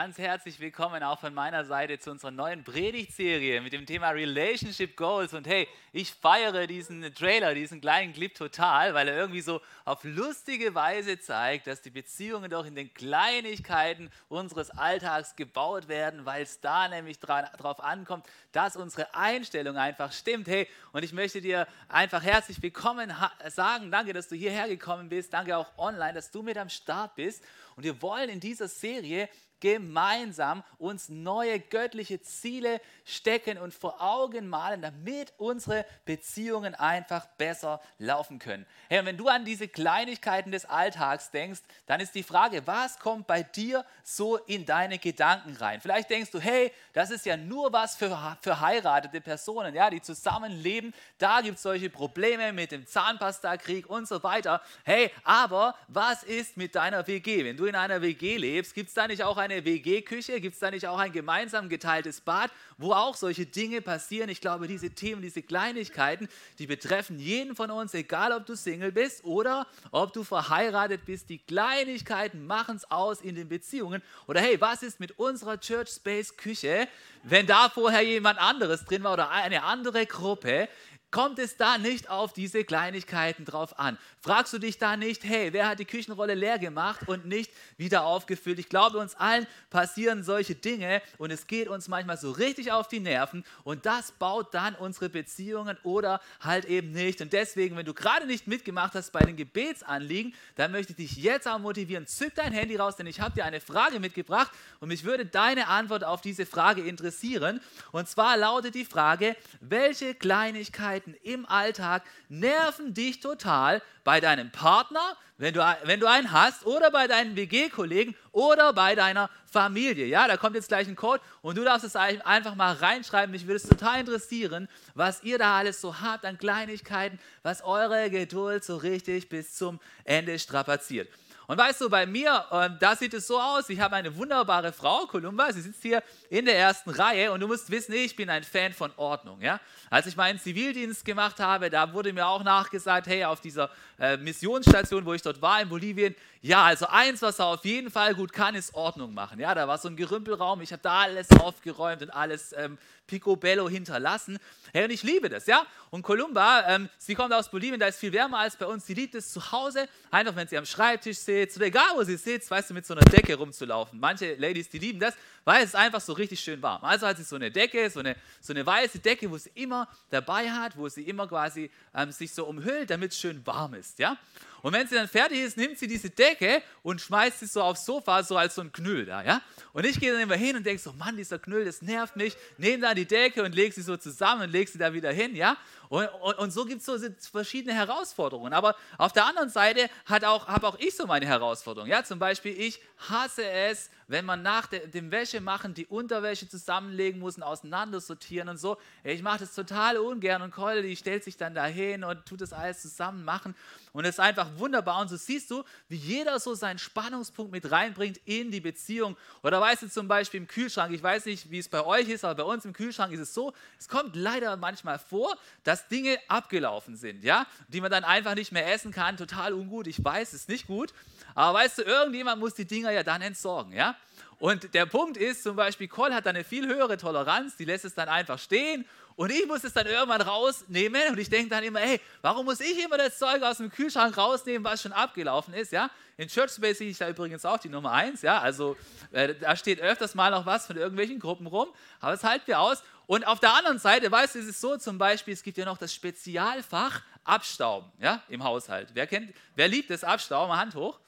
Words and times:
Ganz 0.00 0.16
herzlich 0.16 0.58
willkommen 0.60 1.02
auch 1.02 1.20
von 1.20 1.34
meiner 1.34 1.66
Seite 1.66 1.98
zu 1.98 2.10
unserer 2.10 2.30
neuen 2.30 2.64
Predigtserie 2.64 3.60
mit 3.60 3.74
dem 3.74 3.84
Thema 3.84 4.08
Relationship 4.08 4.96
Goals. 4.96 5.34
Und 5.34 5.46
hey, 5.46 5.68
ich 5.92 6.10
feiere 6.10 6.66
diesen 6.66 7.02
Trailer, 7.14 7.52
diesen 7.52 7.82
kleinen 7.82 8.14
Clip 8.14 8.34
total, 8.34 8.94
weil 8.94 9.08
er 9.08 9.16
irgendwie 9.18 9.42
so 9.42 9.60
auf 9.84 10.02
lustige 10.04 10.74
Weise 10.74 11.20
zeigt, 11.20 11.66
dass 11.66 11.82
die 11.82 11.90
Beziehungen 11.90 12.50
doch 12.50 12.64
in 12.64 12.74
den 12.74 12.94
Kleinigkeiten 12.94 14.10
unseres 14.30 14.70
Alltags 14.70 15.36
gebaut 15.36 15.86
werden, 15.88 16.24
weil 16.24 16.44
es 16.44 16.62
da 16.62 16.88
nämlich 16.88 17.18
darauf 17.18 17.84
ankommt, 17.84 18.24
dass 18.52 18.76
unsere 18.76 19.14
Einstellung 19.14 19.76
einfach 19.76 20.12
stimmt. 20.12 20.48
Hey, 20.48 20.66
und 20.92 21.04
ich 21.04 21.12
möchte 21.12 21.42
dir 21.42 21.68
einfach 21.90 22.22
herzlich 22.22 22.62
willkommen 22.62 23.14
sagen. 23.48 23.90
Danke, 23.90 24.14
dass 24.14 24.28
du 24.28 24.34
hierher 24.34 24.66
gekommen 24.66 25.10
bist. 25.10 25.34
Danke 25.34 25.58
auch 25.58 25.76
online, 25.76 26.14
dass 26.14 26.30
du 26.30 26.42
mit 26.42 26.56
am 26.56 26.70
Start 26.70 27.16
bist. 27.16 27.44
Und 27.76 27.84
wir 27.84 28.00
wollen 28.00 28.30
in 28.30 28.40
dieser 28.40 28.66
Serie 28.66 29.28
gemeinsam 29.60 30.62
uns 30.78 31.08
neue 31.08 31.60
göttliche 31.60 32.20
Ziele 32.20 32.80
stecken 33.04 33.58
und 33.58 33.74
vor 33.74 34.00
Augen 34.00 34.48
malen, 34.48 34.82
damit 34.82 35.32
unsere 35.36 35.84
Beziehungen 36.04 36.74
einfach 36.74 37.26
besser 37.38 37.80
laufen 37.98 38.38
können. 38.38 38.66
Hey, 38.88 39.00
und 39.00 39.06
wenn 39.06 39.16
du 39.16 39.28
an 39.28 39.44
diese 39.44 39.68
Kleinigkeiten 39.68 40.50
des 40.50 40.64
Alltags 40.64 41.30
denkst, 41.30 41.60
dann 41.86 42.00
ist 42.00 42.14
die 42.14 42.22
Frage, 42.22 42.66
was 42.66 42.98
kommt 42.98 43.26
bei 43.26 43.42
dir 43.42 43.84
so 44.02 44.36
in 44.36 44.64
deine 44.64 44.98
Gedanken 44.98 45.56
rein? 45.56 45.80
Vielleicht 45.80 46.10
denkst 46.10 46.30
du, 46.30 46.40
hey, 46.40 46.72
das 46.92 47.10
ist 47.10 47.26
ja 47.26 47.36
nur 47.36 47.72
was 47.72 47.96
für, 47.96 48.36
für 48.40 48.60
heiratete 48.60 49.20
Personen, 49.20 49.74
ja, 49.74 49.90
die 49.90 50.00
zusammenleben. 50.00 50.94
Da 51.18 51.40
gibt 51.40 51.56
es 51.56 51.62
solche 51.62 51.90
Probleme 51.90 52.52
mit 52.52 52.72
dem 52.72 52.86
Zahnpasta-Krieg 52.86 53.88
und 53.88 54.08
so 54.08 54.22
weiter. 54.22 54.60
Hey, 54.84 55.10
aber 55.24 55.74
was 55.88 56.22
ist 56.22 56.56
mit 56.56 56.74
deiner 56.74 57.06
WG? 57.06 57.44
Wenn 57.44 57.56
du 57.56 57.66
in 57.66 57.74
einer 57.74 58.00
WG 58.02 58.36
lebst, 58.36 58.74
gibt 58.74 58.88
es 58.88 58.94
da 58.94 59.06
nicht 59.06 59.22
auch 59.22 59.36
eine 59.36 59.49
eine 59.50 59.64
WG-Küche? 59.64 60.40
Gibt 60.40 60.54
es 60.54 60.60
da 60.60 60.70
nicht 60.70 60.86
auch 60.86 60.98
ein 60.98 61.12
gemeinsam 61.12 61.68
geteiltes 61.68 62.20
Bad, 62.20 62.50
wo 62.78 62.92
auch 62.92 63.16
solche 63.16 63.46
Dinge 63.46 63.80
passieren? 63.80 64.28
Ich 64.28 64.40
glaube, 64.40 64.68
diese 64.68 64.90
Themen, 64.90 65.22
diese 65.22 65.42
Kleinigkeiten, 65.42 66.28
die 66.58 66.66
betreffen 66.66 67.18
jeden 67.18 67.56
von 67.56 67.70
uns, 67.70 67.94
egal 67.94 68.32
ob 68.32 68.46
du 68.46 68.54
Single 68.54 68.92
bist 68.92 69.24
oder 69.24 69.66
ob 69.90 70.12
du 70.12 70.24
verheiratet 70.24 71.04
bist. 71.04 71.28
Die 71.28 71.38
Kleinigkeiten 71.38 72.46
machen 72.46 72.76
es 72.76 72.90
aus 72.90 73.20
in 73.20 73.34
den 73.34 73.48
Beziehungen. 73.48 74.02
Oder 74.26 74.40
hey, 74.40 74.60
was 74.60 74.82
ist 74.82 75.00
mit 75.00 75.18
unserer 75.18 75.58
Church 75.58 75.88
Space 75.90 76.36
Küche, 76.36 76.88
wenn 77.22 77.46
da 77.46 77.68
vorher 77.68 78.02
jemand 78.02 78.38
anderes 78.38 78.84
drin 78.84 79.02
war 79.02 79.12
oder 79.12 79.30
eine 79.30 79.64
andere 79.64 80.06
Gruppe? 80.06 80.68
Kommt 81.10 81.38
es 81.38 81.56
da 81.56 81.78
nicht 81.78 82.08
auf 82.10 82.32
diese 82.32 82.64
Kleinigkeiten 82.64 83.44
drauf 83.44 83.78
an? 83.78 83.98
Fragst 84.20 84.52
du 84.52 84.58
dich 84.58 84.78
da 84.78 84.96
nicht, 84.96 85.24
hey, 85.24 85.52
wer 85.52 85.68
hat 85.68 85.78
die 85.78 85.84
Küchenrolle 85.84 86.34
leer 86.34 86.58
gemacht 86.58 87.08
und 87.08 87.26
nicht 87.26 87.50
wieder 87.76 88.04
aufgefüllt? 88.04 88.58
Ich 88.58 88.68
glaube, 88.68 88.98
uns 88.98 89.14
allen 89.14 89.46
passieren 89.70 90.22
solche 90.22 90.54
Dinge 90.54 91.00
und 91.18 91.30
es 91.30 91.46
geht 91.46 91.68
uns 91.68 91.88
manchmal 91.88 92.18
so 92.18 92.30
richtig 92.30 92.70
auf 92.70 92.88
die 92.88 93.00
Nerven 93.00 93.44
und 93.64 93.86
das 93.86 94.12
baut 94.12 94.52
dann 94.54 94.74
unsere 94.74 95.08
Beziehungen 95.08 95.76
oder 95.82 96.20
halt 96.40 96.66
eben 96.66 96.92
nicht. 96.92 97.20
Und 97.20 97.32
deswegen, 97.32 97.76
wenn 97.76 97.86
du 97.86 97.94
gerade 97.94 98.26
nicht 98.26 98.46
mitgemacht 98.46 98.94
hast 98.94 99.10
bei 99.10 99.20
den 99.20 99.36
Gebetsanliegen, 99.36 100.34
dann 100.56 100.72
möchte 100.72 100.92
ich 100.92 100.96
dich 100.96 101.16
jetzt 101.16 101.48
auch 101.48 101.58
motivieren. 101.58 102.06
Zück 102.06 102.34
dein 102.34 102.52
Handy 102.52 102.76
raus, 102.76 102.96
denn 102.96 103.06
ich 103.06 103.20
habe 103.20 103.34
dir 103.34 103.44
eine 103.44 103.60
Frage 103.60 104.00
mitgebracht 104.00 104.50
und 104.80 104.88
mich 104.88 105.04
würde 105.04 105.26
deine 105.26 105.68
Antwort 105.68 106.04
auf 106.04 106.20
diese 106.20 106.46
Frage 106.46 106.82
interessieren. 106.82 107.60
Und 107.92 108.08
zwar 108.08 108.36
lautet 108.36 108.74
die 108.74 108.84
Frage, 108.84 109.36
welche 109.60 110.14
Kleinigkeit 110.14 110.99
Kleinigkeiten 111.00 111.14
im 111.22 111.46
Alltag 111.46 112.02
nerven 112.28 112.94
dich 112.94 113.20
total 113.20 113.82
bei 114.04 114.20
deinem 114.20 114.50
Partner, 114.50 115.16
wenn 115.38 115.54
du, 115.54 115.76
wenn 115.84 116.00
du 116.00 116.06
einen 116.06 116.32
hast, 116.32 116.66
oder 116.66 116.90
bei 116.90 117.06
deinen 117.06 117.36
WG-Kollegen 117.36 118.14
oder 118.32 118.72
bei 118.72 118.94
deiner 118.94 119.30
Familie. 119.46 120.06
Ja, 120.06 120.28
da 120.28 120.36
kommt 120.36 120.54
jetzt 120.54 120.68
gleich 120.68 120.86
ein 120.86 120.96
Code 120.96 121.22
und 121.42 121.56
du 121.56 121.64
darfst 121.64 121.84
es 121.84 121.96
einfach 121.96 122.54
mal 122.54 122.74
reinschreiben. 122.74 123.30
Mich 123.30 123.46
würde 123.46 123.56
es 123.56 123.68
total 123.68 124.00
interessieren, 124.00 124.68
was 124.94 125.22
ihr 125.22 125.38
da 125.38 125.58
alles 125.58 125.80
so 125.80 126.00
habt 126.00 126.24
an 126.24 126.38
Kleinigkeiten, 126.38 127.18
was 127.42 127.62
eure 127.62 128.10
Geduld 128.10 128.64
so 128.64 128.76
richtig 128.76 129.28
bis 129.28 129.54
zum 129.54 129.80
Ende 130.04 130.38
strapaziert. 130.38 131.08
Und 131.50 131.58
weißt 131.58 131.80
du, 131.80 131.90
bei 131.90 132.06
mir, 132.06 132.44
äh, 132.52 132.70
da 132.78 132.94
sieht 132.94 133.12
es 133.12 133.26
so 133.26 133.40
aus, 133.40 133.68
ich 133.70 133.80
habe 133.80 133.96
eine 133.96 134.16
wunderbare 134.16 134.72
Frau, 134.72 135.06
Columba, 135.06 135.52
sie 135.52 135.60
sitzt 135.62 135.82
hier 135.82 136.00
in 136.28 136.44
der 136.44 136.56
ersten 136.56 136.90
Reihe 136.90 137.32
und 137.32 137.40
du 137.40 137.48
musst 137.48 137.68
wissen, 137.72 137.92
ich 137.92 138.14
bin 138.14 138.30
ein 138.30 138.44
Fan 138.44 138.72
von 138.72 138.92
Ordnung. 138.96 139.42
Ja? 139.42 139.58
Als 139.90 140.06
ich 140.06 140.14
meinen 140.14 140.38
Zivildienst 140.38 141.04
gemacht 141.04 141.40
habe, 141.40 141.68
da 141.68 141.92
wurde 141.92 142.12
mir 142.12 142.28
auch 142.28 142.44
nachgesagt, 142.44 143.08
hey, 143.08 143.24
auf 143.24 143.40
dieser 143.40 143.68
äh, 144.00 144.16
Missionsstation, 144.16 145.04
wo 145.04 145.12
ich 145.12 145.22
dort 145.22 145.40
war 145.40 145.60
in 145.60 145.68
Bolivien, 145.68 146.16
ja, 146.42 146.64
also 146.64 146.86
eins, 146.86 147.20
was 147.20 147.38
er 147.38 147.46
auf 147.46 147.64
jeden 147.66 147.90
Fall 147.90 148.14
gut 148.14 148.32
kann, 148.32 148.54
ist 148.54 148.74
Ordnung 148.74 149.12
machen. 149.12 149.38
Ja, 149.38 149.54
da 149.54 149.68
war 149.68 149.76
so 149.76 149.88
ein 149.88 149.96
Gerümpelraum, 149.96 150.62
ich 150.62 150.72
habe 150.72 150.80
da 150.82 151.00
alles 151.00 151.30
aufgeräumt 151.38 152.00
und 152.00 152.10
alles 152.10 152.54
ähm, 152.56 152.78
picobello 153.06 153.68
hinterlassen. 153.68 154.38
Hey, 154.72 154.84
und 154.84 154.90
ich 154.90 155.02
liebe 155.02 155.28
das, 155.28 155.46
ja. 155.46 155.66
Und 155.90 156.02
Columba, 156.02 156.64
ähm, 156.68 156.88
sie 156.96 157.14
kommt 157.14 157.34
aus 157.34 157.50
Bolivien, 157.50 157.78
da 157.78 157.88
ist 157.88 157.98
viel 157.98 158.12
wärmer 158.12 158.38
als 158.38 158.56
bei 158.56 158.64
uns. 158.64 158.86
Sie 158.86 158.94
liebt 158.94 159.14
es 159.16 159.32
zu 159.32 159.52
Hause, 159.52 159.88
einfach 160.10 160.34
wenn 160.36 160.48
sie 160.48 160.56
am 160.56 160.64
Schreibtisch 160.64 161.18
sitzt 161.18 161.56
oder 161.56 161.66
egal 161.66 161.88
wo 161.96 162.04
sie 162.04 162.16
sitzt, 162.16 162.50
weißt 162.50 162.70
du, 162.70 162.74
mit 162.74 162.86
so 162.86 162.94
einer 162.94 163.04
Decke 163.04 163.34
rumzulaufen. 163.34 163.98
Manche 163.98 164.34
Ladies, 164.36 164.68
die 164.68 164.78
lieben 164.78 165.00
das, 165.00 165.14
weil 165.44 165.64
es 165.64 165.74
einfach 165.74 166.00
so 166.00 166.12
richtig 166.12 166.40
schön 166.40 166.62
warm. 166.62 166.84
Also 166.84 167.06
hat 167.06 167.16
sie 167.16 167.24
so 167.24 167.36
eine 167.36 167.50
Decke, 167.50 167.90
so 167.90 168.00
eine, 168.00 168.14
so 168.40 168.52
eine 168.52 168.64
weiße 168.64 169.00
Decke, 169.00 169.30
wo 169.30 169.36
sie 169.36 169.50
immer 169.54 169.88
dabei 170.10 170.50
hat, 170.50 170.76
wo 170.76 170.88
sie 170.88 171.02
immer 171.02 171.26
quasi 171.26 171.70
ähm, 171.94 172.12
sich 172.12 172.32
so 172.32 172.46
umhüllt, 172.46 172.90
damit 172.90 173.10
es 173.10 173.18
schön 173.18 173.44
warm 173.46 173.74
ist, 173.74 173.89
ja. 173.98 174.16
Und 174.62 174.72
wenn 174.72 174.86
sie 174.86 174.94
dann 174.94 175.08
fertig 175.08 175.40
ist, 175.40 175.56
nimmt 175.56 175.78
sie 175.78 175.86
diese 175.86 176.10
Decke 176.10 176.62
und 176.82 177.00
schmeißt 177.00 177.40
sie 177.40 177.46
so 177.46 177.62
aufs 177.62 177.84
Sofa, 177.84 178.22
so 178.22 178.36
als 178.36 178.54
so 178.54 178.62
ein 178.62 178.72
Knüll 178.72 179.06
da, 179.06 179.22
ja. 179.22 179.40
Und 179.72 179.86
ich 179.86 180.00
gehe 180.00 180.12
dann 180.12 180.20
immer 180.20 180.36
hin 180.36 180.56
und 180.56 180.64
denke 180.64 180.82
so, 180.82 180.92
Mann, 180.92 181.16
dieser 181.16 181.38
Knüll, 181.38 181.64
das 181.64 181.82
nervt 181.82 182.16
mich. 182.16 182.36
Nehme 182.58 182.82
dann 182.82 182.96
die 182.96 183.06
Decke 183.06 183.42
und 183.42 183.54
lege 183.54 183.74
sie 183.74 183.82
so 183.82 183.96
zusammen 183.96 184.42
und 184.42 184.50
lege 184.50 184.70
sie 184.70 184.78
da 184.78 184.92
wieder 184.92 185.12
hin, 185.12 185.36
ja. 185.36 185.56
Und, 185.88 186.06
und, 186.22 186.38
und 186.38 186.50
so 186.52 186.64
gibt 186.64 186.80
es 186.80 186.86
so 186.86 186.96
verschiedene 187.32 187.74
Herausforderungen. 187.74 188.52
Aber 188.52 188.76
auf 188.96 189.12
der 189.12 189.26
anderen 189.26 189.48
Seite 189.48 189.90
habe 190.06 190.28
auch, 190.28 190.48
auch 190.48 190.78
ich 190.78 190.94
so 190.94 191.06
meine 191.06 191.26
Herausforderungen. 191.26 191.90
Ja, 191.90 192.04
zum 192.04 192.20
Beispiel, 192.20 192.58
ich 192.58 192.80
hasse 193.08 193.44
es, 193.44 193.90
wenn 194.06 194.24
man 194.24 194.42
nach 194.42 194.66
dem 194.66 195.10
Wäschemachen 195.10 195.74
die 195.74 195.86
Unterwäsche 195.86 196.48
zusammenlegen 196.48 197.20
muss 197.20 197.36
und 197.36 197.42
auseinandersortieren 197.42 198.48
und 198.48 198.56
so. 198.56 198.76
Ich 199.02 199.22
mache 199.22 199.40
das 199.40 199.54
total 199.54 199.98
ungern 199.98 200.42
und 200.42 200.52
Keule, 200.52 200.82
die 200.82 200.96
stellt 200.96 201.24
sich 201.24 201.36
dann 201.36 201.54
dahin 201.54 202.04
und 202.04 202.24
tut 202.24 202.40
das 202.40 202.52
alles 202.52 202.82
zusammen 202.82 203.24
machen. 203.24 203.54
Und 203.92 204.04
es 204.04 204.10
ist 204.10 204.20
einfach 204.20 204.49
wunderbar. 204.58 205.00
Und 205.00 205.08
so 205.08 205.16
siehst 205.16 205.50
du, 205.50 205.64
wie 205.88 205.96
jeder 205.96 206.38
so 206.40 206.54
seinen 206.54 206.78
Spannungspunkt 206.78 207.52
mit 207.52 207.70
reinbringt 207.70 208.20
in 208.24 208.50
die 208.50 208.60
Beziehung. 208.60 209.16
Oder 209.42 209.60
weißt 209.60 209.82
du 209.82 209.88
zum 209.88 210.08
Beispiel 210.08 210.40
im 210.40 210.46
Kühlschrank, 210.46 210.92
ich 210.92 211.02
weiß 211.02 211.26
nicht, 211.26 211.50
wie 211.50 211.58
es 211.58 211.68
bei 211.68 211.84
euch 211.84 212.08
ist, 212.08 212.24
aber 212.24 212.44
bei 212.44 212.52
uns 212.52 212.64
im 212.64 212.72
Kühlschrank 212.72 213.12
ist 213.12 213.20
es 213.20 213.34
so, 213.34 213.52
es 213.78 213.88
kommt 213.88 214.16
leider 214.16 214.56
manchmal 214.56 214.98
vor, 214.98 215.36
dass 215.64 215.88
Dinge 215.88 216.18
abgelaufen 216.28 216.96
sind, 216.96 217.24
ja, 217.24 217.46
die 217.68 217.80
man 217.80 217.90
dann 217.90 218.04
einfach 218.04 218.34
nicht 218.34 218.52
mehr 218.52 218.72
essen 218.72 218.92
kann. 218.92 219.16
Total 219.16 219.52
ungut. 219.52 219.86
Ich 219.86 220.02
weiß, 220.02 220.32
es 220.32 220.42
ist 220.42 220.48
nicht 220.48 220.66
gut. 220.66 220.92
Aber 221.34 221.58
weißt 221.58 221.78
du, 221.78 221.82
irgendjemand 221.82 222.40
muss 222.40 222.54
die 222.54 222.64
Dinger 222.64 222.90
ja 222.90 223.02
dann 223.02 223.22
entsorgen, 223.22 223.72
ja? 223.72 223.96
Und 224.40 224.72
der 224.72 224.86
Punkt 224.86 225.18
ist 225.18 225.42
zum 225.42 225.54
Beispiel, 225.54 225.86
Cole 225.86 226.14
hat 226.14 226.26
eine 226.26 226.44
viel 226.44 226.66
höhere 226.66 226.96
Toleranz, 226.96 227.56
die 227.56 227.66
lässt 227.66 227.84
es 227.84 227.94
dann 227.94 228.08
einfach 228.08 228.38
stehen 228.38 228.86
Und 229.20 229.30
ich 229.30 229.46
muss 229.46 229.62
es 229.64 229.74
dann 229.74 229.86
irgendwann 229.86 230.22
rausnehmen 230.22 231.08
und 231.10 231.18
ich 231.18 231.28
denke 231.28 231.50
dann 231.50 231.62
immer, 231.62 231.80
hey, 231.80 232.00
warum 232.22 232.46
muss 232.46 232.58
ich 232.58 232.82
immer 232.82 232.96
das 232.96 233.18
Zeug 233.18 233.42
aus 233.42 233.58
dem 233.58 233.70
Kühlschrank 233.70 234.16
rausnehmen, 234.16 234.64
was 234.64 234.80
schon 234.80 234.92
abgelaufen 234.92 235.52
ist, 235.52 235.72
ja? 235.72 235.90
In 236.16 236.26
Church 236.26 236.52
Space 236.52 236.78
sehe 236.78 236.88
ich 236.88 236.96
da 236.96 237.06
übrigens 237.06 237.44
auch 237.44 237.58
die 237.58 237.68
Nummer 237.68 237.92
1, 237.92 238.22
ja? 238.22 238.40
Also 238.40 238.78
äh, 239.12 239.34
da 239.34 239.54
steht 239.56 239.78
öfters 239.78 240.14
mal 240.14 240.30
noch 240.30 240.46
was 240.46 240.66
von 240.66 240.78
irgendwelchen 240.78 241.18
Gruppen 241.18 241.46
rum, 241.46 241.68
aber 242.00 242.12
das 242.12 242.24
halten 242.24 242.46
wir 242.46 242.60
aus. 242.60 242.82
Und 243.06 243.26
auf 243.26 243.40
der 243.40 243.52
anderen 243.52 243.78
Seite, 243.78 244.10
weißt 244.10 244.36
du, 244.36 244.38
ist 244.38 244.46
es 244.46 244.58
so 244.58 244.78
zum 244.78 244.96
Beispiel, 244.96 245.34
es 245.34 245.42
gibt 245.42 245.58
ja 245.58 245.66
noch 245.66 245.76
das 245.76 245.92
Spezialfach 245.92 247.02
Abstauben, 247.22 247.92
ja, 247.98 248.22
im 248.30 248.42
Haushalt. 248.42 248.88
Wer 248.94 249.06
kennt, 249.06 249.34
wer 249.54 249.68
liebt 249.68 249.90
das 249.90 250.02
Abstauben? 250.02 250.56
Hand 250.56 250.74
hoch. 250.74 250.98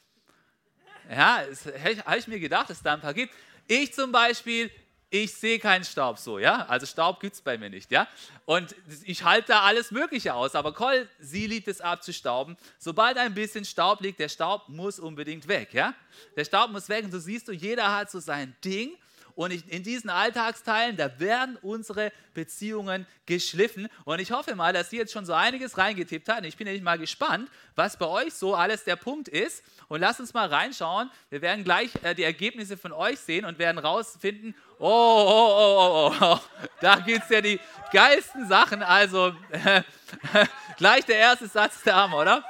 Ja, 1.09 1.45
habe 2.05 2.19
ich 2.19 2.29
mir 2.29 2.39
gedacht, 2.39 2.69
dass 2.69 2.77
es 2.77 2.83
da 2.83 2.93
ein 2.93 3.01
paar 3.01 3.15
gibt. 3.15 3.33
Ich 3.67 3.95
zum 3.95 4.13
Beispiel, 4.13 4.71
ich 5.13 5.35
sehe 5.35 5.59
keinen 5.59 5.85
Staub 5.85 6.19
so, 6.19 6.39
ja. 6.39 6.65
Also 6.69 6.87
Staub 6.87 7.21
gibt 7.21 7.35
es 7.35 7.43
bei 7.43 7.59
mir 7.59 7.69
nicht, 7.69 7.93
ja. 7.93 8.09
Und 8.47 8.75
ich 9.05 9.25
halte 9.25 9.49
da 9.49 9.61
alles 9.61 9.91
Mögliche 9.91 10.33
aus. 10.33 10.55
Aber 10.55 10.73
Cole, 10.73 11.07
sie 11.21 11.47
liebt 11.47 11.69
es 11.69 11.83
abzustauben. 11.83 12.57
Sobald 12.79 13.19
ein 13.19 13.35
bisschen 13.35 13.67
Staub 13.67 14.01
liegt, 14.01 14.19
der 14.21 14.31
Staub 14.31 14.71
muss 14.71 14.99
unbedingt 14.99 15.47
weg, 15.49 15.75
ja. 15.75 15.93
Der 16.35 16.47
Staub 16.47 16.71
muss 16.71 16.89
weg 16.89 17.05
und 17.05 17.13
so 17.13 17.19
siehst 17.19 17.47
du, 17.47 17.53
jeder 17.53 17.95
hat 17.95 18.11
so 18.11 18.21
sein 18.21 18.57
Ding. 18.65 18.97
Und 19.35 19.53
in 19.69 19.83
diesen 19.83 20.11
Alltagsteilen, 20.11 20.97
da 20.97 21.19
werden 21.19 21.57
unsere 21.63 22.13
Beziehungen 22.35 23.07
geschliffen. 23.27 23.89
Und 24.05 24.21
ich 24.21 24.33
hoffe 24.33 24.55
mal, 24.55 24.73
dass 24.73 24.93
ihr 24.93 25.01
jetzt 25.01 25.13
schon 25.13 25.25
so 25.25 25.33
einiges 25.33 25.79
reingetippt 25.79 26.29
habt. 26.29 26.45
Ich 26.45 26.57
bin 26.57 26.67
nämlich 26.67 26.83
mal 26.83 26.99
gespannt, 26.99 27.51
was 27.75 27.97
bei 27.97 28.07
euch 28.07 28.35
so 28.35 28.55
alles 28.55 28.85
der 28.85 28.97
Punkt 28.97 29.29
ist. 29.29 29.63
Und 29.89 30.01
lasst 30.01 30.21
uns 30.21 30.35
mal 30.35 30.49
reinschauen. 30.49 31.11
Wir 31.31 31.43
werden 31.43 31.65
gleich 31.65 31.91
äh, 32.03 32.15
die 32.15 32.25
Ergebnisse 32.25 32.77
von 32.77 32.93
euch 32.93 33.19
sehen 33.21 33.45
und 33.45 33.59
werden 33.59 33.79
rausfinden, 33.79 34.55
oh, 34.79 34.87
oh, 34.87 35.57
oh, 35.59 35.77
oh, 35.79 36.15
oh, 36.21 36.25
oh. 36.25 36.41
da 36.81 36.97
gibt 36.97 37.25
es 37.25 37.31
ja 37.31 37.41
die 37.41 37.61
geilsten 37.93 38.49
Sachen. 38.49 38.83
Also 38.83 39.35
gleich 40.77 41.05
der 41.05 41.17
erste 41.17 41.47
Satz 41.47 41.83
der 41.83 41.97
Arme, 41.97 42.17
oder? 42.17 42.45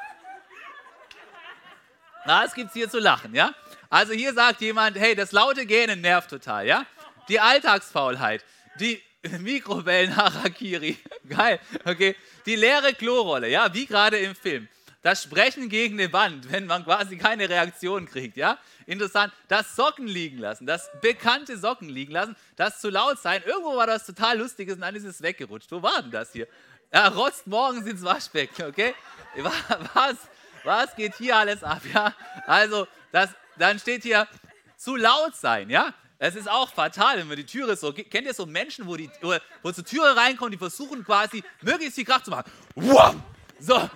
Na, 2.24 2.44
es 2.44 2.54
gibt 2.54 2.72
hier 2.72 2.88
zu 2.88 3.00
lachen, 3.00 3.34
ja? 3.34 3.52
Also 3.92 4.14
hier 4.14 4.32
sagt 4.32 4.62
jemand, 4.62 4.98
hey, 4.98 5.14
das 5.14 5.32
laute 5.32 5.66
Gähnen 5.66 6.00
nervt 6.00 6.30
total, 6.30 6.66
ja? 6.66 6.86
Die 7.28 7.38
Alltagsfaulheit, 7.38 8.42
die 8.80 8.98
Mikrowellen-Harakiri, 9.38 10.96
geil, 11.28 11.60
okay? 11.84 12.16
Die 12.46 12.56
leere 12.56 12.94
Klorolle, 12.94 13.50
ja, 13.50 13.74
wie 13.74 13.84
gerade 13.84 14.16
im 14.16 14.34
Film. 14.34 14.66
Das 15.02 15.22
Sprechen 15.22 15.68
gegen 15.68 16.00
eine 16.00 16.10
Wand, 16.10 16.50
wenn 16.50 16.64
man 16.64 16.84
quasi 16.84 17.18
keine 17.18 17.50
Reaktion 17.50 18.06
kriegt, 18.06 18.38
ja? 18.38 18.56
Interessant. 18.86 19.30
Das 19.48 19.76
Socken 19.76 20.06
liegen 20.06 20.38
lassen, 20.38 20.64
das 20.64 20.88
bekannte 21.02 21.58
Socken 21.58 21.90
liegen 21.90 22.12
lassen, 22.12 22.34
das 22.56 22.80
zu 22.80 22.88
laut 22.88 23.18
sein. 23.18 23.42
Irgendwo 23.44 23.76
war 23.76 23.86
das 23.86 24.06
total 24.06 24.38
Lustiges 24.38 24.76
und 24.76 24.80
dann 24.80 24.96
ist 24.96 25.04
es 25.04 25.20
weggerutscht. 25.20 25.70
Wo 25.70 25.82
war 25.82 26.00
denn 26.00 26.12
das 26.12 26.32
hier? 26.32 26.48
Er 26.90 27.14
rotzt 27.14 27.46
morgens 27.46 27.86
ins 27.86 28.02
Waschbecken, 28.02 28.64
okay? 28.64 28.94
Was, 29.92 30.16
was 30.64 30.96
geht 30.96 31.16
hier 31.16 31.36
alles 31.36 31.62
ab, 31.62 31.82
ja? 31.92 32.14
Also, 32.46 32.86
das 33.10 33.30
dann 33.62 33.78
steht 33.78 34.02
hier 34.02 34.28
zu 34.76 34.96
laut 34.96 35.34
sein, 35.36 35.70
ja? 35.70 35.94
Es 36.18 36.36
ist 36.36 36.48
auch 36.48 36.72
fatal, 36.72 37.18
wenn 37.18 37.26
man 37.26 37.36
die 37.36 37.46
Türe 37.46 37.74
so, 37.74 37.92
kennt 37.92 38.26
ihr 38.26 38.34
so 38.34 38.46
Menschen, 38.46 38.86
wo, 38.86 38.96
die, 38.96 39.10
wo, 39.62 39.72
zur 39.72 39.84
Türe 39.84 40.16
reinkommen, 40.16 40.52
die 40.52 40.58
versuchen 40.58 41.04
quasi 41.04 41.42
möglichst 41.62 41.96
viel 41.96 42.04
Kraft 42.04 42.26
zu 42.26 42.30
machen. 42.30 42.50
Wow! 42.76 43.16
So, 43.58 43.90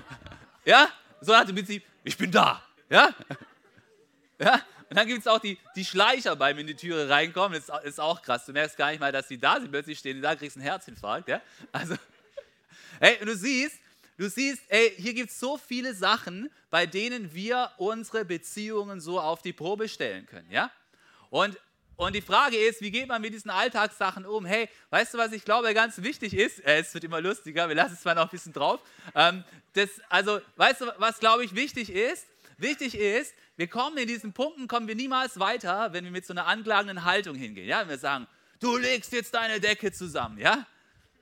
ja? 0.64 0.88
So 1.20 1.36
hat 1.36 1.48
im 1.48 1.54
Prinzip, 1.54 1.84
ich 2.02 2.16
bin 2.16 2.30
da, 2.30 2.62
ja? 2.90 3.10
Ja? 4.38 4.60
Und 4.88 4.96
dann 4.96 5.06
gibt 5.06 5.20
es 5.20 5.26
auch 5.26 5.40
die, 5.40 5.58
die 5.74 5.84
Schleicher 5.84 6.36
beim 6.36 6.58
in 6.58 6.66
die 6.66 6.76
Türe 6.76 7.08
reinkommen. 7.08 7.60
Das 7.66 7.84
ist 7.84 7.98
auch 7.98 8.22
krass. 8.22 8.46
Du 8.46 8.52
merkst 8.52 8.76
gar 8.76 8.90
nicht 8.90 9.00
mal, 9.00 9.10
dass 9.10 9.26
die 9.26 9.38
da 9.38 9.58
sind. 9.60 9.70
Plötzlich 9.70 9.98
stehen 9.98 10.22
da, 10.22 10.36
kriegst 10.36 10.56
einen 10.56 10.64
Herzinfarkt. 10.64 11.28
Ja? 11.28 11.40
Also, 11.72 11.96
hey, 13.00 13.19
du 13.24 13.34
siehst, 13.34 13.80
Du 14.16 14.30
siehst, 14.30 14.62
ey, 14.68 14.94
hier 14.96 15.12
gibt 15.12 15.30
es 15.30 15.38
so 15.38 15.58
viele 15.58 15.94
Sachen, 15.94 16.50
bei 16.70 16.86
denen 16.86 17.34
wir 17.34 17.70
unsere 17.76 18.24
Beziehungen 18.24 19.00
so 19.00 19.20
auf 19.20 19.42
die 19.42 19.52
Probe 19.52 19.88
stellen 19.88 20.26
können, 20.26 20.50
ja? 20.50 20.70
Und, 21.28 21.58
und 21.96 22.14
die 22.14 22.22
Frage 22.22 22.56
ist, 22.56 22.80
wie 22.80 22.90
geht 22.90 23.08
man 23.08 23.20
mit 23.20 23.34
diesen 23.34 23.50
Alltagssachen 23.50 24.24
um? 24.24 24.46
Hey, 24.46 24.70
weißt 24.90 25.14
du, 25.14 25.18
was 25.18 25.32
ich 25.32 25.44
glaube, 25.44 25.72
ganz 25.74 26.00
wichtig 26.02 26.32
ist? 26.32 26.64
Äh, 26.64 26.80
es 26.80 26.94
wird 26.94 27.04
immer 27.04 27.20
lustiger, 27.20 27.68
wir 27.68 27.74
lassen 27.74 27.94
es 27.94 28.04
mal 28.04 28.14
noch 28.14 28.24
ein 28.24 28.30
bisschen 28.30 28.54
drauf. 28.54 28.80
Ähm, 29.14 29.44
das, 29.74 29.90
also, 30.08 30.40
weißt 30.56 30.80
du, 30.80 30.86
was 30.96 31.19
glaube 31.19 31.44
ich 31.44 31.54
wichtig 31.54 31.90
ist? 31.90 32.26
Wichtig 32.56 32.94
ist, 32.94 33.34
wir 33.56 33.69
kommen 33.69 33.98
in 33.98 34.08
diesen 34.08 34.32
Punkten, 34.32 34.66
kommen 34.66 34.88
wir 34.88 34.94
niemals 34.94 35.38
weiter, 35.38 35.92
wenn 35.92 36.04
wir 36.04 36.10
mit 36.10 36.24
so 36.24 36.32
einer 36.32 36.46
anklagenden 36.46 37.04
Haltung 37.04 37.36
hingehen. 37.36 37.69
Ja, 37.69 37.80
wenn 37.80 37.90
wir 37.90 37.98
sagen, 37.98 38.26
du 38.60 38.78
legst 38.78 39.12
jetzt 39.12 39.34
deine 39.34 39.60
Decke 39.60 39.92
zusammen, 39.92 40.38
ja? 40.38 40.66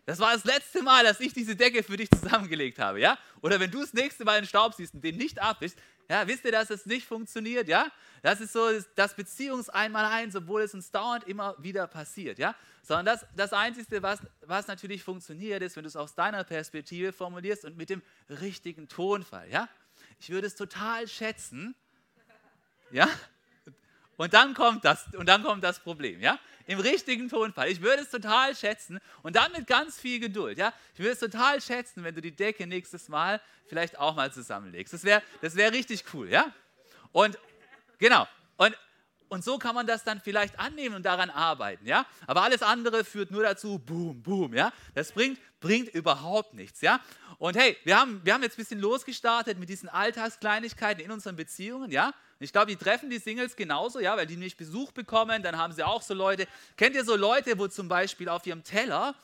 Das 0.06 0.19
war 0.19 0.35
das 0.35 0.45
letzte 0.45 0.83
Mal, 0.83 1.03
dass 1.05 1.19
ich 1.21 1.33
diese 1.33 1.56
Decke 1.56 1.83
für 1.83 1.97
dich 1.97 2.11
zusammengelegt 2.11 2.79
habe, 2.79 3.01
ja? 3.01 3.19
Oder 3.41 3.59
wenn 3.59 3.71
du 3.71 3.81
das 3.81 3.95
nächste 3.95 4.25
Mal 4.25 4.41
den 4.41 4.47
Staub 4.47 4.75
siehst 4.75 4.95
und 4.95 5.03
den 5.03 5.17
nicht 5.17 5.41
abwischst, 5.41 5.79
ja, 6.11 6.27
wisst 6.27 6.45
ihr, 6.45 6.53
dass 6.53 6.69
es 6.69 6.85
nicht 6.85 7.06
funktioniert, 7.06 7.69
ja? 7.69 7.91
Das 8.23 8.41
ist 8.41 8.53
so 8.53 8.69
das 8.97 9.17
Beziehungseinmaleins, 9.17 10.37
obwohl 10.37 10.62
es 10.62 10.75
uns 10.75 10.91
dauernd 10.91 11.25
immer 11.25 11.55
wieder 11.59 11.87
passiert, 11.87 12.39
ja? 12.39 12.55
Sondern 12.83 13.06
das, 13.06 13.27
das 13.35 13.55
Einzige, 13.55 14.03
was, 14.03 14.21
was 14.43 14.67
natürlich 14.67 15.03
funktioniert, 15.03 15.62
ist, 15.62 15.77
wenn 15.77 15.85
du 15.85 15.89
es 15.89 15.97
aus 15.97 16.15
deiner 16.15 16.45
Perspektive 16.45 17.15
formulierst 17.15 17.65
und 17.65 17.79
mit 17.79 17.89
dem 17.89 18.03
richtigen 18.29 18.89
Tonfall, 18.89 19.50
ja? 19.50 19.71
Ich 20.21 20.29
würde 20.29 20.47
es 20.47 20.55
total 20.55 21.09
schätzen, 21.09 21.75
ja? 22.91 23.09
Und 24.16 24.34
dann 24.34 24.55
kommt 24.55 24.84
das, 24.84 25.06
und 25.14 25.28
dann 25.28 25.43
kommt 25.43 25.64
das 25.64 25.81
Problem, 25.81 26.20
ja? 26.20 26.38
im 26.66 26.78
richtigen 26.78 27.28
Tonfall. 27.28 27.69
Ich 27.69 27.82
würde 27.82 28.02
es 28.02 28.11
total 28.11 28.55
schätzen 28.55 28.99
und 29.22 29.37
dann 29.37 29.52
mit 29.52 29.66
ganz 29.66 29.99
viel 29.99 30.20
Geduld. 30.20 30.58
Ja? 30.58 30.72
Ich 30.94 31.00
würde 31.00 31.12
es 31.12 31.19
total 31.19 31.61
schätzen, 31.61 32.05
wenn 32.05 32.14
du 32.14 32.22
die 32.22 32.34
Decke 32.34 32.66
nächstes 32.66 33.08
Mal 33.08 33.40
vielleicht 33.66 33.99
auch 33.99 34.14
mal 34.14 34.32
zusammenlegst. 34.32 34.94
Das 34.94 35.05
wäre 35.05 35.22
das 35.40 35.56
wär 35.56 35.72
richtig 35.72 36.05
cool. 36.12 36.31
Ja? 36.31 36.52
Und 37.12 37.38
genau. 37.99 38.26
Und, 38.56 38.76
und 39.28 39.44
so 39.44 39.58
kann 39.58 39.75
man 39.75 39.87
das 39.87 40.05
dann 40.05 40.20
vielleicht 40.20 40.58
annehmen 40.58 40.94
und 40.94 41.05
daran 41.05 41.31
arbeiten. 41.31 41.87
Ja? 41.87 42.06
Aber 42.26 42.43
alles 42.43 42.62
andere 42.62 43.05
führt 43.05 43.31
nur 43.31 43.43
dazu, 43.43 43.78
boom, 43.78 44.22
boom. 44.22 44.55
Ja? 44.55 44.72
Das 44.94 45.12
bringt, 45.12 45.38
bringt 45.61 45.88
überhaupt 45.88 46.55
nichts. 46.55 46.81
Ja? 46.81 47.00
Und 47.38 47.56
hey, 47.56 47.76
wir 47.84 47.99
haben, 47.99 48.20
wir 48.25 48.32
haben 48.32 48.43
jetzt 48.43 48.55
ein 48.55 48.62
bisschen 48.62 48.81
losgestartet 48.81 49.58
mit 49.58 49.69
diesen 49.69 49.88
Alltagskleinigkeiten 49.88 51.05
in 51.05 51.11
unseren 51.11 51.37
Beziehungen. 51.37 51.90
Ja? 51.90 52.14
Ich 52.44 52.52
glaube, 52.52 52.70
die 52.70 52.76
treffen 52.76 53.11
die 53.11 53.19
Singles 53.19 53.56
genauso, 53.56 54.00
ja, 54.00 54.17
weil 54.17 54.26
die 54.26 54.37
nicht 54.37 54.56
Besuch 54.56 54.93
bekommen, 54.93 55.43
dann 55.43 55.58
haben 55.58 55.73
sie 55.73 55.82
auch 55.82 56.02
so 56.02 56.14
Leute. 56.14 56.46
Kennt 56.76 56.94
ihr 56.94 57.05
so 57.05 57.17
Leute, 57.17 57.58
wo 57.58 57.67
zum 57.69 57.88
Beispiel 57.88 58.29
auf 58.29 58.46
ihrem 58.46 58.62
Teller 58.62 59.14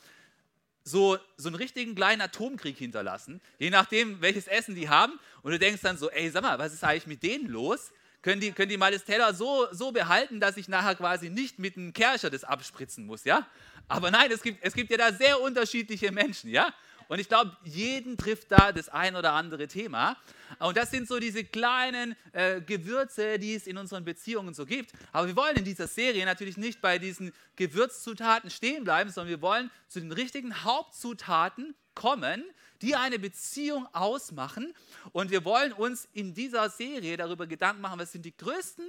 so, 0.83 1.17
so 1.37 1.49
einen 1.49 1.55
richtigen 1.55 1.95
kleinen 1.95 2.21
Atomkrieg 2.21 2.77
hinterlassen, 2.77 3.39
je 3.59 3.69
nachdem, 3.69 4.21
welches 4.21 4.47
Essen 4.47 4.75
die 4.75 4.89
haben. 4.89 5.19
Und 5.43 5.51
du 5.51 5.59
denkst 5.59 5.81
dann 5.81 5.97
so, 5.97 6.09
ey, 6.09 6.29
sag 6.29 6.41
mal, 6.43 6.57
was 6.59 6.73
ist 6.73 6.83
eigentlich 6.83 7.07
mit 7.07 7.23
denen 7.23 7.47
los? 7.47 7.91
Können 8.21 8.39
die, 8.39 8.51
können 8.51 8.69
die 8.69 8.77
mal 8.77 8.91
das 8.91 9.03
Teller 9.03 9.33
so, 9.33 9.67
so 9.71 9.91
behalten, 9.91 10.39
dass 10.39 10.57
ich 10.57 10.67
nachher 10.67 10.95
quasi 10.95 11.29
nicht 11.29 11.57
mit 11.57 11.75
einem 11.75 11.91
Kercher 11.93 12.29
das 12.29 12.43
abspritzen 12.43 13.05
muss, 13.05 13.23
ja? 13.23 13.47
Aber 13.87 14.11
nein, 14.11 14.31
es 14.31 14.41
gibt, 14.41 14.63
es 14.63 14.73
gibt 14.73 14.91
ja 14.91 14.97
da 14.97 15.11
sehr 15.11 15.41
unterschiedliche 15.41 16.11
Menschen, 16.11 16.49
ja? 16.49 16.71
Und 17.11 17.19
ich 17.19 17.27
glaube, 17.27 17.51
jeden 17.65 18.15
trifft 18.15 18.53
da 18.53 18.71
das 18.71 18.87
ein 18.87 19.17
oder 19.17 19.33
andere 19.33 19.67
Thema. 19.67 20.15
Und 20.59 20.77
das 20.77 20.91
sind 20.91 21.09
so 21.09 21.19
diese 21.19 21.43
kleinen 21.43 22.15
äh, 22.31 22.61
Gewürze, 22.61 23.37
die 23.37 23.53
es 23.53 23.67
in 23.67 23.77
unseren 23.77 24.05
Beziehungen 24.05 24.53
so 24.53 24.65
gibt. 24.65 24.93
Aber 25.11 25.27
wir 25.27 25.35
wollen 25.35 25.57
in 25.57 25.65
dieser 25.65 25.87
Serie 25.87 26.25
natürlich 26.25 26.55
nicht 26.55 26.79
bei 26.79 26.99
diesen 26.99 27.33
Gewürzzutaten 27.57 28.49
stehen 28.49 28.85
bleiben, 28.85 29.09
sondern 29.09 29.29
wir 29.29 29.41
wollen 29.41 29.69
zu 29.89 29.99
den 29.99 30.13
richtigen 30.13 30.63
Hauptzutaten 30.63 31.75
kommen, 31.95 32.45
die 32.81 32.95
eine 32.95 33.19
Beziehung 33.19 33.93
ausmachen. 33.93 34.73
Und 35.11 35.31
wir 35.31 35.43
wollen 35.43 35.73
uns 35.73 36.07
in 36.13 36.33
dieser 36.33 36.69
Serie 36.69 37.17
darüber 37.17 37.45
Gedanken 37.45 37.81
machen, 37.81 37.99
was 37.99 38.13
sind 38.13 38.23
die 38.23 38.37
größten 38.37 38.85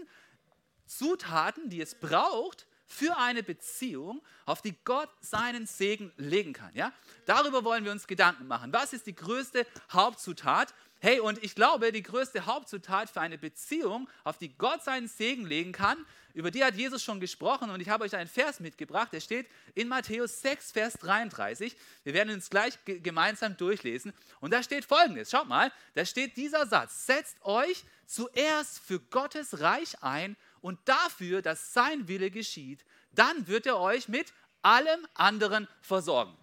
Zutaten, 0.87 1.71
die 1.71 1.81
es 1.81 1.97
braucht, 1.97 2.69
für 2.92 3.16
eine 3.16 3.42
Beziehung, 3.42 4.22
auf 4.44 4.61
die 4.61 4.76
Gott 4.84 5.08
seinen 5.20 5.66
Segen 5.66 6.12
legen 6.16 6.52
kann. 6.52 6.70
Ja? 6.75 6.92
Darüber 7.26 7.64
wollen 7.64 7.84
wir 7.84 7.92
uns 7.92 8.06
Gedanken 8.06 8.46
machen. 8.46 8.72
Was 8.72 8.92
ist 8.92 9.06
die 9.06 9.14
größte 9.14 9.66
Hauptzutat? 9.90 10.75
Hey, 11.00 11.18
und 11.18 11.42
ich 11.42 11.54
glaube, 11.54 11.90
die 11.90 12.02
größte 12.02 12.46
Hauptzutat 12.46 13.11
für 13.11 13.20
eine 13.20 13.38
Beziehung, 13.38 14.08
auf 14.25 14.38
die 14.38 14.56
Gott 14.56 14.84
seinen 14.84 15.08
Segen 15.08 15.46
legen 15.46 15.72
kann, 15.72 15.96
über 16.34 16.50
die 16.50 16.62
hat 16.64 16.75
Jesus 16.75 17.02
schon 17.02 17.18
gesprochen 17.18 17.70
und 17.70 17.80
ich 17.80 17.88
habe 17.88 18.04
euch 18.04 18.14
einen 18.14 18.28
Vers 18.28 18.61
mitgebracht, 18.61 19.12
der 19.12 19.20
steht 19.20 19.49
in 19.75 19.88
Matthäus 19.88 20.40
6, 20.40 20.72
Vers 20.72 20.94
33. 20.94 21.76
Wir 22.04 22.14
werden 22.14 22.32
uns 22.32 22.49
gleich 22.49 22.78
gemeinsam 22.84 23.56
durchlesen 23.56 24.12
und 24.40 24.52
da 24.52 24.62
steht 24.62 24.84
folgendes, 24.84 25.30
schaut 25.30 25.49
mal, 25.49 25.72
da 25.94 26.04
steht 26.04 26.37
dieser 26.37 26.66
Satz, 26.66 27.06
setzt 27.06 27.37
euch 27.42 27.84
zuerst 28.06 28.78
für 28.78 29.00
Gottes 29.00 29.61
Reich 29.61 30.02
ein 30.02 30.37
und 30.62 30.81
dafür, 30.87 31.42
dass 31.42 31.75
sein 31.75 32.09
Wille 32.09 32.31
geschieht, 32.31 32.85
dann 33.11 33.47
wird 33.47 33.66
er 33.66 33.78
euch 33.78 34.09
mit 34.09 34.33
allem 34.62 35.07
anderen 35.14 35.69
versorgen. 35.83 36.37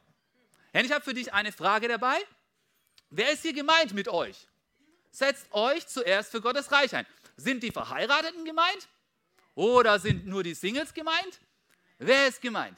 Herr, 0.72 0.86
ich 0.86 0.92
habe 0.92 1.04
für 1.04 1.16
dich 1.16 1.34
eine 1.34 1.52
Frage 1.52 1.88
dabei. 1.88 2.18
Wer 3.10 3.32
ist 3.32 3.42
hier 3.42 3.54
gemeint 3.54 3.94
mit 3.94 4.08
euch? 4.08 4.48
Setzt 5.10 5.52
euch 5.52 5.88
zuerst 5.88 6.30
für 6.30 6.42
Gottes 6.42 6.72
Reich 6.72 6.94
ein. 6.96 7.08
Sind 7.38 7.64
die 7.64 7.72
Verheirateten 7.72 8.46
gemeint? 8.46 8.88
Oder 9.56 10.00
sind 10.00 10.28
nur 10.28 10.44
die 10.44 10.54
Singles 10.54 10.94
gemeint? 10.94 11.40
Wer 11.98 12.28
ist 12.28 12.42
gemeint? 12.42 12.78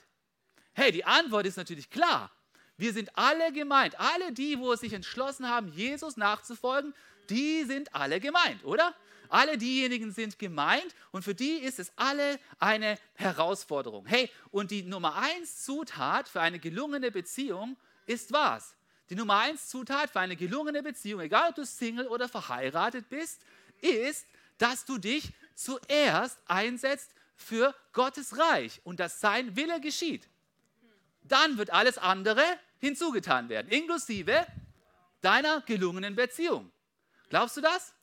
Hey, 0.73 0.91
die 0.91 1.03
Antwort 1.03 1.45
ist 1.45 1.57
natürlich 1.57 1.89
klar. 1.89 2.31
Wir 2.77 2.93
sind 2.93 3.15
alle 3.17 3.51
gemeint. 3.51 3.99
Alle 3.99 4.31
die, 4.31 4.57
wo 4.57 4.73
sich 4.75 4.93
entschlossen 4.93 5.49
haben, 5.49 5.67
Jesus 5.73 6.15
nachzufolgen, 6.15 6.93
die 7.29 7.63
sind 7.65 7.93
alle 7.93 8.19
gemeint, 8.19 8.63
oder? 8.63 8.95
Alle 9.31 9.57
diejenigen 9.57 10.11
sind 10.11 10.37
gemeint 10.39 10.93
und 11.11 11.23
für 11.23 11.33
die 11.33 11.53
ist 11.53 11.79
es 11.79 11.93
alle 11.95 12.37
eine 12.59 12.97
Herausforderung. 13.13 14.05
Hey, 14.05 14.29
und 14.51 14.71
die 14.71 14.83
Nummer 14.83 15.15
eins 15.15 15.63
Zutat 15.63 16.27
für 16.27 16.41
eine 16.41 16.59
gelungene 16.59 17.11
Beziehung 17.11 17.77
ist 18.05 18.33
was? 18.33 18.75
Die 19.09 19.15
Nummer 19.15 19.39
eins 19.39 19.69
Zutat 19.69 20.09
für 20.09 20.19
eine 20.19 20.35
gelungene 20.35 20.83
Beziehung, 20.83 21.21
egal 21.21 21.51
ob 21.51 21.55
du 21.55 21.65
Single 21.65 22.07
oder 22.07 22.27
verheiratet 22.27 23.07
bist, 23.07 23.41
ist, 23.79 24.27
dass 24.57 24.83
du 24.83 24.97
dich 24.97 25.31
zuerst 25.55 26.37
einsetzt 26.47 27.11
für 27.37 27.73
Gottes 27.93 28.37
Reich 28.37 28.81
und 28.83 28.99
dass 28.99 29.21
sein 29.21 29.55
Wille 29.55 29.79
geschieht. 29.79 30.27
Dann 31.23 31.57
wird 31.57 31.69
alles 31.69 31.97
andere 31.97 32.43
hinzugetan 32.79 33.47
werden, 33.47 33.71
inklusive 33.71 34.45
deiner 35.21 35.61
gelungenen 35.61 36.17
Beziehung. 36.17 36.69
Glaubst 37.29 37.55
du 37.55 37.61
das? 37.61 37.93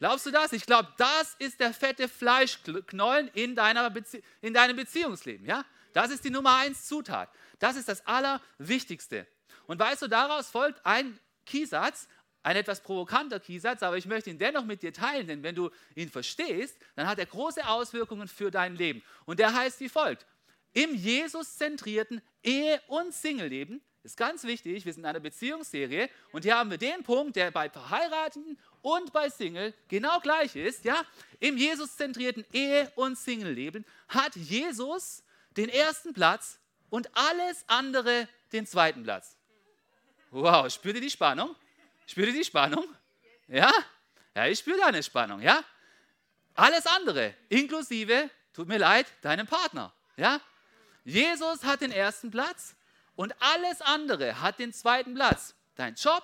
Glaubst 0.00 0.24
du 0.24 0.30
das? 0.30 0.54
Ich 0.54 0.64
glaube, 0.64 0.88
das 0.96 1.36
ist 1.38 1.60
der 1.60 1.74
fette 1.74 2.08
Fleischknollen 2.08 3.28
in, 3.34 3.54
deiner 3.54 3.90
Bezie 3.90 4.22
in 4.40 4.54
deinem 4.54 4.74
Beziehungsleben. 4.74 5.46
Ja? 5.46 5.62
Das 5.92 6.10
ist 6.10 6.24
die 6.24 6.30
Nummer 6.30 6.56
eins 6.56 6.86
Zutat. 6.86 7.28
Das 7.58 7.76
ist 7.76 7.86
das 7.86 8.06
Allerwichtigste. 8.06 9.26
Und 9.66 9.78
weißt 9.78 10.00
du, 10.00 10.08
daraus 10.08 10.48
folgt 10.48 10.84
ein 10.86 11.20
Kiesatz, 11.44 12.08
ein 12.42 12.56
etwas 12.56 12.80
provokanter 12.80 13.40
Kiesatz, 13.40 13.82
aber 13.82 13.98
ich 13.98 14.06
möchte 14.06 14.30
ihn 14.30 14.38
dennoch 14.38 14.64
mit 14.64 14.82
dir 14.82 14.94
teilen, 14.94 15.26
denn 15.26 15.42
wenn 15.42 15.54
du 15.54 15.68
ihn 15.94 16.08
verstehst, 16.08 16.78
dann 16.96 17.06
hat 17.06 17.18
er 17.18 17.26
große 17.26 17.68
Auswirkungen 17.68 18.26
für 18.26 18.50
dein 18.50 18.76
Leben. 18.76 19.02
Und 19.26 19.38
der 19.38 19.52
heißt 19.52 19.80
wie 19.80 19.90
folgt: 19.90 20.24
Im 20.72 20.94
Jesus-zentrierten 20.94 22.22
Ehe- 22.42 22.80
und 22.86 23.12
Single-Leben 23.12 23.82
ist 24.02 24.16
ganz 24.16 24.44
wichtig, 24.44 24.86
wir 24.86 24.94
sind 24.94 25.02
in 25.02 25.06
einer 25.10 25.20
Beziehungsserie 25.20 26.08
und 26.32 26.44
hier 26.44 26.56
haben 26.56 26.70
wir 26.70 26.78
den 26.78 27.02
Punkt, 27.02 27.36
der 27.36 27.50
bei 27.50 27.68
Verheirateten 27.68 28.58
und 28.82 29.12
bei 29.12 29.28
Single 29.28 29.74
genau 29.88 30.20
gleich 30.20 30.56
ist. 30.56 30.84
Ja? 30.84 31.04
Im 31.38 31.56
Jesus-zentrierten 31.56 32.44
Ehe- 32.52 32.90
und 32.96 33.18
Single-Leben 33.18 33.84
hat 34.08 34.36
Jesus 34.36 35.22
den 35.56 35.68
ersten 35.68 36.12
Platz 36.12 36.58
und 36.88 37.08
alles 37.16 37.64
andere 37.66 38.28
den 38.52 38.66
zweiten 38.66 39.02
Platz. 39.02 39.36
Wow, 40.30 40.70
spürt 40.72 40.96
ihr 40.96 41.00
die 41.00 41.10
Spannung? 41.10 41.54
Spürt 42.06 42.28
ihr 42.28 42.34
die 42.34 42.44
Spannung? 42.44 42.84
Ja? 43.48 43.72
Ja, 44.34 44.46
ich 44.46 44.60
spüre 44.60 44.78
deine 44.78 45.02
Spannung, 45.02 45.40
ja? 45.40 45.64
Alles 46.54 46.86
andere, 46.86 47.34
inklusive, 47.48 48.30
tut 48.52 48.68
mir 48.68 48.78
leid, 48.78 49.06
deinem 49.22 49.46
Partner, 49.46 49.92
ja? 50.16 50.40
Jesus 51.04 51.64
hat 51.64 51.80
den 51.80 51.90
ersten 51.90 52.30
Platz 52.30 52.76
und 53.16 53.34
alles 53.40 53.80
andere 53.82 54.40
hat 54.40 54.58
den 54.58 54.72
zweiten 54.72 55.14
Platz. 55.14 55.54
Dein 55.74 55.94
Job, 55.94 56.22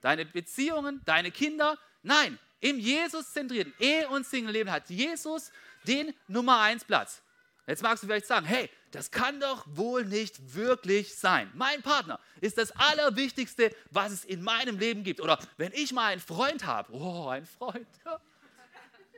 deine 0.00 0.24
Beziehungen, 0.26 1.00
deine 1.04 1.30
Kinder. 1.30 1.78
Nein, 2.02 2.38
im 2.60 2.78
Jesus-zentrierten 2.78 3.72
Ehe- 3.78 4.08
und 4.08 4.26
Single-Leben 4.26 4.70
hat 4.70 4.90
Jesus 4.90 5.52
den 5.86 6.12
Nummer 6.26 6.60
eins 6.60 6.84
Platz. 6.84 7.22
Jetzt 7.66 7.82
magst 7.82 8.02
du 8.02 8.06
vielleicht 8.06 8.26
sagen, 8.26 8.46
hey, 8.46 8.70
das 8.92 9.10
kann 9.10 9.40
doch 9.40 9.66
wohl 9.68 10.04
nicht 10.04 10.54
wirklich 10.54 11.14
sein. 11.14 11.50
Mein 11.54 11.82
Partner 11.82 12.18
ist 12.40 12.56
das 12.56 12.72
Allerwichtigste, 12.72 13.74
was 13.90 14.10
es 14.10 14.24
in 14.24 14.42
meinem 14.42 14.78
Leben 14.78 15.04
gibt. 15.04 15.20
Oder 15.20 15.38
wenn 15.58 15.72
ich 15.74 15.92
mal 15.92 16.06
einen 16.06 16.20
Freund 16.20 16.64
habe, 16.64 16.92
oh, 16.94 17.28
ein 17.28 17.44
Freund, 17.44 17.86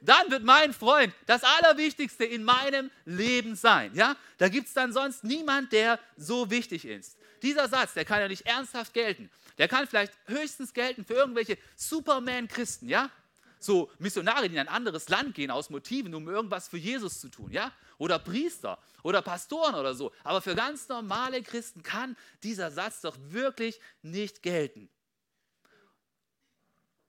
dann 0.02 0.30
wird 0.30 0.42
mein 0.42 0.72
Freund 0.72 1.14
das 1.26 1.44
Allerwichtigste 1.44 2.24
in 2.24 2.42
meinem 2.42 2.90
Leben 3.04 3.54
sein. 3.54 3.94
Ja? 3.94 4.16
Da 4.38 4.48
gibt 4.48 4.66
es 4.66 4.74
dann 4.74 4.92
sonst 4.92 5.22
niemand, 5.22 5.72
der 5.72 6.00
so 6.16 6.50
wichtig 6.50 6.84
ist. 6.84 7.16
Dieser 7.42 7.68
Satz, 7.68 7.94
der 7.94 8.04
kann 8.04 8.20
ja 8.20 8.26
nicht 8.26 8.46
ernsthaft 8.46 8.92
gelten. 8.92 9.30
Der 9.60 9.68
kann 9.68 9.86
vielleicht 9.86 10.14
höchstens 10.24 10.72
gelten 10.72 11.04
für 11.04 11.12
irgendwelche 11.12 11.58
Superman-Christen, 11.76 12.88
ja? 12.88 13.10
So 13.58 13.90
Missionare, 13.98 14.48
die 14.48 14.54
in 14.54 14.58
ein 14.58 14.68
anderes 14.68 15.10
Land 15.10 15.34
gehen 15.34 15.50
aus 15.50 15.68
Motiven, 15.68 16.14
um 16.14 16.26
irgendwas 16.26 16.66
für 16.66 16.78
Jesus 16.78 17.20
zu 17.20 17.28
tun, 17.28 17.50
ja? 17.50 17.70
Oder 17.98 18.18
Priester 18.18 18.78
oder 19.02 19.20
Pastoren 19.20 19.74
oder 19.74 19.92
so. 19.92 20.12
Aber 20.24 20.40
für 20.40 20.54
ganz 20.54 20.88
normale 20.88 21.42
Christen 21.42 21.82
kann 21.82 22.16
dieser 22.42 22.70
Satz 22.70 23.02
doch 23.02 23.18
wirklich 23.18 23.78
nicht 24.00 24.42
gelten. 24.42 24.88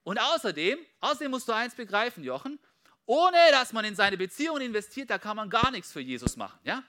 Und 0.04 0.20
außerdem, 0.20 0.78
außerdem 1.00 1.32
musst 1.32 1.48
du 1.48 1.54
eins 1.54 1.74
begreifen, 1.74 2.22
Jochen, 2.22 2.60
ohne 3.06 3.38
dass 3.52 3.72
man 3.72 3.86
in 3.86 3.96
seine 3.96 4.18
Beziehungen 4.18 4.62
investiert, 4.62 5.10
da 5.10 5.18
kann 5.18 5.38
man 5.38 5.50
gar 5.50 5.72
nichts 5.72 5.94
für 5.94 6.02
Jesus 6.02 6.36
machen. 6.36 6.60
Ja, 6.66 6.84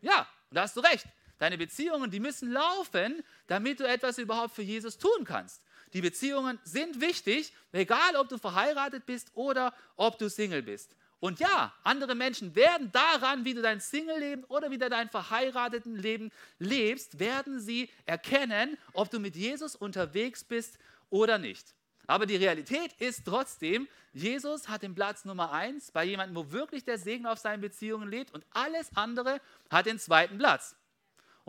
ja 0.00 0.28
da 0.52 0.62
hast 0.62 0.76
du 0.76 0.80
recht. 0.80 1.06
Deine 1.40 1.56
Beziehungen, 1.56 2.10
die 2.10 2.20
müssen 2.20 2.52
laufen, 2.52 3.24
damit 3.46 3.80
du 3.80 3.88
etwas 3.88 4.18
überhaupt 4.18 4.54
für 4.54 4.62
Jesus 4.62 4.98
tun 4.98 5.24
kannst. 5.24 5.62
Die 5.94 6.02
Beziehungen 6.02 6.58
sind 6.64 7.00
wichtig, 7.00 7.54
egal 7.72 8.14
ob 8.16 8.28
du 8.28 8.36
verheiratet 8.36 9.06
bist 9.06 9.30
oder 9.34 9.72
ob 9.96 10.18
du 10.18 10.28
Single 10.28 10.62
bist. 10.62 10.94
Und 11.18 11.40
ja, 11.40 11.72
andere 11.82 12.14
Menschen 12.14 12.54
werden 12.54 12.92
daran, 12.92 13.46
wie 13.46 13.54
du 13.54 13.62
dein 13.62 13.80
Single-Leben 13.80 14.44
oder 14.44 14.70
wieder 14.70 14.90
dein 14.90 15.08
verheirateten 15.08 15.96
Leben 15.96 16.30
lebst, 16.58 17.18
werden 17.18 17.58
sie 17.58 17.88
erkennen, 18.04 18.76
ob 18.92 19.10
du 19.10 19.18
mit 19.18 19.34
Jesus 19.34 19.74
unterwegs 19.74 20.44
bist 20.44 20.78
oder 21.08 21.38
nicht. 21.38 21.74
Aber 22.06 22.26
die 22.26 22.36
Realität 22.36 22.92
ist 22.98 23.24
trotzdem, 23.24 23.88
Jesus 24.12 24.68
hat 24.68 24.82
den 24.82 24.94
Platz 24.94 25.24
Nummer 25.24 25.52
eins 25.52 25.90
bei 25.90 26.04
jemandem, 26.04 26.36
wo 26.36 26.52
wirklich 26.52 26.84
der 26.84 26.98
Segen 26.98 27.26
auf 27.26 27.38
seinen 27.38 27.62
Beziehungen 27.62 28.10
lebt 28.10 28.34
und 28.34 28.44
alles 28.50 28.90
andere 28.94 29.40
hat 29.70 29.86
den 29.86 29.98
zweiten 29.98 30.36
Platz. 30.36 30.76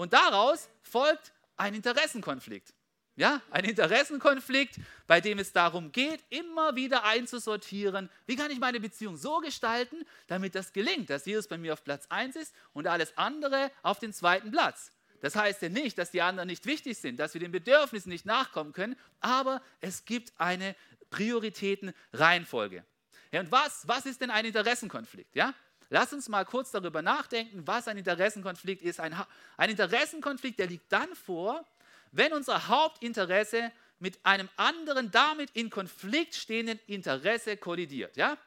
Und 0.01 0.13
daraus 0.13 0.67
folgt 0.81 1.31
ein 1.58 1.75
Interessenkonflikt. 1.75 2.74
Ja, 3.17 3.39
ein 3.51 3.65
Interessenkonflikt, 3.65 4.79
bei 5.05 5.22
dem 5.22 5.38
es 5.38 5.53
darum 5.53 5.91
geht, 5.91 6.24
immer 6.29 6.75
wieder 6.75 7.03
einzusortieren, 7.03 8.10
wie 8.25 8.36
kann 8.36 8.50
ich 8.50 8.58
meine 8.58 8.79
Beziehung 8.79 9.15
so 9.15 9.38
gestalten, 9.41 10.03
damit 10.25 10.55
das 10.55 10.74
gelingt, 10.74 11.12
dass 11.12 11.27
Jesus 11.27 11.48
bei 11.48 11.60
mir 11.60 11.74
auf 11.74 11.84
Platz 11.84 12.08
1 12.10 12.36
ist 12.36 12.55
und 12.74 12.88
alles 12.88 13.15
andere 13.15 13.70
auf 13.84 14.00
den 14.00 14.12
zweiten 14.12 14.50
Platz. 14.50 14.91
Das 15.22 15.36
heißt 15.36 15.62
ja 15.62 15.70
nicht, 15.70 16.00
dass 16.00 16.10
die 16.10 16.24
anderen 16.24 16.48
nicht 16.48 16.65
wichtig 16.65 16.98
sind, 16.98 17.20
dass 17.20 17.36
wir 17.36 17.41
den 17.41 17.51
Bedürfnissen 17.51 18.10
nicht 18.10 18.25
nachkommen 18.25 18.74
können, 18.74 18.96
aber 19.20 19.62
es 19.81 20.05
gibt 20.05 20.34
eine 20.38 20.75
Prioritätenreihenfolge. 21.12 22.84
Ja, 23.31 23.41
und 23.41 23.51
was, 23.51 23.88
was 23.88 24.08
ist 24.08 24.20
denn 24.20 24.31
ein 24.31 24.46
Interessenkonflikt? 24.46 25.36
Ja? 25.36 25.53
Lass 25.93 26.13
uns 26.13 26.29
mal 26.29 26.45
kurz 26.45 26.71
darüber 26.71 27.01
nachdenken, 27.01 27.67
was 27.67 27.89
ein 27.89 27.98
Interessenkonflikt 27.98 28.81
ist. 28.81 29.01
Ein, 29.01 29.13
ein 29.57 29.69
Interessenkonflikt, 29.69 30.57
der 30.57 30.67
liegt 30.67 30.89
dann 30.89 31.13
vor, 31.15 31.65
wenn 32.13 32.31
unser 32.31 32.69
Hauptinteresse 32.69 33.74
mit 34.00 34.17
einem 34.24 34.48
anderen 34.55 35.12
damit 35.12 35.50
in 35.51 35.69
Konflikt 35.69 36.33
stehenden 36.33 36.79
Interesse 36.88 37.57
kollidiert. 37.57 38.15
Ja? 38.15 38.38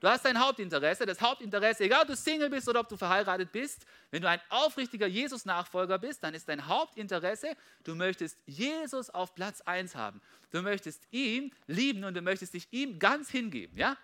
Du 0.00 0.08
hast 0.08 0.24
dein 0.24 0.40
Hauptinteresse, 0.40 1.04
das 1.04 1.20
Hauptinteresse, 1.20 1.84
egal 1.84 2.02
ob 2.02 2.08
du 2.08 2.16
Single 2.16 2.48
bist 2.48 2.70
oder 2.70 2.80
ob 2.80 2.88
du 2.88 2.96
verheiratet 2.96 3.52
bist, 3.52 3.84
wenn 4.10 4.22
du 4.22 4.28
ein 4.30 4.40
aufrichtiger 4.48 5.06
Jesus-Nachfolger 5.06 5.98
bist, 5.98 6.24
dann 6.24 6.32
ist 6.32 6.48
dein 6.48 6.66
Hauptinteresse, 6.66 7.54
du 7.84 7.94
möchtest 7.94 8.38
Jesus 8.46 9.10
auf 9.10 9.34
Platz 9.34 9.60
1 9.60 9.94
haben. 9.94 10.22
Du 10.52 10.62
möchtest 10.62 11.02
ihn 11.10 11.52
lieben 11.66 12.02
und 12.04 12.14
du 12.14 12.22
möchtest 12.22 12.54
dich 12.54 12.66
ihm 12.70 12.98
ganz 12.98 13.28
hingeben. 13.28 13.76
Ja? 13.76 13.98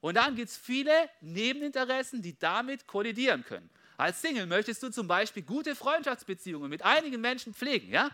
Und 0.00 0.14
dann 0.16 0.36
gibt 0.36 0.50
es 0.50 0.56
viele 0.56 0.92
Nebeninteressen, 1.20 2.22
die 2.22 2.38
damit 2.38 2.86
kollidieren 2.86 3.44
können. 3.44 3.68
Als 3.96 4.22
Single 4.22 4.46
möchtest 4.46 4.82
du 4.82 4.90
zum 4.90 5.08
Beispiel 5.08 5.42
gute 5.42 5.74
Freundschaftsbeziehungen 5.74 6.70
mit 6.70 6.82
einigen 6.82 7.20
Menschen 7.20 7.52
pflegen, 7.52 7.90
ja? 7.90 8.10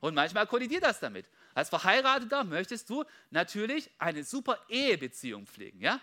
Und 0.00 0.14
manchmal 0.14 0.46
kollidiert 0.46 0.82
das 0.82 1.00
damit. 1.00 1.26
Als 1.54 1.70
Verheirateter 1.70 2.44
möchtest 2.44 2.90
du 2.90 3.04
natürlich 3.30 3.90
eine 3.98 4.24
super 4.24 4.58
Ehebeziehung 4.68 5.46
pflegen, 5.46 5.80
ja? 5.80 6.00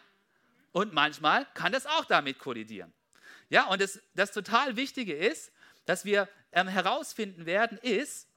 Und 0.71 0.93
manchmal 0.93 1.45
kann 1.53 1.71
das 1.71 1.85
auch 1.85 2.05
damit 2.05 2.39
kollidieren. 2.39 2.91
Ja, 3.49 3.67
und 3.67 3.81
das, 3.81 3.99
das 4.15 4.31
total 4.31 4.75
Wichtige 4.75 5.13
ist, 5.13 5.51
dass 5.85 6.05
wir 6.05 6.29
ähm, 6.51 6.67
herausfinden 6.67 7.45
werden, 7.45 7.77
ist, 7.79 8.27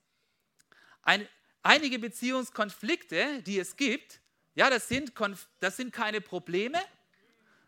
ein, 1.03 1.27
einige 1.63 1.99
Beziehungskonflikte, 1.99 3.43
die 3.43 3.59
es 3.59 3.77
gibt, 3.77 4.21
ja, 4.55 4.71
das 4.71 4.89
sind, 4.89 5.13
das 5.61 5.77
sind 5.77 5.93
keine 5.93 6.21
Probleme, 6.21 6.79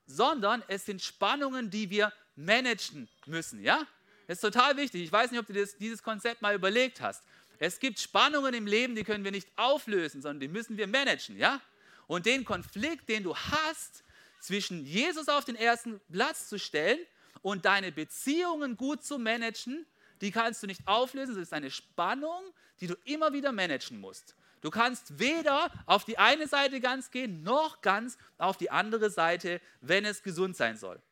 sondern 0.06 0.62
es 0.68 0.84
sind 0.84 1.02
Spannungen, 1.02 1.70
die 1.70 1.88
wir 1.90 2.12
managen 2.36 3.08
müssen. 3.26 3.62
Ja? 3.62 3.86
Das 4.26 4.38
ist 4.38 4.42
total 4.42 4.76
wichtig. 4.76 5.02
Ich 5.02 5.12
weiß 5.12 5.30
nicht, 5.30 5.40
ob 5.40 5.46
du 5.46 5.52
das, 5.52 5.76
dieses 5.76 6.02
Konzept 6.02 6.42
mal 6.42 6.54
überlegt 6.54 7.00
hast. 7.00 7.22
Es 7.58 7.78
gibt 7.78 7.98
Spannungen 7.98 8.52
im 8.54 8.66
Leben, 8.66 8.94
die 8.94 9.04
können 9.04 9.24
wir 9.24 9.30
nicht 9.30 9.48
auflösen, 9.56 10.20
sondern 10.20 10.40
die 10.40 10.48
müssen 10.48 10.76
wir 10.76 10.86
managen. 10.86 11.36
Ja? 11.36 11.60
Und 12.06 12.26
den 12.26 12.44
Konflikt, 12.44 13.08
den 13.08 13.22
du 13.22 13.36
hast, 13.36 14.04
zwischen 14.40 14.84
Jesus 14.84 15.28
auf 15.28 15.46
den 15.46 15.56
ersten 15.56 16.00
Platz 16.12 16.48
zu 16.48 16.58
stellen 16.58 16.98
und 17.40 17.64
deine 17.64 17.92
Beziehungen 17.92 18.76
gut 18.76 19.02
zu 19.02 19.18
managen, 19.18 19.86
die 20.20 20.30
kannst 20.30 20.62
du 20.62 20.66
nicht 20.66 20.86
auflösen. 20.86 21.34
Das 21.34 21.44
ist 21.44 21.52
eine 21.54 21.70
Spannung, 21.70 22.42
die 22.80 22.86
du 22.86 22.94
immer 23.04 23.32
wieder 23.32 23.52
managen 23.52 24.00
musst. 24.00 24.34
Du 24.64 24.70
kannst 24.70 25.18
weder 25.18 25.70
auf 25.84 26.06
die 26.06 26.16
eine 26.16 26.48
Seite 26.48 26.80
ganz 26.80 27.10
gehen, 27.10 27.42
noch 27.42 27.82
ganz 27.82 28.16
auf 28.38 28.56
die 28.56 28.70
andere 28.70 29.10
Seite, 29.10 29.60
wenn 29.82 30.06
es 30.06 30.22
gesund 30.22 30.56
sein 30.56 30.78
soll. 30.78 31.02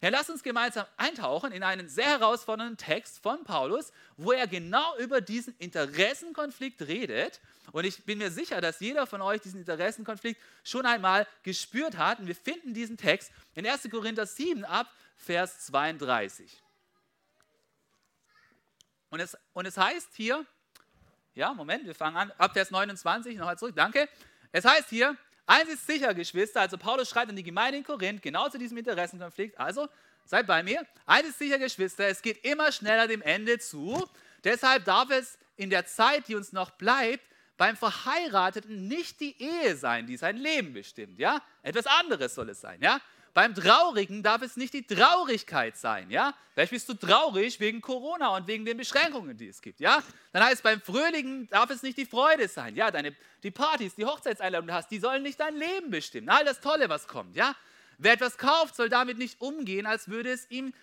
Ja, 0.00 0.08
lass 0.08 0.30
uns 0.30 0.42
gemeinsam 0.42 0.86
eintauchen 0.96 1.52
in 1.52 1.62
einen 1.62 1.90
sehr 1.90 2.06
herausfordernden 2.06 2.78
Text 2.78 3.22
von 3.22 3.44
Paulus, 3.44 3.92
wo 4.16 4.32
er 4.32 4.46
genau 4.46 4.96
über 4.96 5.20
diesen 5.20 5.54
Interessenkonflikt 5.58 6.80
redet. 6.80 7.42
Und 7.72 7.84
ich 7.84 8.02
bin 8.06 8.16
mir 8.16 8.30
sicher, 8.30 8.62
dass 8.62 8.80
jeder 8.80 9.06
von 9.06 9.20
euch 9.20 9.42
diesen 9.42 9.60
Interessenkonflikt 9.60 10.40
schon 10.64 10.86
einmal 10.86 11.26
gespürt 11.42 11.98
hat. 11.98 12.18
Und 12.18 12.28
wir 12.28 12.34
finden 12.34 12.72
diesen 12.72 12.96
Text 12.96 13.30
in 13.54 13.66
1. 13.66 13.90
Korinther 13.90 14.24
7 14.24 14.64
ab, 14.64 14.90
Vers 15.18 15.66
32. 15.66 16.62
Und 19.10 19.20
es, 19.20 19.36
und 19.52 19.66
es 19.66 19.76
heißt 19.76 20.08
hier, 20.14 20.46
ja, 21.34 21.52
Moment, 21.54 21.86
wir 21.86 21.94
fangen 21.94 22.16
an, 22.16 22.32
ab 22.38 22.52
Vers 22.52 22.70
29, 22.70 23.36
nochmal 23.36 23.58
zurück, 23.58 23.74
danke. 23.76 24.08
Es 24.52 24.64
heißt 24.64 24.88
hier, 24.90 25.16
Eins 25.46 25.68
ist 25.68 25.86
sicher, 25.86 26.14
Geschwister, 26.14 26.60
also 26.60 26.78
Paulus 26.78 27.10
schreibt 27.10 27.30
an 27.30 27.36
die 27.36 27.42
Gemeinde 27.42 27.78
in 27.78 27.84
Korinth 27.84 28.22
genau 28.22 28.48
zu 28.48 28.58
diesem 28.58 28.78
Interessenkonflikt. 28.78 29.58
Also 29.58 29.88
seid 30.24 30.46
bei 30.46 30.62
mir. 30.62 30.86
Eins 31.04 31.28
ist 31.28 31.38
sicher, 31.38 31.58
Geschwister, 31.58 32.06
es 32.06 32.22
geht 32.22 32.44
immer 32.44 32.70
schneller 32.70 33.08
dem 33.08 33.22
Ende 33.22 33.58
zu. 33.58 34.08
Deshalb 34.44 34.84
darf 34.84 35.10
es 35.10 35.38
in 35.56 35.68
der 35.68 35.84
Zeit, 35.86 36.28
die 36.28 36.36
uns 36.36 36.52
noch 36.52 36.70
bleibt, 36.70 37.24
beim 37.56 37.76
Verheirateten 37.76 38.88
nicht 38.88 39.20
die 39.20 39.40
Ehe 39.40 39.76
sein, 39.76 40.06
die 40.06 40.16
sein 40.16 40.36
Leben 40.36 40.72
bestimmt. 40.72 41.18
Ja? 41.18 41.42
Etwas 41.62 41.86
anderes 41.86 42.34
soll 42.34 42.48
es 42.48 42.60
sein. 42.60 42.80
Ja? 42.80 43.00
Beim 43.34 43.54
Traurigen 43.54 44.22
darf 44.22 44.42
es 44.42 44.58
nicht 44.58 44.74
die 44.74 44.86
Traurigkeit 44.86 45.78
sein, 45.78 46.10
ja? 46.10 46.34
Vielleicht 46.52 46.72
bist 46.72 46.88
du 46.90 46.94
traurig 46.94 47.60
wegen 47.60 47.80
Corona 47.80 48.36
und 48.36 48.46
wegen 48.46 48.66
den 48.66 48.76
Beschränkungen, 48.76 49.38
die 49.38 49.48
es 49.48 49.62
gibt, 49.62 49.80
ja? 49.80 50.02
Dann 50.32 50.44
heißt 50.44 50.62
beim 50.62 50.82
Fröhlichen 50.82 51.48
darf 51.48 51.70
es 51.70 51.82
nicht 51.82 51.96
die 51.96 52.04
Freude 52.04 52.46
sein, 52.46 52.76
ja? 52.76 52.90
Deine, 52.90 53.16
die 53.42 53.50
Partys, 53.50 53.94
die 53.94 54.04
Hochzeitseinladungen, 54.04 54.66
die 54.66 54.72
du 54.72 54.76
hast, 54.76 54.90
die 54.90 54.98
sollen 54.98 55.22
nicht 55.22 55.40
dein 55.40 55.56
Leben 55.56 55.90
bestimmen. 55.90 56.28
All 56.28 56.44
das 56.44 56.60
Tolle, 56.60 56.90
was 56.90 57.08
kommt, 57.08 57.34
ja? 57.34 57.56
Wer 57.96 58.12
etwas 58.12 58.36
kauft, 58.36 58.76
soll 58.76 58.90
damit 58.90 59.16
nicht 59.16 59.40
umgehen, 59.40 59.86
als 59.86 60.08
würde 60.08 60.30
es 60.30 60.50
ihm, 60.50 60.74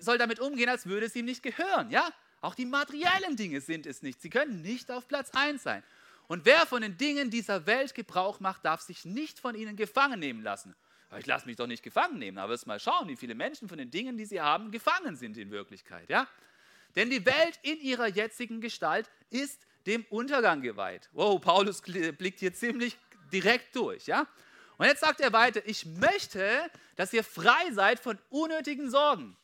soll 0.00 0.18
damit 0.18 0.40
umgehen, 0.40 0.68
als 0.68 0.86
würde 0.86 1.06
es 1.06 1.14
ihm 1.14 1.26
nicht 1.26 1.44
gehören, 1.44 1.90
ja? 1.90 2.08
Auch 2.40 2.56
die 2.56 2.66
materiellen 2.66 3.36
Dinge 3.36 3.60
sind 3.60 3.86
es 3.86 4.02
nicht. 4.02 4.20
Sie 4.20 4.30
können 4.30 4.62
nicht 4.62 4.90
auf 4.90 5.06
Platz 5.06 5.30
1 5.32 5.62
sein. 5.62 5.84
Und 6.26 6.44
wer 6.44 6.66
von 6.66 6.82
den 6.82 6.96
Dingen 6.96 7.30
dieser 7.30 7.66
Welt 7.66 7.94
Gebrauch 7.94 8.40
macht, 8.40 8.64
darf 8.64 8.80
sich 8.80 9.04
nicht 9.04 9.38
von 9.38 9.54
ihnen 9.54 9.76
gefangen 9.76 10.18
nehmen 10.18 10.42
lassen 10.42 10.74
ich 11.16 11.26
lasse 11.26 11.46
mich 11.46 11.56
doch 11.56 11.66
nicht 11.66 11.82
gefangen 11.82 12.18
nehmen, 12.18 12.38
aber 12.38 12.52
es 12.52 12.66
mal 12.66 12.78
schauen, 12.78 13.08
wie 13.08 13.16
viele 13.16 13.34
Menschen 13.34 13.68
von 13.68 13.78
den 13.78 13.90
Dingen, 13.90 14.18
die 14.18 14.26
sie 14.26 14.40
haben, 14.40 14.70
gefangen 14.70 15.16
sind 15.16 15.38
in 15.38 15.50
Wirklichkeit. 15.50 16.10
Ja? 16.10 16.28
Denn 16.96 17.08
die 17.08 17.24
Welt 17.24 17.58
in 17.62 17.80
ihrer 17.80 18.08
jetzigen 18.08 18.60
Gestalt 18.60 19.10
ist 19.30 19.66
dem 19.86 20.04
Untergang 20.10 20.60
geweiht. 20.60 21.08
Wow, 21.12 21.40
Paulus 21.40 21.80
blickt 21.80 22.40
hier 22.40 22.52
ziemlich 22.52 22.98
direkt 23.32 23.74
durch. 23.74 24.06
Ja? 24.06 24.26
Und 24.76 24.86
jetzt 24.86 25.00
sagt 25.00 25.20
er 25.20 25.32
weiter, 25.32 25.60
ich 25.64 25.86
möchte, 25.86 26.70
dass 26.96 27.12
ihr 27.12 27.24
frei 27.24 27.72
seid 27.72 28.00
von 28.00 28.18
unnötigen 28.28 28.90
Sorgen. 28.90 29.36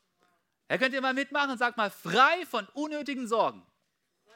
Er 0.68 0.78
könnt 0.78 0.94
ihr 0.94 1.00
mal 1.00 1.14
mitmachen 1.14 1.56
sagt 1.59 1.76
mal, 1.76 1.90
frei 1.90 2.47
von 2.47 2.66
unnötigen 2.75 3.26
Sorgen. 3.26 3.62
Frei 4.25 4.35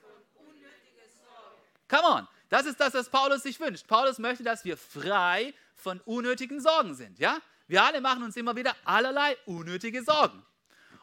von 0.00 0.46
unnötigen 0.46 1.10
Sorgen. 1.10 1.60
Come 1.88 2.20
on, 2.20 2.28
das 2.48 2.66
ist 2.66 2.78
das, 2.80 2.94
was 2.94 3.08
Paulus 3.08 3.42
sich 3.42 3.58
wünscht. 3.58 3.86
Paulus 3.86 4.18
möchte, 4.18 4.44
dass 4.44 4.64
wir 4.64 4.76
frei 4.76 5.54
von 5.76 6.00
unnötigen 6.00 6.60
Sorgen 6.60 6.94
sind. 6.94 7.18
Ja? 7.18 7.38
Wir 7.66 7.82
alle 7.82 8.00
machen 8.00 8.22
uns 8.22 8.36
immer 8.36 8.56
wieder 8.56 8.74
allerlei 8.84 9.36
unnötige 9.46 10.02
Sorgen. 10.02 10.44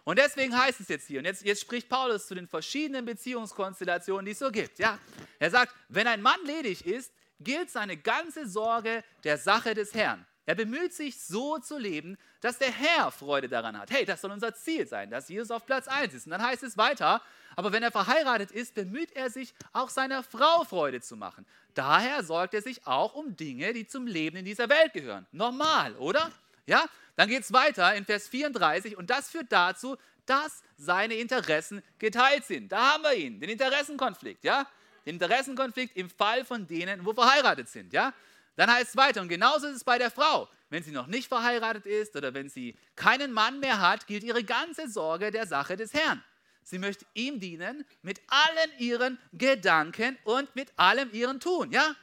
Und 0.03 0.17
deswegen 0.17 0.57
heißt 0.57 0.79
es 0.79 0.87
jetzt 0.87 1.07
hier, 1.07 1.19
und 1.19 1.25
jetzt, 1.25 1.43
jetzt 1.43 1.61
spricht 1.61 1.87
Paulus 1.87 2.27
zu 2.27 2.33
den 2.33 2.47
verschiedenen 2.47 3.05
Beziehungskonstellationen, 3.05 4.25
die 4.25 4.31
es 4.31 4.39
so 4.39 4.51
gibt. 4.51 4.79
Ja? 4.79 4.97
Er 5.39 5.51
sagt, 5.51 5.75
wenn 5.89 6.07
ein 6.07 6.21
Mann 6.21 6.39
ledig 6.45 6.85
ist, 6.85 7.13
gilt 7.39 7.69
seine 7.69 7.97
ganze 7.97 8.47
Sorge 8.47 9.03
der 9.23 9.37
Sache 9.37 9.73
des 9.73 9.93
Herrn. 9.93 10.25
Er 10.45 10.55
bemüht 10.55 10.93
sich, 10.93 11.21
so 11.21 11.59
zu 11.59 11.77
leben, 11.77 12.17
dass 12.39 12.57
der 12.57 12.71
Herr 12.71 13.11
Freude 13.11 13.47
daran 13.47 13.77
hat. 13.77 13.91
Hey, 13.91 14.05
das 14.05 14.21
soll 14.21 14.31
unser 14.31 14.55
Ziel 14.55 14.87
sein, 14.87 15.11
dass 15.11 15.29
Jesus 15.29 15.51
auf 15.51 15.65
Platz 15.65 15.87
1 15.87 16.13
ist. 16.13 16.25
Und 16.25 16.31
dann 16.31 16.41
heißt 16.41 16.63
es 16.63 16.77
weiter, 16.77 17.21
aber 17.55 17.71
wenn 17.71 17.83
er 17.83 17.91
verheiratet 17.91 18.51
ist, 18.51 18.73
bemüht 18.73 19.11
er 19.11 19.29
sich, 19.29 19.53
auch 19.71 19.89
seiner 19.89 20.23
Frau 20.23 20.63
Freude 20.63 21.01
zu 21.01 21.15
machen. 21.15 21.45
Daher 21.73 22.23
sorgt 22.23 22.53
er 22.53 22.61
sich 22.61 22.87
auch 22.87 23.13
um 23.13 23.35
Dinge, 23.35 23.73
die 23.73 23.85
zum 23.85 24.07
Leben 24.07 24.37
in 24.37 24.45
dieser 24.45 24.67
Welt 24.67 24.93
gehören. 24.93 25.27
Normal, 25.31 25.95
oder? 25.97 26.31
Ja? 26.65 26.85
Dann 27.15 27.29
geht 27.29 27.43
es 27.43 27.53
weiter 27.53 27.93
in 27.93 28.05
Vers 28.05 28.27
34 28.29 28.97
und 28.97 29.09
das 29.09 29.29
führt 29.29 29.51
dazu, 29.51 29.97
dass 30.25 30.63
seine 30.77 31.15
Interessen 31.15 31.83
geteilt 31.99 32.45
sind. 32.45 32.71
Da 32.71 32.93
haben 32.93 33.03
wir 33.03 33.13
ihn, 33.13 33.39
den 33.39 33.49
Interessenkonflikt, 33.49 34.43
ja? 34.43 34.65
Den 35.05 35.15
Interessenkonflikt 35.15 35.97
im 35.97 36.09
Fall 36.09 36.45
von 36.45 36.67
denen, 36.67 37.05
wo 37.05 37.13
verheiratet 37.13 37.69
sind, 37.69 37.91
ja? 37.91 38.13
Dann 38.55 38.71
heißt 38.71 38.89
es 38.89 38.97
weiter, 38.97 39.21
und 39.21 39.29
genauso 39.29 39.67
ist 39.67 39.77
es 39.77 39.83
bei 39.83 39.97
der 39.97 40.11
Frau. 40.11 40.49
Wenn 40.69 40.83
sie 40.83 40.91
noch 40.91 41.07
nicht 41.07 41.27
verheiratet 41.27 41.85
ist 41.85 42.15
oder 42.15 42.33
wenn 42.33 42.49
sie 42.49 42.77
keinen 42.95 43.33
Mann 43.33 43.59
mehr 43.59 43.79
hat, 43.81 44.07
gilt 44.07 44.23
ihre 44.23 44.43
ganze 44.43 44.89
Sorge 44.89 45.31
der 45.31 45.45
Sache 45.45 45.75
des 45.75 45.93
Herrn. 45.93 46.23
Sie 46.63 46.79
möchte 46.79 47.05
ihm 47.13 47.39
dienen 47.39 47.85
mit 48.01 48.21
allen 48.27 48.71
ihren 48.77 49.19
Gedanken 49.33 50.17
und 50.23 50.55
mit 50.55 50.71
allem 50.77 51.11
ihren 51.11 51.39
Tun, 51.39 51.71
ja? 51.71 51.95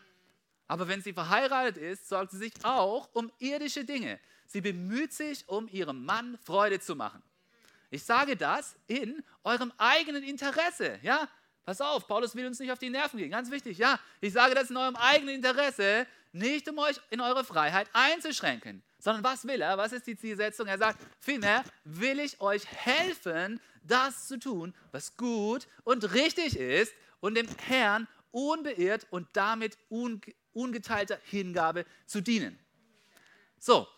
Aber 0.67 0.87
wenn 0.89 1.01
sie 1.01 1.15
verheiratet 1.15 1.79
ist, 1.79 2.09
sorgt 2.09 2.33
sie 2.33 2.39
sich 2.39 2.53
auch 2.63 3.09
um 3.15 3.33
irdische 3.39 3.85
Dinge. 3.85 4.21
Sie 4.47 4.61
bemüht 4.61 5.13
sich, 5.13 5.49
um 5.49 5.69
ihrem 5.69 6.05
Mann 6.05 6.39
Freude 6.45 6.81
zu 6.81 6.95
machen. 6.95 7.23
Ich 7.91 8.03
sage 8.03 8.37
das 8.37 8.77
in 8.87 9.23
eurem 9.45 9.73
eigenen 9.79 10.23
Interesse, 10.23 10.99
ja? 11.03 11.29
Pass 11.65 11.81
auf, 11.81 12.07
Paulus 12.07 12.35
will 12.35 12.47
uns 12.47 12.59
nicht 12.59 12.73
auf 12.73 12.79
die 12.79 12.91
Nerven 12.91 13.19
gehen, 13.19 13.31
ganz 13.31 13.51
wichtig, 13.51 13.79
ja? 13.79 13.99
Ich 14.21 14.33
sage 14.33 14.55
das 14.55 14.71
in 14.71 14.77
eurem 14.77 14.97
eigenen 14.97 15.37
Interesse, 15.37 16.07
nicht 16.33 16.69
um 16.69 16.79
euch 16.79 16.97
in 17.11 17.21
eure 17.21 17.45
Freiheit 17.45 17.89
einzuschränken, 17.93 18.83
sondern 18.99 19.25
was 19.25 19.47
will 19.47 19.61
er? 19.61 19.79
Was 19.79 19.93
ist 19.93 20.07
die 20.07 20.17
Zielsetzung? 20.17 20.67
Er 20.67 20.79
sagt, 20.79 20.99
vielmehr 21.21 21.65
will 21.85 22.19
ich 22.21 22.41
euch 22.41 22.67
helfen, 22.67 23.61
das 23.83 24.29
zu 24.29 24.39
tun, 24.39 24.75
was 24.93 25.17
gut 25.17 25.67
und 25.85 26.13
richtig 26.15 26.57
ist 26.57 26.93
und 27.21 27.35
dem 27.35 27.49
Herrn 27.67 28.07
unbeirrt 28.31 29.07
und 29.11 29.29
damit 29.33 29.79
ungeteilter 30.53 31.19
Hingabe 31.25 31.87
zu 32.07 32.21
dienen. 32.21 32.59
So, 33.59 33.89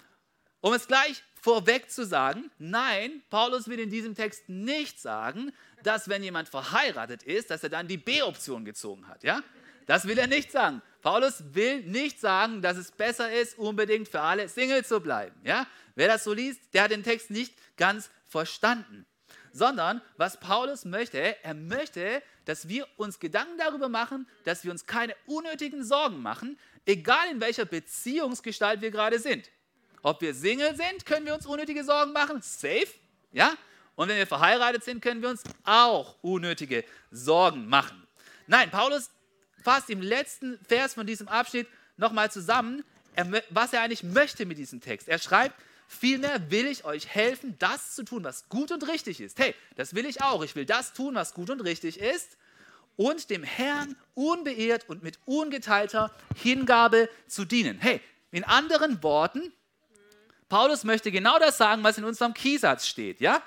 um 0.60 0.72
es 0.72 0.86
gleich 0.86 1.22
vorweg 1.40 1.90
zu 1.90 2.04
sagen, 2.04 2.50
nein, 2.58 3.22
Paulus 3.30 3.68
will 3.68 3.78
in 3.78 3.90
diesem 3.90 4.14
Text 4.14 4.48
nicht 4.48 5.00
sagen, 5.00 5.52
dass 5.82 6.08
wenn 6.08 6.22
jemand 6.22 6.48
verheiratet 6.48 7.22
ist, 7.22 7.50
dass 7.50 7.62
er 7.62 7.70
dann 7.70 7.88
die 7.88 7.96
B-Option 7.96 8.64
gezogen 8.64 9.08
hat. 9.08 9.24
Ja? 9.24 9.42
Das 9.86 10.06
will 10.06 10.18
er 10.18 10.26
nicht 10.26 10.52
sagen. 10.52 10.82
Paulus 11.02 11.42
will 11.52 11.82
nicht 11.82 12.20
sagen, 12.20 12.62
dass 12.62 12.76
es 12.76 12.90
besser 12.90 13.32
ist, 13.32 13.58
unbedingt 13.58 14.08
für 14.08 14.20
alle 14.20 14.48
Single 14.48 14.84
zu 14.84 15.00
bleiben. 15.00 15.34
Ja? 15.44 15.66
Wer 15.94 16.08
das 16.08 16.24
so 16.24 16.32
liest, 16.32 16.60
der 16.72 16.84
hat 16.84 16.90
den 16.90 17.02
Text 17.02 17.30
nicht 17.30 17.54
ganz 17.76 18.10
verstanden. 18.26 19.06
Sondern 19.52 20.00
was 20.16 20.38
Paulus 20.38 20.84
möchte, 20.84 21.42
er 21.42 21.54
möchte, 21.54 22.22
dass 22.44 22.68
wir 22.68 22.86
uns 22.96 23.18
Gedanken 23.18 23.58
darüber 23.58 23.88
machen, 23.88 24.28
dass 24.44 24.64
wir 24.64 24.70
uns 24.70 24.86
keine 24.86 25.14
unnötigen 25.26 25.84
Sorgen 25.84 26.22
machen, 26.22 26.58
egal 26.86 27.28
in 27.30 27.40
welcher 27.40 27.64
Beziehungsgestalt 27.64 28.80
wir 28.80 28.90
gerade 28.90 29.18
sind. 29.18 29.50
Ob 30.02 30.20
wir 30.20 30.34
Single 30.34 30.76
sind, 30.76 31.04
können 31.04 31.26
wir 31.26 31.34
uns 31.34 31.46
unnötige 31.46 31.84
Sorgen 31.84 32.12
machen, 32.12 32.40
safe, 32.42 32.88
ja? 33.32 33.54
Und 33.96 34.08
wenn 34.08 34.16
wir 34.16 34.26
verheiratet 34.26 34.82
sind, 34.82 35.02
können 35.02 35.20
wir 35.20 35.28
uns 35.28 35.42
auch 35.64 36.16
unnötige 36.22 36.84
Sorgen 37.10 37.68
machen. 37.68 38.06
Nein, 38.46 38.70
Paulus 38.70 39.10
fasst 39.62 39.90
im 39.90 40.02
letzten 40.02 40.58
Vers 40.66 40.94
von 40.94 41.06
diesem 41.06 41.28
Abschnitt 41.28 41.68
nochmal 41.96 42.30
zusammen, 42.30 42.84
was 43.50 43.72
er 43.72 43.82
eigentlich 43.82 44.02
möchte 44.02 44.46
mit 44.46 44.58
diesem 44.58 44.80
Text. 44.80 45.08
Er 45.08 45.18
schreibt, 45.18 45.54
vielmehr 45.88 46.50
will 46.50 46.66
ich 46.66 46.84
euch 46.84 47.08
helfen, 47.08 47.56
das 47.58 47.94
zu 47.94 48.04
tun, 48.04 48.24
was 48.24 48.48
gut 48.48 48.70
und 48.72 48.86
richtig 48.88 49.20
ist. 49.20 49.38
Hey, 49.38 49.54
das 49.76 49.94
will 49.94 50.06
ich 50.06 50.22
auch. 50.22 50.42
Ich 50.42 50.54
will 50.54 50.64
das 50.64 50.92
tun, 50.92 51.14
was 51.14 51.34
gut 51.34 51.50
und 51.50 51.60
richtig 51.60 51.98
ist 51.98 52.36
und 52.96 53.30
dem 53.30 53.42
Herrn 53.42 53.96
unbeirrt 54.14 54.88
und 54.88 55.02
mit 55.02 55.18
ungeteilter 55.24 56.14
Hingabe 56.36 57.08
zu 57.26 57.44
dienen. 57.44 57.78
Hey, 57.80 58.00
in 58.30 58.44
anderen 58.44 59.02
Worten, 59.02 59.52
Paulus 60.48 60.84
möchte 60.84 61.10
genau 61.10 61.38
das 61.38 61.56
sagen, 61.56 61.82
was 61.82 61.96
in 61.96 62.04
unserem 62.04 62.34
Kiesatz 62.34 62.86
steht. 62.86 63.20
Ja? 63.20 63.42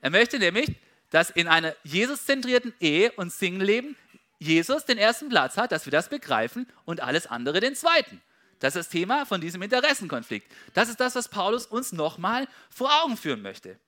Er 0.00 0.10
möchte 0.10 0.38
nämlich, 0.38 0.74
dass 1.10 1.30
in 1.30 1.48
einer 1.48 1.74
Jesus-zentrierten 1.84 2.74
Ehe 2.80 3.12
und 3.12 3.32
Single-Leben 3.32 3.96
Jesus 4.38 4.84
den 4.84 4.98
ersten 4.98 5.28
Platz 5.28 5.56
hat, 5.56 5.72
dass 5.72 5.86
wir 5.86 5.90
das 5.90 6.08
begreifen 6.08 6.66
und 6.84 7.00
alles 7.00 7.26
andere 7.26 7.60
den 7.60 7.74
zweiten. 7.74 8.20
Das 8.58 8.74
ist 8.74 8.86
das 8.86 8.88
Thema 8.88 9.26
von 9.26 9.40
diesem 9.40 9.62
Interessenkonflikt. 9.62 10.50
Das 10.74 10.88
ist 10.88 11.00
das, 11.00 11.14
was 11.14 11.28
Paulus 11.28 11.66
uns 11.66 11.92
nochmal 11.92 12.48
vor 12.70 12.90
Augen 13.02 13.16
führen 13.16 13.42
möchte. 13.42 13.78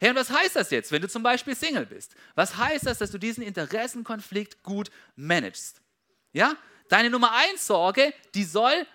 Hey, 0.00 0.10
und 0.10 0.16
was 0.16 0.30
heißt 0.30 0.56
das 0.56 0.70
jetzt, 0.70 0.90
wenn 0.90 1.02
du 1.02 1.08
zum 1.08 1.22
Beispiel 1.22 1.54
Single 1.54 1.86
bist? 1.86 2.16
Was 2.34 2.56
heißt 2.56 2.86
das, 2.86 2.98
dass 2.98 3.12
du 3.12 3.18
diesen 3.18 3.44
Interessenkonflikt 3.44 4.64
gut 4.64 4.90
managst? 5.14 5.80
Ja, 6.32 6.56
deine 6.88 7.10
Nummer 7.10 7.32
eins 7.32 7.66
Sorge, 7.66 8.12
die 8.34 8.42
soll 8.44 8.86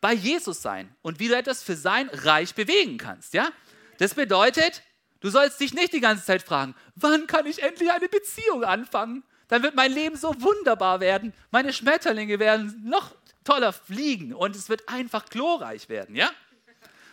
bei 0.00 0.12
Jesus 0.12 0.60
sein 0.60 0.92
und 1.02 1.20
wie 1.20 1.28
du 1.28 1.36
etwas 1.36 1.62
für 1.62 1.76
sein 1.76 2.08
Reich 2.08 2.56
bewegen 2.56 2.98
kannst. 2.98 3.34
Ja, 3.34 3.50
das 3.98 4.14
bedeutet, 4.14 4.82
du 5.20 5.30
sollst 5.30 5.60
dich 5.60 5.74
nicht 5.74 5.92
die 5.92 6.00
ganze 6.00 6.24
Zeit 6.24 6.42
fragen, 6.42 6.74
wann 6.96 7.28
kann 7.28 7.46
ich 7.46 7.62
endlich 7.62 7.92
eine 7.92 8.08
Beziehung 8.08 8.64
anfangen? 8.64 9.22
Dann 9.52 9.62
wird 9.62 9.74
mein 9.74 9.92
Leben 9.92 10.16
so 10.16 10.34
wunderbar 10.40 11.00
werden. 11.00 11.34
Meine 11.50 11.74
Schmetterlinge 11.74 12.38
werden 12.38 12.80
noch 12.86 13.14
toller 13.44 13.74
fliegen 13.74 14.32
und 14.32 14.56
es 14.56 14.70
wird 14.70 14.88
einfach 14.88 15.26
glorreich 15.26 15.90
werden, 15.90 16.16
ja? 16.16 16.30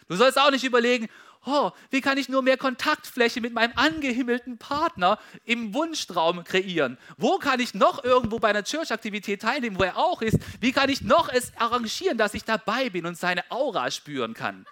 Du 0.08 0.16
sollst 0.16 0.40
auch 0.40 0.50
nicht 0.50 0.64
überlegen, 0.64 1.10
oh, 1.46 1.72
wie 1.90 2.00
kann 2.00 2.18
ich 2.18 2.30
nur 2.30 2.42
mehr 2.42 2.56
Kontaktfläche 2.56 3.42
mit 3.42 3.52
meinem 3.52 3.74
angehimmelten 3.76 4.58
Partner 4.58 5.20
im 5.44 5.74
Wunschtraum 5.74 6.46
kreieren? 6.46 6.98
Wo 7.18 7.40
kann 7.40 7.60
ich 7.60 7.74
noch 7.74 8.06
irgendwo 8.06 8.40
bei 8.40 8.48
einer 8.48 8.64
Church-Aktivität 8.64 9.42
teilnehmen, 9.42 9.78
wo 9.78 9.84
er 9.84 9.98
auch 9.98 10.22
ist? 10.22 10.38
Wie 10.62 10.72
kann 10.72 10.88
ich 10.88 11.02
noch 11.02 11.28
es 11.28 11.52
arrangieren, 11.58 12.18
dass 12.18 12.34
ich 12.36 12.46
dabei 12.46 12.90
bin 12.90 13.06
und 13.06 13.18
seine 13.18 13.44
Aura 13.52 13.92
spüren 13.92 14.34
kann? 14.34 14.66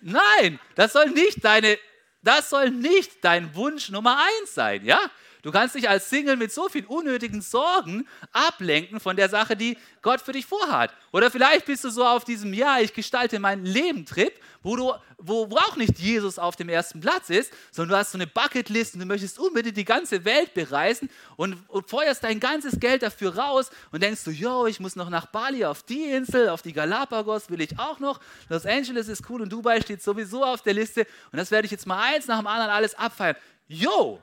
Nein, 0.00 0.60
das 0.76 0.92
soll 0.92 1.10
nicht 1.10 1.44
deine, 1.44 1.76
das 2.22 2.50
soll 2.50 2.70
nicht 2.70 3.24
dein 3.24 3.54
Wunsch 3.54 3.90
Nummer 3.90 4.18
eins 4.18 4.54
sein, 4.54 4.84
ja? 4.84 5.00
Du 5.42 5.50
kannst 5.50 5.74
dich 5.74 5.88
als 5.88 6.08
Single 6.08 6.36
mit 6.36 6.52
so 6.52 6.68
viel 6.68 6.86
unnötigen 6.86 7.42
Sorgen 7.42 8.06
ablenken 8.30 9.00
von 9.00 9.16
der 9.16 9.28
Sache, 9.28 9.56
die 9.56 9.76
Gott 10.00 10.20
für 10.20 10.30
dich 10.30 10.46
vorhat. 10.46 10.94
Oder 11.10 11.32
vielleicht 11.32 11.66
bist 11.66 11.82
du 11.82 11.90
so 11.90 12.04
auf 12.04 12.24
diesem 12.24 12.54
Ja, 12.54 12.78
ich 12.78 12.94
gestalte 12.94 13.40
mein 13.40 13.64
Leben-Trip, 13.64 14.32
wo, 14.62 14.94
wo, 15.18 15.50
wo 15.50 15.56
auch 15.56 15.74
nicht 15.74 15.98
Jesus 15.98 16.38
auf 16.38 16.54
dem 16.54 16.68
ersten 16.68 17.00
Platz 17.00 17.28
ist, 17.28 17.52
sondern 17.72 17.90
du 17.90 17.96
hast 17.98 18.12
so 18.12 18.18
eine 18.18 18.28
Bucketlist 18.28 18.94
und 18.94 19.00
du 19.00 19.06
möchtest 19.06 19.40
unbedingt 19.40 19.76
die 19.76 19.84
ganze 19.84 20.24
Welt 20.24 20.54
bereisen 20.54 21.10
und, 21.34 21.58
und 21.68 21.90
feuerst 21.90 22.22
dein 22.22 22.38
ganzes 22.38 22.78
Geld 22.78 23.02
dafür 23.02 23.36
raus 23.36 23.70
und 23.90 24.00
denkst 24.00 24.22
du, 24.22 24.30
yo, 24.30 24.66
ich 24.66 24.78
muss 24.78 24.94
noch 24.94 25.10
nach 25.10 25.26
Bali 25.26 25.64
auf 25.64 25.82
die 25.82 26.04
Insel, 26.04 26.50
auf 26.50 26.62
die 26.62 26.72
Galapagos 26.72 27.50
will 27.50 27.60
ich 27.60 27.76
auch 27.80 27.98
noch. 27.98 28.20
Los 28.48 28.64
Angeles 28.64 29.08
ist 29.08 29.28
cool 29.28 29.42
und 29.42 29.52
Dubai 29.52 29.80
steht 29.80 30.04
sowieso 30.04 30.44
auf 30.44 30.62
der 30.62 30.74
Liste 30.74 31.04
und 31.32 31.38
das 31.38 31.50
werde 31.50 31.64
ich 31.66 31.72
jetzt 31.72 31.88
mal 31.88 32.00
eins 32.00 32.28
nach 32.28 32.38
dem 32.38 32.46
anderen 32.46 32.70
alles 32.70 32.94
abfeiern. 32.94 33.34
Yo, 33.66 34.22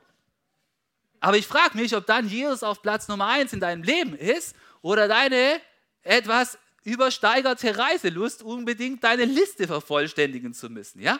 aber 1.20 1.38
ich 1.38 1.48
frage 1.48 1.78
mich, 1.78 1.96
ob 1.96 2.06
dann 2.06 2.28
Jesus 2.28 2.64
auf 2.64 2.82
Platz 2.82 3.08
Nummer 3.08 3.28
eins 3.28 3.54
in 3.54 3.60
deinem 3.60 3.84
Leben 3.84 4.16
ist 4.16 4.56
oder 4.82 5.08
deine 5.08 5.60
etwas 6.02 6.58
übersteigerte 6.84 7.78
Reiselust, 7.78 8.42
unbedingt 8.42 9.04
deine 9.04 9.26
Liste 9.26 9.68
vervollständigen 9.68 10.54
zu 10.54 10.70
müssen. 10.70 11.02
Ja? 11.02 11.20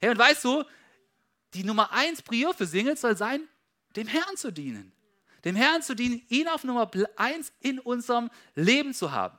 Hey, 0.00 0.10
und 0.10 0.18
weißt 0.18 0.44
du, 0.44 0.64
die 1.54 1.64
Nummer 1.64 1.92
eins 1.92 2.22
Prior 2.22 2.54
für 2.54 2.66
Singles 2.66 3.02
soll 3.02 3.16
sein, 3.16 3.46
dem 3.96 4.06
Herrn 4.06 4.36
zu 4.36 4.50
dienen. 4.50 4.92
Dem 5.44 5.56
Herrn 5.56 5.82
zu 5.82 5.94
dienen, 5.94 6.22
ihn 6.28 6.48
auf 6.48 6.64
Nummer 6.64 6.90
eins 7.16 7.52
in 7.60 7.78
unserem 7.78 8.30
Leben 8.54 8.94
zu 8.94 9.12
haben. 9.12 9.38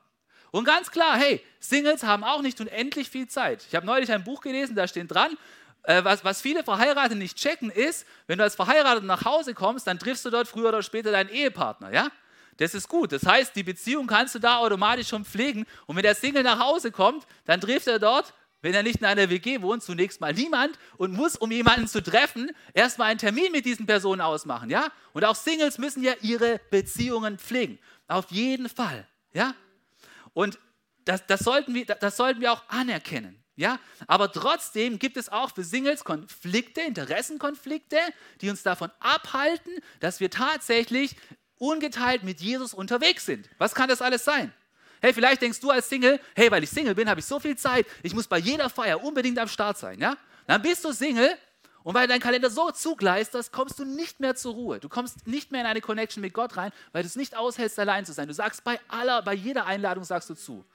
Und 0.51 0.65
ganz 0.65 0.91
klar, 0.91 1.17
hey, 1.17 1.41
Singles 1.59 2.03
haben 2.03 2.23
auch 2.23 2.43
nicht 2.43 2.61
unendlich 2.61 3.09
viel 3.09 3.27
Zeit. 3.27 3.65
Ich 3.67 3.73
habe 3.73 3.87
neulich 3.87 4.11
ein 4.11 4.23
Buch 4.23 4.41
gelesen, 4.41 4.75
da 4.75 4.87
steht 4.87 5.11
dran, 5.11 5.35
äh, 5.83 6.03
was, 6.03 6.23
was 6.23 6.41
viele 6.41 6.63
Verheiratete 6.63 7.15
nicht 7.15 7.37
checken, 7.37 7.69
ist, 7.69 8.05
wenn 8.27 8.37
du 8.37 8.43
als 8.43 8.55
Verheiratet 8.55 9.03
nach 9.03 9.25
Hause 9.25 9.53
kommst, 9.53 9.87
dann 9.87 9.99
triffst 9.99 10.25
du 10.25 10.29
dort 10.29 10.47
früher 10.47 10.69
oder 10.69 10.83
später 10.83 11.11
deinen 11.11 11.29
Ehepartner, 11.29 11.93
ja? 11.93 12.09
Das 12.57 12.75
ist 12.75 12.87
gut. 12.87 13.11
Das 13.11 13.25
heißt, 13.25 13.55
die 13.55 13.63
Beziehung 13.63 14.05
kannst 14.05 14.35
du 14.35 14.39
da 14.39 14.57
automatisch 14.57 15.07
schon 15.07 15.25
pflegen. 15.25 15.65
Und 15.87 15.95
wenn 15.95 16.03
der 16.03 16.13
Single 16.13 16.43
nach 16.43 16.59
Hause 16.59 16.91
kommt, 16.91 17.25
dann 17.45 17.59
trifft 17.59 17.87
er 17.87 17.97
dort, 17.97 18.33
wenn 18.61 18.73
er 18.73 18.83
nicht 18.83 18.97
in 18.97 19.05
einer 19.05 19.29
WG 19.29 19.61
wohnt, 19.61 19.83
zunächst 19.83 20.21
mal 20.21 20.33
niemand 20.33 20.77
und 20.97 21.13
muss, 21.13 21.35
um 21.35 21.51
jemanden 21.51 21.87
zu 21.87 22.01
treffen, 22.01 22.51
erstmal 22.73 23.09
einen 23.09 23.19
Termin 23.19 23.51
mit 23.51 23.65
diesen 23.65 23.85
Personen 23.85 24.21
ausmachen, 24.21 24.69
ja? 24.69 24.87
Und 25.11 25.25
auch 25.25 25.35
Singles 25.35 25.77
müssen 25.77 26.01
ja 26.01 26.13
ihre 26.21 26.61
Beziehungen 26.69 27.37
pflegen. 27.37 27.77
Auf 28.07 28.31
jeden 28.31 28.69
Fall, 28.69 29.05
ja? 29.33 29.53
Und 30.33 30.59
das, 31.03 31.25
das, 31.27 31.41
sollten, 31.41 31.73
wir, 31.73 31.85
das 31.85 32.15
sollten 32.15 32.39
wir 32.39 32.53
auch 32.53 32.63
anerkennen. 32.69 33.42
Ja, 33.55 33.79
aber 34.07 34.31
trotzdem 34.31 34.97
gibt 34.97 35.15
es 35.15 35.29
auch 35.29 35.53
für 35.53 35.63
Singles 35.63 36.03
Konflikte, 36.03 36.81
Interessenkonflikte, 36.81 37.97
die 38.41 38.49
uns 38.49 38.63
davon 38.63 38.89
abhalten, 38.99 39.73
dass 39.99 40.19
wir 40.19 40.31
tatsächlich 40.31 41.15
ungeteilt 41.59 42.23
mit 42.23 42.41
Jesus 42.41 42.73
unterwegs 42.73 43.25
sind. 43.25 43.47
Was 43.59 43.75
kann 43.75 43.89
das 43.89 44.01
alles 44.01 44.25
sein? 44.25 44.51
Hey, 45.01 45.13
vielleicht 45.13 45.41
denkst 45.41 45.59
du 45.59 45.69
als 45.69 45.87
Single, 45.87 46.19
hey, 46.35 46.49
weil 46.49 46.63
ich 46.63 46.69
Single 46.69 46.95
bin, 46.95 47.09
habe 47.09 47.19
ich 47.19 47.25
so 47.25 47.39
viel 47.39 47.55
Zeit, 47.55 47.85
ich 48.01 48.15
muss 48.15 48.27
bei 48.27 48.39
jeder 48.39 48.69
Feier 48.69 49.03
unbedingt 49.03 49.37
am 49.37 49.47
Start 49.47 49.77
sein, 49.77 49.99
ja? 49.99 50.17
Dann 50.47 50.61
bist 50.61 50.83
du 50.83 50.91
Single 50.91 51.37
und 51.83 51.93
weil 51.93 52.07
dein 52.07 52.21
Kalender 52.21 52.49
so 52.49 52.71
zugleistert, 52.71 53.51
kommst 53.51 53.77
du 53.77 53.85
nicht 53.85 54.19
mehr 54.19 54.35
zur 54.35 54.53
Ruhe. 54.53 54.79
Du 54.79 54.89
kommst 54.89 55.27
nicht 55.27 55.51
mehr 55.51 55.61
in 55.61 55.67
eine 55.67 55.81
Connection 55.81 56.21
mit 56.21 56.33
Gott 56.33 56.57
rein, 56.57 56.71
weil 56.93 57.03
du 57.03 57.07
es 57.07 57.15
nicht 57.15 57.35
aushältst, 57.35 57.77
allein 57.77 58.05
zu 58.05 58.13
sein. 58.13 58.27
Du 58.27 58.33
sagst 58.33 58.63
bei 58.63 58.79
aller, 58.87 59.21
bei 59.21 59.33
jeder 59.33 59.65
Einladung 59.65 60.05
sagst 60.05 60.29
du 60.29 60.35
zu. 60.35 60.65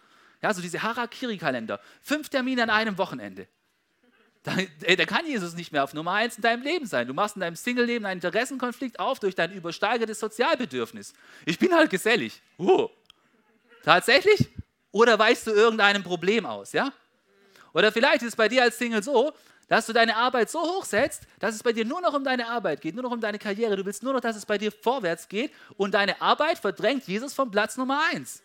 Ja, 0.43 0.55
so 0.55 0.63
diese 0.63 0.83
Harakiri-Kalender. 0.83 1.81
Fünf 2.03 2.29
Termine 2.29 2.63
an 2.63 2.71
einem 2.71 2.99
Wochenende. 2.99 3.49
Da, 4.45 4.57
ey, 4.83 4.97
da, 4.97 5.05
kann 5.05 5.27
Jesus 5.27 5.55
nicht 5.55 5.73
mehr 5.73 5.83
auf 5.83 5.95
Nummer 5.95 6.13
eins 6.13 6.37
in 6.37 6.43
deinem 6.43 6.63
Leben 6.63 6.87
sein. 6.87 7.09
Du 7.09 7.15
machst 7.15 7.37
in 7.37 7.41
deinem 7.41 7.57
Single-Leben 7.57 8.07
einen 8.07 8.21
Interessenkonflikt 8.21 9.01
auf 9.01 9.19
durch 9.19 9.35
dein 9.35 9.53
übersteigertes 9.53 10.21
Sozialbedürfnis. 10.21 11.13
Ich 11.45 11.59
bin 11.59 11.75
halt 11.75 11.91
gesellig. 11.91 12.41
Uh. 12.59 12.89
Tatsächlich? 13.83 14.49
Oder 14.93 15.19
weichst 15.19 15.47
du 15.47 15.51
irgendeinem 15.51 16.03
Problem 16.03 16.47
aus, 16.47 16.73
ja? 16.73 16.93
Oder 17.75 17.93
vielleicht 17.93 18.23
ist 18.23 18.29
es 18.29 18.37
bei 18.37 18.49
dir 18.49 18.63
als 18.63 18.79
Single 18.79 19.03
so, 19.03 19.33
dass 19.69 19.87
du 19.87 19.93
deine 19.93 20.17
Arbeit 20.17 20.51
so 20.51 20.61
hoch 20.61 20.85
setzt, 20.85 21.25
dass 21.41 21.55
es 21.55 21.63
bei 21.63 21.73
dir 21.73 21.85
nur 21.85 22.01
noch 22.01 22.15
um 22.15 22.25
deine 22.25 22.49
Arbeit 22.49 22.81
geht, 22.81 22.95
nur 22.95 23.05
noch 23.05 23.11
um 23.11 23.21
deine 23.21 23.39
Karriere. 23.39 23.77
Du 23.77 23.85
willst 23.85 24.03
nur 24.03 24.15
noch, 24.15 24.21
dass 24.21 24.37
es 24.37 24.47
bei 24.47 24.57
dir 24.57 24.73
vorwärts 24.73 25.29
geht 25.29 25.53
und 25.77 25.93
deine 25.93 26.21
Arbeit 26.23 26.59
verdrängt 26.59 27.07
Jesus 27.07 27.35
vom 27.35 27.51
Platz 27.51 27.77
Nummer 27.77 28.03
eins. 28.13 28.43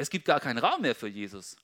Es 0.00 0.10
gibt 0.10 0.24
gar 0.24 0.40
keinen 0.40 0.58
Raum 0.58 0.80
mehr 0.80 0.94
für 0.94 1.08
Jesus, 1.08 1.56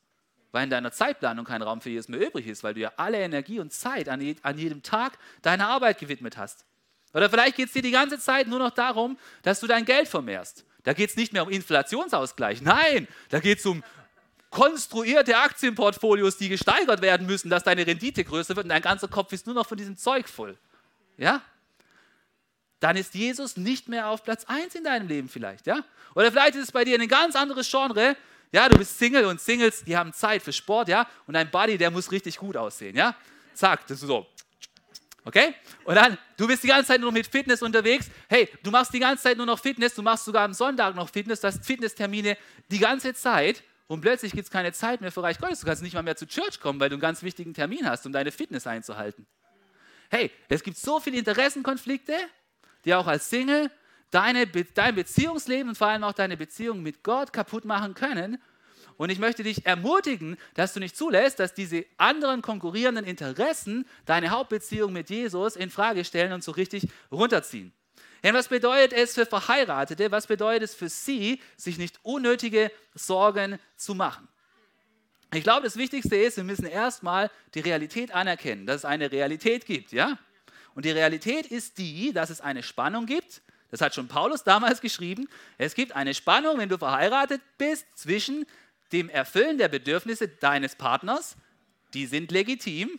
weil 0.53 0.64
in 0.64 0.70
deiner 0.70 0.92
Zeitplanung 0.92 1.44
kein 1.44 1.62
Raum 1.62 1.81
für 1.81 1.90
Jesus 1.90 2.09
mehr 2.09 2.20
übrig 2.20 2.46
ist, 2.46 2.62
weil 2.62 2.75
du 2.75 2.81
ja 2.81 2.92
alle 2.96 3.18
Energie 3.18 3.61
und 3.61 3.72
Zeit 3.72 4.09
an, 4.09 4.20
je, 4.20 4.37
an 4.42 4.59
jedem 4.59 4.83
Tag 4.83 5.18
deiner 5.42 5.68
Arbeit 5.68 5.99
gewidmet 5.99 6.37
hast. 6.37 6.64
Oder 7.14 7.31
vielleicht 7.31 7.57
geht 7.57 7.68
es 7.68 7.72
dir 7.72 7.83
die 7.83 7.90
ganze 7.90 8.18
Zeit 8.18 8.46
nur 8.46 8.59
noch 8.59 8.70
darum, 8.70 9.18
dass 9.42 9.61
du 9.61 9.66
dein 9.66 9.85
Geld 9.85 10.07
vermehrst. 10.07 10.64
Da 10.83 10.92
geht 10.92 11.11
es 11.11 11.16
nicht 11.16 11.33
mehr 11.33 11.42
um 11.42 11.51
Inflationsausgleich. 11.51 12.61
Nein, 12.61 13.09
da 13.31 13.40
geht 13.40 13.59
es 13.59 13.66
um 13.66 13.83
konstruierte 14.51 15.37
Aktienportfolios, 15.38 16.37
die 16.37 16.49
gesteigert 16.49 17.03
werden 17.03 17.27
müssen, 17.27 17.51
dass 17.51 17.64
deine 17.64 17.87
Rendite 17.87 18.22
größer 18.22 18.55
wird 18.55 18.64
und 18.64 18.70
dein 18.70 18.83
ganzer 18.83 19.09
Kopf 19.09 19.33
ist 19.33 19.46
nur 19.46 19.55
noch 19.55 19.66
von 19.66 19.77
diesem 19.79 19.96
Zeug 19.96 20.29
voll. 20.29 20.57
Ja? 21.16 21.42
Dann 22.80 22.96
ist 22.96 23.14
Jesus 23.14 23.56
nicht 23.56 23.88
mehr 23.88 24.08
auf 24.08 24.22
Platz 24.22 24.44
1 24.44 24.74
in 24.74 24.84
deinem 24.84 25.08
Leben 25.08 25.28
vielleicht, 25.28 25.66
ja? 25.66 25.84
Oder 26.14 26.30
vielleicht 26.30 26.56
ist 26.56 26.64
es 26.64 26.72
bei 26.72 26.84
dir 26.84 27.00
ein 27.00 27.08
ganz 27.08 27.34
anderes 27.36 27.70
Genre. 27.70 28.16
Ja, 28.52 28.68
du 28.68 28.78
bist 28.78 28.98
Single 28.98 29.24
und 29.24 29.40
Singles, 29.40 29.84
die 29.84 29.96
haben 29.96 30.12
Zeit 30.12 30.42
für 30.42 30.52
Sport, 30.52 30.88
ja? 30.88 31.08
Und 31.26 31.34
dein 31.34 31.50
Body, 31.50 31.78
der 31.78 31.90
muss 31.90 32.12
richtig 32.12 32.36
gut 32.36 32.56
aussehen, 32.56 32.96
ja? 32.96 33.16
Zack, 33.54 33.86
das 33.86 34.02
ist 34.02 34.06
so. 34.06 34.26
Okay? 35.24 35.54
Und 35.84 35.96
dann, 35.96 36.16
du 36.36 36.46
bist 36.46 36.62
die 36.62 36.68
ganze 36.68 36.88
Zeit 36.88 37.00
nur 37.00 37.10
mit 37.10 37.26
Fitness 37.26 37.60
unterwegs. 37.60 38.08
Hey, 38.28 38.48
du 38.62 38.70
machst 38.70 38.94
die 38.94 39.00
ganze 39.00 39.24
Zeit 39.24 39.36
nur 39.36 39.46
noch 39.46 39.58
Fitness, 39.58 39.94
du 39.94 40.02
machst 40.02 40.24
sogar 40.24 40.44
am 40.44 40.54
Sonntag 40.54 40.94
noch 40.94 41.08
Fitness, 41.08 41.40
du 41.40 41.48
hast 41.48 41.64
Fitnesstermine 41.64 42.36
die 42.70 42.78
ganze 42.78 43.12
Zeit 43.12 43.64
und 43.88 44.00
plötzlich 44.00 44.32
gibt 44.32 44.44
es 44.44 44.50
keine 44.50 44.72
Zeit 44.72 45.00
mehr 45.00 45.10
für 45.10 45.22
Reich 45.22 45.38
Gottes. 45.38 45.60
Du 45.60 45.66
kannst 45.66 45.82
nicht 45.82 45.94
mal 45.94 46.02
mehr 46.02 46.16
zu 46.16 46.26
Church 46.26 46.60
kommen, 46.60 46.78
weil 46.78 46.90
du 46.90 46.94
einen 46.94 47.00
ganz 47.00 47.22
wichtigen 47.22 47.54
Termin 47.54 47.88
hast, 47.88 48.06
um 48.06 48.12
deine 48.12 48.30
Fitness 48.30 48.66
einzuhalten. 48.66 49.26
Hey, 50.10 50.30
es 50.48 50.62
gibt 50.62 50.76
so 50.76 51.00
viele 51.00 51.18
Interessenkonflikte, 51.18 52.14
die 52.87 52.94
auch 52.94 53.07
als 53.07 53.29
Single 53.29 53.70
deine, 54.11 54.46
dein 54.46 54.94
Beziehungsleben 54.94 55.68
und 55.70 55.75
vor 55.77 55.88
allem 55.88 56.05
auch 56.05 56.14
deine 56.14 56.38
Beziehung 56.38 56.83
mit 56.83 57.03
Gott 57.03 57.33
kaputt 57.33 57.66
machen 57.66 57.92
können. 57.92 58.40
Und 58.96 59.11
ich 59.11 59.18
möchte 59.18 59.42
dich 59.42 59.66
ermutigen, 59.66 60.38
dass 60.55 60.72
du 60.72 60.81
nicht 60.81 60.96
zulässt, 60.96 61.38
dass 61.38 61.53
diese 61.53 61.85
anderen 61.99 62.40
konkurrierenden 62.40 63.05
Interessen 63.05 63.87
deine 64.07 64.31
Hauptbeziehung 64.31 64.92
mit 64.92 65.11
Jesus 65.11 65.55
in 65.57 65.68
Frage 65.68 66.05
stellen 66.05 66.33
und 66.33 66.42
so 66.42 66.53
richtig 66.53 66.88
runterziehen. 67.12 67.75
Denn 68.22 68.35
was 68.35 68.49
bedeutet 68.49 68.94
es 68.94 69.14
für 69.14 69.27
Verheiratete? 69.27 70.11
Was 70.11 70.27
bedeutet 70.27 70.62
es 70.62 70.75
für 70.75 70.88
sie, 70.88 71.42
sich 71.57 71.77
nicht 71.77 72.01
unnötige 72.03 72.72
Sorgen 72.94 73.59
zu 73.77 73.94
machen? 73.94 74.27
Ich 75.35 75.42
glaube, 75.42 75.64
das 75.64 75.77
Wichtigste 75.77 76.16
ist, 76.16 76.38
wir 76.38 76.44
müssen 76.44 76.66
erstmal 76.66 77.31
die 77.55 77.61
Realität 77.61 78.14
anerkennen, 78.14 78.64
dass 78.64 78.77
es 78.77 78.85
eine 78.87 79.12
Realität 79.12 79.66
gibt, 79.66 79.92
ja? 79.92 80.18
Und 80.76 80.84
die 80.84 80.92
Realität 80.92 81.46
ist 81.46 81.78
die, 81.78 82.12
dass 82.12 82.30
es 82.30 82.40
eine 82.40 82.62
Spannung 82.62 83.06
gibt 83.06 83.42
das 83.70 83.80
hat 83.80 83.94
schon 83.94 84.08
Paulus 84.08 84.44
damals 84.44 84.80
geschrieben. 84.80 85.28
Es 85.58 85.74
gibt 85.74 85.92
eine 85.92 86.14
Spannung, 86.14 86.58
wenn 86.58 86.68
du 86.68 86.78
verheiratet 86.78 87.40
bist, 87.58 87.86
zwischen 87.94 88.46
dem 88.92 89.08
Erfüllen 89.08 89.58
der 89.58 89.68
Bedürfnisse 89.68 90.28
deines 90.28 90.76
Partners, 90.76 91.36
die 91.92 92.06
sind 92.06 92.30
legitim, 92.30 92.98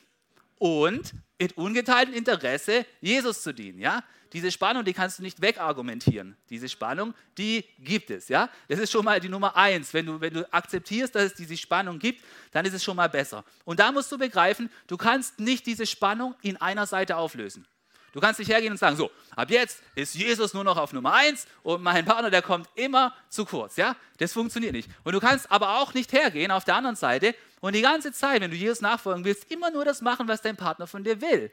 und 0.59 1.13
mit 1.39 1.55
ungeteiltem 1.55 2.15
Interesse, 2.15 2.85
Jesus 2.99 3.43
zu 3.43 3.53
dienen. 3.53 3.79
Ja? 3.79 4.03
Diese 4.33 4.51
Spannung, 4.51 4.83
die 4.83 4.93
kannst 4.93 5.19
du 5.19 5.23
nicht 5.23 5.41
wegargumentieren. 5.41 6.35
Diese 6.49 6.67
Spannung, 6.67 7.13
die 7.37 7.63
gibt 7.79 8.09
es. 8.09 8.27
Ja? 8.27 8.49
Das 8.67 8.79
ist 8.79 8.91
schon 8.91 9.05
mal 9.05 9.19
die 9.19 9.29
Nummer 9.29 9.55
eins. 9.55 9.93
Wenn 9.93 10.05
du, 10.05 10.19
wenn 10.19 10.33
du 10.33 10.53
akzeptierst, 10.53 11.15
dass 11.15 11.23
es 11.23 11.33
diese 11.33 11.55
Spannung 11.55 11.99
gibt, 11.99 12.23
dann 12.51 12.65
ist 12.65 12.73
es 12.73 12.83
schon 12.83 12.97
mal 12.97 13.09
besser. 13.09 13.43
Und 13.65 13.79
da 13.79 13.91
musst 13.91 14.11
du 14.11 14.17
begreifen, 14.17 14.69
du 14.87 14.97
kannst 14.97 15.39
nicht 15.39 15.65
diese 15.65 15.85
Spannung 15.85 16.35
in 16.41 16.57
einer 16.57 16.85
Seite 16.85 17.17
auflösen. 17.17 17.65
Du 18.13 18.21
kannst 18.21 18.39
nicht 18.39 18.49
hergehen 18.49 18.71
und 18.71 18.77
sagen, 18.77 18.95
so, 18.95 19.11
ab 19.35 19.51
jetzt 19.51 19.83
ist 19.93 20.15
Jesus 20.15 20.53
nur 20.53 20.63
noch 20.63 20.77
auf 20.77 20.91
Nummer 20.91 21.13
eins 21.13 21.45
und 21.61 21.83
mein 21.83 22.03
Partner, 22.03 22.31
der 22.31 22.41
kommt 22.41 22.67
immer 22.75 23.13
zu 23.29 23.45
kurz. 23.45 23.75
Ja? 23.75 23.95
Das 24.17 24.33
funktioniert 24.33 24.73
nicht. 24.73 24.89
Und 25.03 25.13
du 25.13 25.19
kannst 25.19 25.51
aber 25.51 25.79
auch 25.79 25.93
nicht 25.93 26.11
hergehen 26.13 26.49
auf 26.49 26.63
der 26.63 26.75
anderen 26.75 26.95
Seite 26.95 27.35
und 27.59 27.75
die 27.75 27.81
ganze 27.81 28.11
Zeit, 28.11 28.41
wenn 28.41 28.51
du 28.51 28.57
Jesus 28.57 28.81
nachfolgen 28.81 29.23
willst, 29.23 29.51
immer 29.51 29.69
nur 29.71 29.85
das 29.85 30.01
machen, 30.01 30.27
was 30.27 30.41
dein 30.41 30.55
Partner 30.55 30.87
von 30.87 31.03
dir 31.03 31.21
will. 31.21 31.51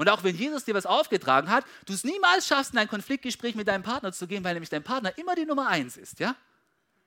Und 0.00 0.08
auch 0.08 0.24
wenn 0.24 0.34
Jesus 0.34 0.64
dir 0.64 0.74
was 0.74 0.86
aufgetragen 0.86 1.50
hat, 1.50 1.66
du 1.84 1.92
es 1.92 2.04
niemals 2.04 2.46
schaffst, 2.46 2.72
in 2.72 2.78
ein 2.78 2.88
Konfliktgespräch 2.88 3.54
mit 3.54 3.68
deinem 3.68 3.82
Partner 3.82 4.10
zu 4.14 4.26
gehen, 4.26 4.42
weil 4.42 4.54
nämlich 4.54 4.70
dein 4.70 4.82
Partner 4.82 5.12
immer 5.18 5.34
die 5.34 5.44
Nummer 5.44 5.68
eins 5.68 5.98
ist. 5.98 6.18
Ja? 6.18 6.34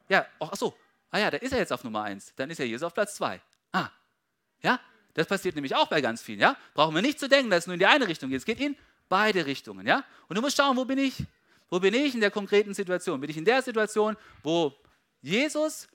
Ja, 0.08 0.28
ach 0.40 0.56
so, 0.56 0.78
ah 1.10 1.18
ja, 1.18 1.32
da 1.32 1.38
ist 1.38 1.52
er 1.52 1.58
jetzt 1.58 1.74
auf 1.74 1.84
Nummer 1.84 2.04
eins, 2.04 2.32
dann 2.36 2.52
ist 2.52 2.60
ja 2.60 2.66
Jesus 2.66 2.84
auf 2.84 2.94
Platz 2.94 3.16
zwei. 3.16 3.42
Ah, 3.72 3.90
ja, 4.62 4.80
das 5.16 5.26
passiert 5.26 5.56
nämlich 5.56 5.76
auch 5.76 5.88
bei 5.88 6.02
ganz 6.02 6.22
vielen, 6.22 6.40
ja. 6.40 6.56
Brauchen 6.76 6.94
wir 6.94 7.02
nicht 7.02 7.20
zu 7.20 7.28
denken, 7.28 7.50
dass 7.50 7.62
es 7.62 7.66
nur 7.66 7.74
in 7.74 7.80
die 7.80 7.88
eine 7.88 8.08
Richtung 8.08 8.30
geht. 8.30 8.38
Es 8.38 8.46
geht 8.46 8.60
in 8.60 8.78
beide 9.10 9.44
Richtungen, 9.44 9.88
ja. 9.88 10.06
Und 10.28 10.36
du 10.36 10.44
musst 10.44 10.58
schauen, 10.58 10.78
wo 10.78 10.86
bin 10.86 11.00
ich? 11.00 11.16
Wo 11.72 11.80
bin 11.80 11.96
ich 11.96 12.14
in 12.14 12.22
der 12.22 12.30
konkreten 12.30 12.76
Situation? 12.76 13.20
Bin 13.20 13.32
ich 13.32 13.38
in 13.38 13.46
der 13.46 13.64
Situation, 13.64 14.16
wo 14.44 14.72
Jesus 15.20 15.88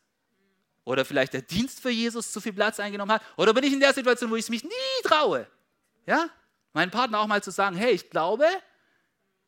oder 0.83 1.05
vielleicht 1.05 1.33
der 1.33 1.43
Dienst 1.43 1.79
für 1.79 1.91
Jesus 1.91 2.33
zu 2.33 2.41
viel 2.41 2.55
Platz 2.55 2.81
eingenommen 2.81 3.13
hat? 3.13 3.23
Oder 3.37 3.55
bin 3.55 3.63
ich 3.63 3.73
in 3.73 3.79
der 3.79 3.95
Situation, 3.95 4.29
wo 4.33 4.35
ich 4.35 4.47
es 4.47 4.51
mich 4.51 4.65
nie 4.65 5.03
traue? 5.05 5.47
Ja? 6.05 6.29
Meinen 6.73 6.91
Partner 6.91 7.21
auch 7.21 7.27
mal 7.27 7.43
zu 7.43 7.51
sagen, 7.51 7.77
hey, 7.77 7.93
ich 7.93 8.11
glaube, 8.11 8.45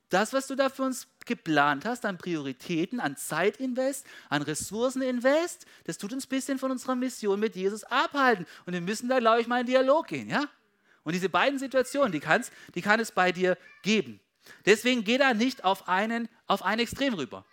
das, 0.08 0.32
was 0.32 0.46
du 0.48 0.56
da 0.56 0.68
für 0.68 0.82
uns 0.82 1.06
geplant 1.24 1.84
hast, 1.84 2.04
an 2.04 2.18
Prioritäten, 2.18 2.98
an 2.98 3.16
Zeitinvest, 3.16 4.06
an 4.28 4.42
Ressourceninvest, 4.42 5.66
das 5.84 5.98
tut 5.98 6.12
uns 6.12 6.26
ein 6.26 6.28
bisschen 6.28 6.58
von 6.58 6.70
unserer 6.70 6.96
Mission 6.96 7.38
mit 7.38 7.54
Jesus 7.54 7.84
abhalten. 7.84 8.46
Und 8.66 8.72
wir 8.72 8.80
müssen 8.80 9.08
da, 9.08 9.20
glaube 9.20 9.40
ich, 9.40 9.46
mal 9.46 9.60
in 9.60 9.66
Dialog 9.66 10.08
gehen. 10.08 10.28
Ja? 10.28 10.46
Und 11.04 11.12
diese 11.12 11.28
beiden 11.28 11.58
Situationen, 11.58 12.10
die, 12.10 12.20
kann's, 12.20 12.50
die 12.74 12.82
kann 12.82 12.98
es 12.98 13.12
bei 13.12 13.30
dir 13.30 13.56
geben. 13.82 14.20
Deswegen 14.66 15.04
geh 15.04 15.18
da 15.18 15.32
nicht 15.32 15.64
auf, 15.64 15.88
einen, 15.88 16.28
auf 16.46 16.64
ein 16.64 16.80
Extrem 16.80 17.14
rüber. 17.14 17.44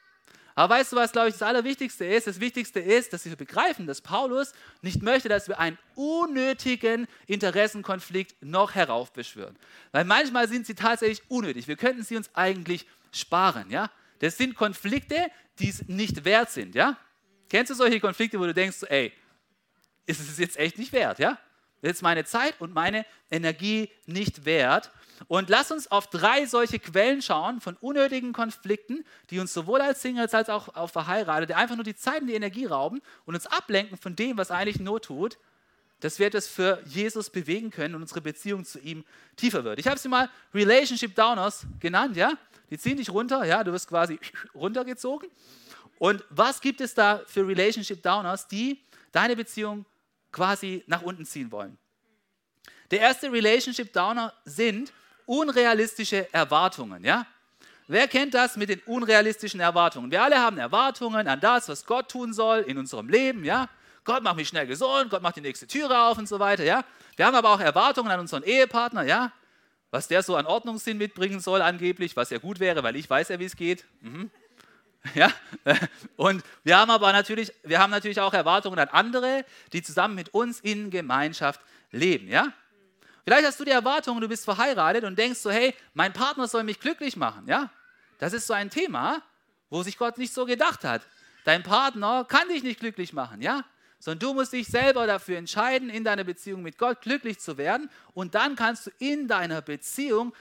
Aber 0.57 0.73
weißt 0.73 0.91
du, 0.91 0.95
was, 0.95 1.11
glaube 1.11 1.27
ich, 1.27 1.35
das 1.35 1.43
Allerwichtigste 1.43 2.03
ist? 2.03 2.25
Das 2.25 2.39
Wichtigste 2.39 2.79
ist, 2.79 3.13
dass 3.13 3.23
wir 3.25 3.35
begreifen, 3.35 3.85
dass 3.85 4.01
Paulus 4.01 4.53
nicht 4.81 5.03
möchte, 5.03 5.29
dass 5.29 5.47
wir 5.47 5.59
einen 5.59 5.77
unnötigen 5.93 7.07
Interessenkonflikt 7.27 8.41
noch 8.41 8.73
heraufbeschwören. 8.73 9.55
Weil 9.91 10.03
manchmal 10.03 10.47
sind 10.47 10.65
sie 10.65 10.73
tatsächlich 10.73 11.21
unnötig. 11.29 11.67
Wir 11.67 11.75
könnten 11.75 12.01
sie 12.01 12.17
uns 12.17 12.31
eigentlich 12.33 12.87
sparen. 13.11 13.69
Ja? 13.69 13.91
Das 14.17 14.35
sind 14.37 14.55
Konflikte, 14.55 15.29
die 15.59 15.69
es 15.69 15.87
nicht 15.87 16.25
wert 16.25 16.49
sind. 16.49 16.73
Ja? 16.73 16.97
Kennst 17.51 17.69
du 17.69 17.75
solche 17.75 17.99
Konflikte, 17.99 18.39
wo 18.39 18.45
du 18.45 18.53
denkst, 18.55 18.77
ey, 18.89 19.13
ist 20.07 20.19
es 20.19 20.39
jetzt 20.39 20.57
echt 20.57 20.79
nicht 20.79 20.91
wert? 20.91 21.19
Ja? 21.19 21.37
Das 21.81 21.93
ist 21.93 22.01
meine 22.01 22.25
Zeit 22.25 22.55
und 22.59 22.73
meine 22.73 23.05
Energie 23.29 23.89
nicht 24.05 24.45
wert. 24.45 24.91
Und 25.27 25.49
lass 25.49 25.71
uns 25.71 25.89
auf 25.89 26.07
drei 26.07 26.45
solche 26.45 26.79
Quellen 26.79 27.21
schauen 27.21 27.61
von 27.61 27.75
unnötigen 27.81 28.33
Konflikten, 28.33 29.03
die 29.29 29.39
uns 29.39 29.53
sowohl 29.53 29.81
als 29.81 30.01
Singles 30.01 30.33
als 30.33 30.49
auch 30.49 30.75
auf 30.75 30.91
Verheiratete 30.91 31.55
einfach 31.55 31.75
nur 31.75 31.83
die 31.83 31.95
Zeit 31.95 32.21
und 32.21 32.27
die 32.27 32.35
Energie 32.35 32.65
rauben 32.65 33.01
und 33.25 33.35
uns 33.35 33.47
ablenken 33.47 33.97
von 33.97 34.15
dem, 34.15 34.37
was 34.37 34.51
eigentlich 34.51 34.79
Not 34.79 35.05
tut, 35.05 35.37
dass 35.99 36.19
wir 36.19 36.29
das 36.29 36.47
für 36.47 36.81
Jesus 36.85 37.29
bewegen 37.29 37.71
können 37.71 37.95
und 37.95 38.01
unsere 38.01 38.21
Beziehung 38.21 38.65
zu 38.65 38.79
ihm 38.79 39.03
tiefer 39.35 39.63
wird. 39.63 39.79
Ich 39.79 39.87
habe 39.87 39.97
sie 39.97 40.09
mal 40.09 40.29
Relationship 40.53 41.15
Downers 41.15 41.65
genannt, 41.79 42.15
ja? 42.15 42.33
Die 42.69 42.77
ziehen 42.77 42.97
dich 42.97 43.09
runter, 43.09 43.45
ja, 43.45 43.63
du 43.63 43.71
wirst 43.71 43.87
quasi 43.87 44.19
runtergezogen. 44.53 45.29
Und 45.99 46.23
was 46.29 46.61
gibt 46.61 46.81
es 46.81 46.93
da 46.93 47.21
für 47.25 47.47
Relationship 47.47 48.03
Downers, 48.03 48.47
die 48.47 48.79
deine 49.11 49.35
Beziehung 49.35 49.85
quasi 50.37 50.83
nach 50.85 51.01
unten 51.01 51.25
ziehen 51.25 51.51
wollen? 51.51 51.77
Der 52.91 52.99
erste 52.99 53.31
Relationship 53.31 53.91
Downer 53.91 54.31
sind 54.45 54.93
unrealistische 55.25 56.31
Erwartungen, 56.31 57.03
ja? 57.03 57.25
Wer 57.87 58.07
kennt 58.07 58.33
das 58.35 58.55
mit 58.55 58.69
den 58.69 58.79
unrealistischen 58.81 59.59
Erwartungen? 59.59 60.11
Wir 60.11 60.21
alle 60.21 60.37
haben 60.37 60.57
Erwartungen 60.57 61.27
an 61.27 61.39
das, 61.39 61.69
was 61.69 61.85
Gott 61.85 62.11
tun 62.11 62.33
soll 62.33 62.59
in 62.59 62.77
unserem 62.77 63.09
Leben, 63.09 63.43
ja? 63.43 63.67
Gott 64.03 64.21
macht 64.21 64.35
mich 64.35 64.47
schnell 64.47 64.67
gesund, 64.67 65.09
Gott 65.09 65.23
macht 65.23 65.37
die 65.37 65.41
nächste 65.41 65.65
Türe 65.65 65.99
auf 65.99 66.19
und 66.19 66.29
so 66.29 66.39
weiter, 66.39 66.63
ja? 66.63 66.83
Wir 67.15 67.25
haben 67.25 67.35
aber 67.35 67.49
auch 67.49 67.59
Erwartungen 67.59 68.11
an 68.11 68.19
unseren 68.19 68.43
Ehepartner, 68.43 69.03
ja? 69.03 69.31
Was 69.89 70.07
der 70.07 70.21
so 70.21 70.35
an 70.35 70.45
Ordnungssinn 70.45 70.99
mitbringen 70.99 71.39
soll 71.39 71.63
angeblich, 71.63 72.15
was 72.15 72.29
ja 72.29 72.37
gut 72.37 72.59
wäre, 72.59 72.83
weil 72.83 72.95
ich 72.95 73.09
weiß 73.09 73.29
ja, 73.29 73.39
wie 73.39 73.45
es 73.45 73.55
geht. 73.55 73.85
Mhm. 74.01 74.29
Ja? 75.15 75.31
Und 76.15 76.43
wir 76.63 76.77
haben 76.77 76.91
aber 76.91 77.11
natürlich, 77.11 77.53
wir 77.63 77.79
haben 77.79 77.91
natürlich 77.91 78.19
auch 78.19 78.33
Erwartungen 78.33 78.79
an 78.79 78.89
andere, 78.89 79.45
die 79.73 79.81
zusammen 79.81 80.15
mit 80.15 80.33
uns 80.33 80.59
in 80.59 80.89
Gemeinschaft 80.89 81.61
leben, 81.91 82.27
ja? 82.27 82.53
Vielleicht 83.27 83.45
hast 83.45 83.59
du 83.59 83.65
die 83.65 83.71
Erwartung, 83.71 84.21
du 84.21 84.29
bist 84.29 84.45
verheiratet 84.45 85.03
und 85.03 85.19
denkst 85.19 85.39
so, 85.39 85.51
hey, 85.51 85.75
mein 85.93 86.13
Partner 86.13 86.47
soll 86.47 86.63
mich 86.63 86.79
glücklich 86.79 87.17
machen. 87.17 87.45
Ja? 87.45 87.69
Das 88.19 88.31
ist 88.31 88.47
so 88.47 88.53
ein 88.53 88.69
Thema, 88.69 89.21
wo 89.69 89.83
sich 89.83 89.97
Gott 89.97 90.17
nicht 90.17 90.33
so 90.33 90.45
gedacht 90.45 90.85
hat. 90.85 91.01
Dein 91.43 91.61
Partner 91.61 92.23
kann 92.23 92.47
dich 92.47 92.63
nicht 92.63 92.79
glücklich 92.79 93.11
machen, 93.11 93.41
ja? 93.41 93.65
Sondern 93.99 94.19
du 94.19 94.33
musst 94.33 94.53
dich 94.53 94.67
selber 94.67 95.07
dafür 95.07 95.37
entscheiden, 95.37 95.89
in 95.89 96.05
deiner 96.05 96.23
Beziehung 96.23 96.61
mit 96.61 96.77
Gott 96.77 97.01
glücklich 97.01 97.37
zu 97.39 97.57
werden. 97.57 97.89
Und 98.13 98.33
dann 98.33 98.55
kannst 98.55 98.87
du 98.87 98.91
in 98.99 99.27
deiner 99.27 99.61
Beziehung 99.61 100.33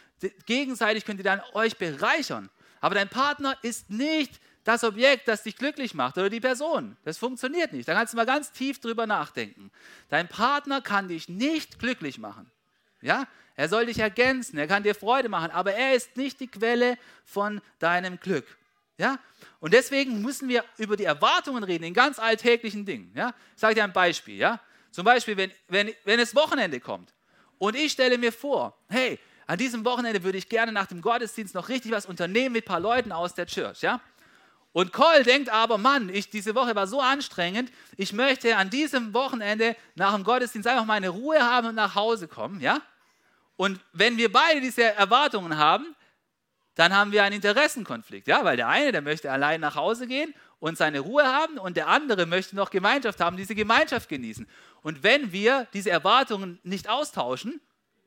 gegenseitig 0.46 1.04
könnt 1.04 1.18
ihr 1.18 1.24
dann 1.24 1.42
euch 1.54 1.76
bereichern. 1.76 2.50
Aber 2.80 2.94
dein 2.94 3.08
Partner 3.08 3.56
ist 3.62 3.90
nicht 3.90 4.40
das 4.66 4.82
Objekt, 4.82 5.28
das 5.28 5.44
dich 5.44 5.56
glücklich 5.56 5.94
macht 5.94 6.18
oder 6.18 6.28
die 6.28 6.40
Person. 6.40 6.96
Das 7.04 7.18
funktioniert 7.18 7.72
nicht. 7.72 7.86
Da 7.86 7.94
kannst 7.94 8.12
du 8.12 8.16
mal 8.16 8.26
ganz 8.26 8.50
tief 8.50 8.80
drüber 8.80 9.06
nachdenken. 9.06 9.70
Dein 10.08 10.26
Partner 10.26 10.80
kann 10.80 11.06
dich 11.06 11.28
nicht 11.28 11.78
glücklich 11.78 12.18
machen. 12.18 12.50
Ja? 13.00 13.28
Er 13.54 13.68
soll 13.68 13.86
dich 13.86 14.00
ergänzen, 14.00 14.58
er 14.58 14.66
kann 14.66 14.82
dir 14.82 14.96
Freude 14.96 15.28
machen, 15.28 15.52
aber 15.52 15.72
er 15.72 15.94
ist 15.94 16.16
nicht 16.16 16.40
die 16.40 16.48
Quelle 16.48 16.98
von 17.24 17.60
deinem 17.78 18.18
Glück. 18.18 18.44
Ja? 18.98 19.20
Und 19.60 19.72
deswegen 19.72 20.20
müssen 20.20 20.48
wir 20.48 20.64
über 20.78 20.96
die 20.96 21.04
Erwartungen 21.04 21.62
reden 21.62 21.84
in 21.84 21.94
ganz 21.94 22.18
alltäglichen 22.18 22.84
Dingen. 22.84 23.12
Ja? 23.14 23.34
Ich 23.54 23.60
sage 23.60 23.76
dir 23.76 23.84
ein 23.84 23.92
Beispiel. 23.92 24.36
Ja? 24.36 24.60
Zum 24.90 25.04
Beispiel, 25.04 25.36
wenn, 25.36 25.52
wenn, 25.68 25.92
wenn 26.04 26.18
es 26.18 26.34
Wochenende 26.34 26.80
kommt 26.80 27.14
und 27.58 27.76
ich 27.76 27.92
stelle 27.92 28.18
mir 28.18 28.32
vor, 28.32 28.76
hey, 28.88 29.20
an 29.46 29.58
diesem 29.58 29.84
Wochenende 29.84 30.24
würde 30.24 30.38
ich 30.38 30.48
gerne 30.48 30.72
nach 30.72 30.86
dem 30.86 31.00
Gottesdienst 31.00 31.54
noch 31.54 31.68
richtig 31.68 31.92
was 31.92 32.04
unternehmen 32.04 32.54
mit 32.54 32.64
ein 32.64 32.66
paar 32.66 32.80
Leuten 32.80 33.12
aus 33.12 33.32
der 33.32 33.46
Church. 33.46 33.82
Ja? 33.82 34.00
Und 34.76 34.92
Cole 34.92 35.22
denkt 35.22 35.48
aber, 35.48 35.78
Mann, 35.78 36.10
ich, 36.10 36.28
diese 36.28 36.54
Woche 36.54 36.74
war 36.74 36.86
so 36.86 37.00
anstrengend, 37.00 37.72
ich 37.96 38.12
möchte 38.12 38.58
an 38.58 38.68
diesem 38.68 39.14
Wochenende 39.14 39.74
nach 39.94 40.14
dem 40.14 40.22
Gottesdienst 40.22 40.68
einfach 40.68 40.84
meine 40.84 41.08
Ruhe 41.08 41.40
haben 41.40 41.68
und 41.68 41.74
nach 41.76 41.94
Hause 41.94 42.28
kommen. 42.28 42.60
Ja? 42.60 42.82
Und 43.56 43.80
wenn 43.94 44.18
wir 44.18 44.30
beide 44.30 44.60
diese 44.60 44.82
Erwartungen 44.82 45.56
haben, 45.56 45.96
dann 46.74 46.94
haben 46.94 47.10
wir 47.10 47.24
einen 47.24 47.36
Interessenkonflikt, 47.36 48.28
ja, 48.28 48.44
weil 48.44 48.58
der 48.58 48.68
eine, 48.68 48.92
der 48.92 49.00
möchte 49.00 49.32
allein 49.32 49.62
nach 49.62 49.76
Hause 49.76 50.06
gehen 50.06 50.34
und 50.58 50.76
seine 50.76 51.00
Ruhe 51.00 51.24
haben 51.24 51.56
und 51.56 51.78
der 51.78 51.88
andere 51.88 52.26
möchte 52.26 52.54
noch 52.54 52.68
Gemeinschaft 52.68 53.18
haben, 53.18 53.38
diese 53.38 53.54
Gemeinschaft 53.54 54.10
genießen. 54.10 54.46
Und 54.82 55.02
wenn 55.02 55.32
wir 55.32 55.66
diese 55.72 55.88
Erwartungen 55.88 56.60
nicht 56.64 56.90
austauschen, 56.90 57.62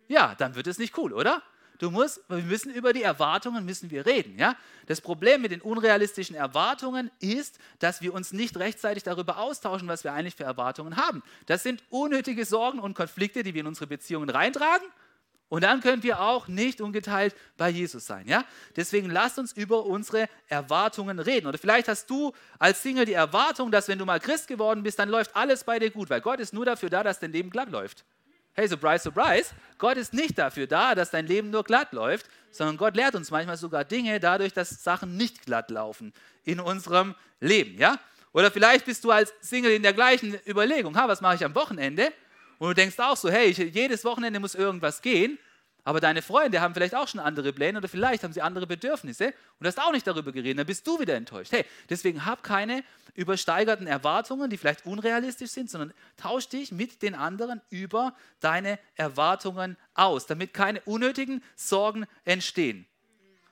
ja, 0.08 0.36
dann 0.36 0.54
wird 0.54 0.68
es 0.68 0.78
nicht 0.78 0.96
cool, 1.00 1.14
oder? 1.14 1.42
Du 1.80 1.90
musst, 1.90 2.22
wir 2.30 2.44
müssen 2.44 2.72
über 2.72 2.94
die 2.94 3.04
Erwartungen 3.04 3.66
müssen 3.66 3.90
wir 3.90 4.06
reden, 4.06 4.38
ja? 4.38 4.56
Das 4.86 5.02
Problem 5.02 5.42
mit 5.42 5.52
den 5.52 5.62
unrealistischen 5.62 6.36
Erwartungen 6.36 7.10
ist, 7.20 7.58
dass 7.80 8.02
wir 8.02 8.14
uns 8.14 8.32
nicht 8.34 8.58
rechtzeitig 8.58 9.04
darüber 9.04 9.40
austauschen, 9.40 9.88
was 9.88 10.04
wir 10.04 10.14
eigentlich 10.14 10.36
für 10.36 10.44
Erwartungen 10.44 10.98
haben. 10.98 11.24
Das 11.48 11.64
sind 11.64 11.84
unnötige 11.90 12.46
Sorgen 12.46 12.80
und 12.80 12.94
Konflikte, 12.94 13.44
die 13.44 13.54
wir 13.54 13.62
in 13.62 13.68
unsere 13.68 13.88
Beziehungen 13.88 14.30
reintragen 14.30 14.86
und 15.50 15.64
dann 15.64 15.82
können 15.82 16.04
wir 16.04 16.22
auch 16.22 16.48
nicht 16.48 16.80
ungeteilt 16.80 17.36
bei 17.58 17.70
Jesus 17.70 18.06
sein. 18.06 18.28
Ja? 18.28 18.46
Deswegen 18.76 19.10
lasst 19.10 19.40
uns 19.40 19.52
über 19.52 19.86
unsere 19.86 20.30
Erwartungen 20.48 21.18
reden. 21.18 21.48
Oder 21.48 21.58
vielleicht 21.58 21.88
hast 21.88 22.10
du 22.10 22.34
als 22.60 22.84
Single 22.84 23.06
die 23.06 23.14
Erwartung, 23.14 23.72
dass 23.72 23.88
wenn 23.88 23.98
du 23.98 24.06
mal 24.06 24.20
Christ 24.20 24.48
geworden 24.48 24.84
bist, 24.84 25.00
dann 25.00 25.10
läuft 25.10 25.36
alles 25.36 25.64
bei 25.64 25.80
dir 25.80 25.90
gut, 25.90 26.10
weil 26.12 26.22
Gott 26.22 26.40
ist 26.40 26.54
nur 26.54 26.66
dafür 26.66 26.92
da, 26.92 27.04
dass 27.04 27.20
dein 27.20 27.32
Leben 27.32 27.50
glatt 27.50 27.72
läuft. 27.72 28.06
Hey, 28.60 28.68
surprise, 28.68 29.04
surprise. 29.04 29.52
Gott 29.78 29.96
ist 29.96 30.14
nicht 30.14 30.38
dafür 30.38 30.68
da, 30.68 30.94
dass 30.94 31.12
dein 31.12 31.28
Leben 31.28 31.50
nur 31.50 31.64
glatt 31.64 31.94
läuft, 31.94 32.26
sondern 32.52 32.76
Gott 32.76 32.94
lehrt 32.94 33.16
uns 33.16 33.32
manchmal 33.32 33.56
sogar 33.56 33.86
Dinge 33.86 34.20
dadurch, 34.20 34.52
dass 34.52 34.84
Sachen 34.84 35.16
nicht 35.16 35.46
glatt 35.46 35.72
laufen 35.72 36.12
in 36.44 36.60
unserem 36.60 37.16
Leben. 37.40 37.78
Ja? 37.78 37.98
Oder 38.34 38.52
vielleicht 38.52 38.84
bist 38.84 39.06
du 39.06 39.12
als 39.12 39.34
Single 39.40 39.72
in 39.72 39.82
der 39.82 39.94
gleichen 39.94 40.38
Überlegung, 40.46 40.98
ha, 40.98 41.08
was 41.08 41.22
mache 41.22 41.36
ich 41.36 41.46
am 41.46 41.56
Wochenende? 41.56 42.12
Und 42.58 42.68
du 42.68 42.74
denkst 42.74 43.00
auch 43.00 43.16
so, 43.16 43.30
hey, 43.30 43.46
ich, 43.46 43.60
jedes 43.60 44.04
Wochenende 44.04 44.42
muss 44.42 44.56
irgendwas 44.56 45.02
gehen. 45.02 45.40
Aber 45.84 46.00
deine 46.00 46.22
Freunde 46.22 46.62
haben 46.62 46.74
vielleicht 46.74 46.94
auch 46.94 47.08
schon 47.08 47.20
andere 47.20 47.54
Pläne 47.54 47.78
oder 47.78 47.88
vielleicht 47.88 48.24
haben 48.24 48.34
sie 48.34 48.42
andere 48.42 48.68
Bedürfnisse 48.68 49.28
und 49.28 49.34
du 49.62 49.68
hast 49.68 49.80
auch 49.80 49.92
nicht 49.92 50.06
darüber 50.06 50.32
geredet, 50.32 50.60
dann 50.60 50.68
bist 50.68 50.86
du 50.86 51.00
wieder 51.00 51.16
enttäuscht. 51.16 51.52
Hey, 51.52 51.66
deswegen 51.90 52.26
hab 52.26 52.44
keine 52.44 52.84
übersteigerten 53.16 53.88
Erwartungen, 53.88 54.50
die 54.50 54.58
vielleicht 54.58 54.86
unrealistisch 54.86 55.52
sind, 55.52 55.70
sondern 55.70 55.94
tausch 56.18 56.48
dich 56.50 56.72
mit 56.72 57.02
den 57.02 57.16
anderen 57.16 57.62
über 57.70 58.14
deine 58.40 58.78
Erwartungen 58.96 59.78
aus, 59.94 60.26
damit 60.26 60.54
keine 60.54 60.82
unnötigen 60.82 61.44
Sorgen 61.56 62.06
entstehen. 62.26 62.86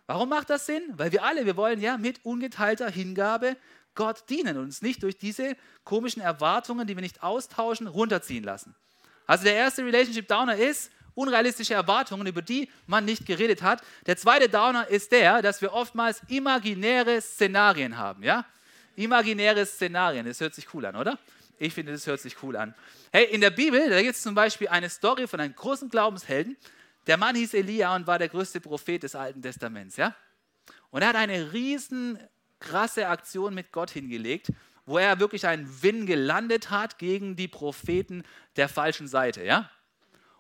Warum 0.06 0.30
macht 0.30 0.50
das 0.50 0.66
Sinn? 0.66 0.84
Weil 0.96 1.12
wir 1.12 1.24
alle, 1.24 1.46
wir 1.46 1.58
wollen 1.58 1.82
ja 1.82 1.98
mit 1.98 2.24
ungeteilter 2.24 2.90
Hingabe 2.90 3.58
Gott 3.94 4.30
dienen 4.30 4.58
und 4.58 4.64
uns 4.66 4.82
nicht 4.82 5.04
durch 5.04 5.18
diese 5.18 5.58
komischen 5.84 6.22
Erwartungen, 6.22 6.88
die 6.88 6.96
wir 6.96 7.02
nicht 7.02 7.24
austauschen, 7.24 7.88
runterziehen 7.88 8.44
lassen. 8.44 8.76
Also 9.26 9.44
der 9.44 9.56
erste 9.56 9.84
Relationship 9.84 10.28
Downer 10.28 10.56
ist 10.56 10.92
unrealistische 11.18 11.74
Erwartungen, 11.74 12.28
über 12.28 12.42
die 12.42 12.70
man 12.86 13.06
nicht 13.06 13.26
geredet 13.26 13.62
hat. 13.62 13.82
Der 14.06 14.18
zweite 14.18 14.50
Downer 14.50 14.88
ist 14.88 15.12
der, 15.12 15.42
dass 15.42 15.62
wir 15.62 15.74
oftmals 15.74 16.22
imaginäre 16.28 17.20
Szenarien 17.22 17.98
haben. 17.98 18.24
Ja? 18.24 18.46
Imaginäre 18.96 19.66
Szenarien, 19.66 20.26
das 20.26 20.40
hört 20.40 20.54
sich 20.54 20.74
cool 20.74 20.86
an, 20.86 20.96
oder? 20.96 21.18
Ich 21.60 21.74
finde, 21.74 21.92
das 21.92 22.06
hört 22.06 22.20
sich 22.20 22.42
cool 22.44 22.56
an. 22.56 22.76
Hey, 23.12 23.26
in 23.26 23.42
der 23.42 23.50
Bibel, 23.50 23.90
da 23.90 24.02
gibt 24.02 24.16
es 24.16 24.22
zum 24.22 24.36
Beispiel 24.36 24.68
eine 24.68 24.90
Story 24.90 25.28
von 25.28 25.40
einem 25.40 25.56
großen 25.56 25.90
Glaubenshelden. 25.90 26.56
Der 27.08 27.18
Mann 27.18 27.36
hieß 27.36 27.56
Elia 27.56 27.96
und 27.96 28.06
war 28.06 28.20
der 28.20 28.30
größte 28.30 28.62
Prophet 28.62 29.02
des 29.02 29.16
Alten 29.16 29.42
Testaments. 29.42 29.98
Ja? 29.98 30.16
Und 30.92 31.02
er 31.02 31.10
hat 31.10 31.16
eine 31.16 31.52
riesen 31.52 32.20
krasse 32.60 33.08
Aktion 33.08 33.56
mit 33.56 33.72
Gott 33.72 33.92
hingelegt 33.92 34.50
wo 34.88 34.98
er 34.98 35.20
wirklich 35.20 35.46
einen 35.46 35.84
Win 35.84 36.06
gelandet 36.08 36.72
hat 36.72 36.98
gegen 36.98 37.36
die 37.36 37.50
Propheten 37.50 38.24
der 38.56 38.70
falschen 38.70 39.08
Seite. 39.08 39.44
Ja? 39.44 39.70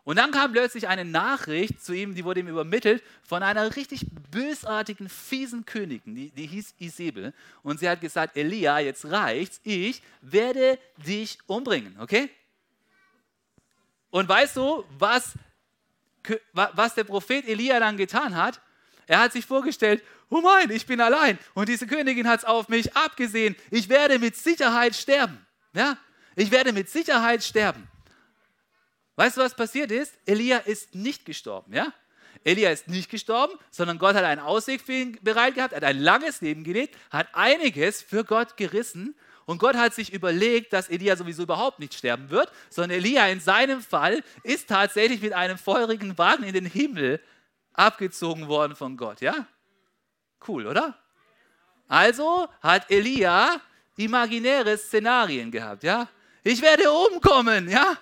Und 0.07 0.15
dann 0.15 0.31
kam 0.31 0.53
plötzlich 0.53 0.87
eine 0.87 1.03
Nachricht 1.03 1.83
zu 1.83 1.91
ihm, 1.91 2.15
die 2.15 2.23
wurde 2.23 2.39
ihm 2.39 2.47
übermittelt 2.47 3.03
von 3.23 3.43
einer 3.43 3.75
richtig 3.75 4.05
bösartigen, 4.31 5.09
fiesen 5.09 5.65
Königin, 5.65 6.15
die, 6.15 6.29
die 6.29 6.47
hieß 6.47 6.75
Isabel. 6.79 7.33
Und 7.61 7.81
sie 7.81 7.89
hat 7.89 7.99
gesagt, 7.99 8.37
Elia, 8.37 8.79
jetzt 8.79 9.03
reicht's, 9.03 9.59
ich 9.65 10.01
werde 10.21 10.79
dich 10.95 11.39
umbringen, 11.45 11.99
okay? 11.99 12.29
Und 14.09 14.29
weißt 14.29 14.55
du, 14.55 14.85
was, 14.97 15.33
was 16.53 16.95
der 16.95 17.03
Prophet 17.03 17.45
Elia 17.45 17.77
dann 17.77 17.97
getan 17.97 18.33
hat? 18.33 18.61
Er 19.07 19.19
hat 19.19 19.33
sich 19.33 19.45
vorgestellt, 19.45 20.01
oh 20.29 20.39
mein, 20.39 20.71
ich 20.71 20.85
bin 20.85 21.01
allein 21.01 21.37
und 21.53 21.67
diese 21.67 21.85
Königin 21.85 22.29
hat 22.29 22.39
es 22.39 22.45
auf 22.45 22.69
mich 22.69 22.95
abgesehen. 22.95 23.57
Ich 23.71 23.89
werde 23.89 24.19
mit 24.19 24.37
Sicherheit 24.37 24.95
sterben. 24.95 25.45
Ja? 25.73 25.97
Ich 26.37 26.49
werde 26.49 26.71
mit 26.71 26.89
Sicherheit 26.89 27.43
sterben. 27.43 27.89
Weißt 29.17 29.35
du, 29.35 29.41
was 29.41 29.55
passiert 29.55 29.91
ist? 29.91 30.13
Elia 30.27 30.59
ist 30.59 30.93
nicht 30.93 31.25
gestorben, 31.25 31.73
ja? 31.73 31.91
Elia 32.43 32.69
ist 32.69 32.87
nicht 32.87 33.09
gestorben, 33.09 33.53
sondern 33.71 33.97
Gott 33.97 34.15
hat 34.15 34.23
einen 34.23 34.39
Ausweg 34.39 34.79
für 34.79 34.93
ihn 34.93 35.17
bereit 35.23 35.55
gehabt, 35.55 35.75
hat 35.75 35.83
ein 35.83 35.99
langes 35.99 36.39
Leben 36.41 36.63
gelebt, 36.63 36.95
hat 37.09 37.27
einiges 37.33 38.03
für 38.03 38.23
Gott 38.23 38.57
gerissen 38.57 39.15
und 39.45 39.57
Gott 39.57 39.75
hat 39.75 39.95
sich 39.95 40.13
überlegt, 40.13 40.71
dass 40.71 40.87
Elia 40.87 41.15
sowieso 41.15 41.43
überhaupt 41.43 41.79
nicht 41.79 41.95
sterben 41.95 42.29
wird, 42.29 42.51
sondern 42.69 42.91
Elia 42.91 43.27
in 43.27 43.39
seinem 43.39 43.81
Fall 43.81 44.23
ist 44.43 44.69
tatsächlich 44.69 45.19
mit 45.21 45.33
einem 45.33 45.57
feurigen 45.57 46.15
Wagen 46.19 46.43
in 46.43 46.53
den 46.53 46.65
Himmel 46.67 47.19
abgezogen 47.73 48.47
worden 48.47 48.75
von 48.75 48.97
Gott, 48.97 49.21
ja? 49.21 49.47
Cool, 50.47 50.67
oder? 50.67 50.95
Also 51.87 52.47
hat 52.61 52.91
Elia 52.91 53.61
imaginäre 53.95 54.77
Szenarien 54.77 55.49
gehabt, 55.49 55.81
ja? 55.81 56.07
Ich 56.43 56.61
werde 56.61 56.91
umkommen, 56.91 57.67
ja? 57.67 57.97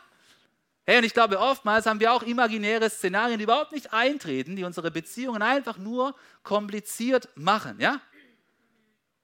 Hey, 0.86 1.00
und 1.00 1.04
ich 1.04 1.14
glaube, 1.14 1.40
oftmals 1.40 1.88
haben 1.88 2.00
wir 2.00 2.14
auch 2.14 2.22
imaginäre 2.22 2.90
Szenarien, 2.90 3.40
die 3.40 3.44
überhaupt 3.44 3.72
nicht 3.72 3.92
eintreten, 3.92 4.56
die 4.56 4.64
unsere 4.64 4.92
Beziehungen 4.92 5.42
einfach 5.42 5.78
nur 5.78 6.16
kompliziert 6.44 7.28
machen, 7.36 7.80
ja? 7.80 8.00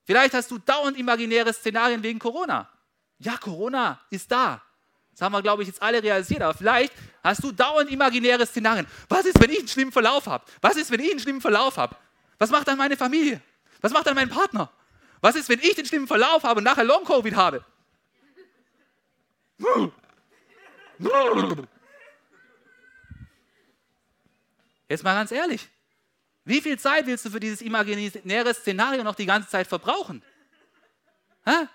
Vielleicht 0.04 0.34
hast 0.34 0.50
du 0.50 0.58
dauernd 0.58 0.98
imaginäre 0.98 1.54
Szenarien 1.54 2.02
wegen 2.02 2.18
Corona. 2.18 2.68
Ja, 3.20 3.38
Corona 3.38 4.00
ist 4.10 4.32
da. 4.32 4.62
Das 5.12 5.22
haben 5.22 5.34
wir, 5.34 5.42
glaube 5.42 5.62
ich, 5.62 5.68
jetzt 5.68 5.82
alle 5.82 6.02
realisiert. 6.02 6.42
Aber 6.42 6.58
vielleicht 6.58 6.94
hast 7.24 7.44
du 7.44 7.52
dauernd 7.52 7.90
imaginäre 7.92 8.46
Szenarien. 8.46 8.88
Was 9.08 9.26
ist, 9.26 9.40
wenn 9.40 9.52
ich 9.52 9.60
einen 9.60 9.68
schlimmen 9.68 9.92
Verlauf 9.92 10.26
habe? 10.26 10.44
Was 10.62 10.76
ist, 10.76 10.90
wenn 10.90 11.00
ich 11.00 11.12
einen 11.12 11.20
schlimmen 11.20 11.42
Verlauf 11.42 11.78
habe? 11.78 11.96
Was 12.40 12.50
macht 12.50 12.68
dann 12.68 12.78
meine 12.78 12.98
Familie? 12.98 13.40
Was 13.82 13.92
macht 13.92 14.08
dann 14.08 14.16
mein 14.16 14.30
Partner? 14.30 14.72
Was 15.22 15.36
ist, 15.36 15.48
wenn 15.50 15.60
ich 15.60 15.76
den 15.76 15.86
schlimmen 15.86 16.08
Verlauf 16.08 16.44
habe 16.44 16.58
und 16.58 16.64
nachher 16.64 16.84
Long-Covid 16.84 17.36
habe? 17.36 17.64
Jetzt 24.90 25.04
mal 25.04 25.16
ganz 25.16 25.32
ehrlich. 25.32 25.68
Wie 26.44 26.62
viel 26.62 26.78
Zeit 26.78 27.06
willst 27.06 27.26
du 27.26 27.30
für 27.30 27.40
dieses 27.40 27.62
imaginäre 27.62 28.54
Szenario 28.54 29.04
noch 29.04 29.16
die 29.16 29.26
ganze 29.26 29.50
Zeit 29.50 29.68
verbrauchen? 29.68 30.24
Hä? 31.46 31.68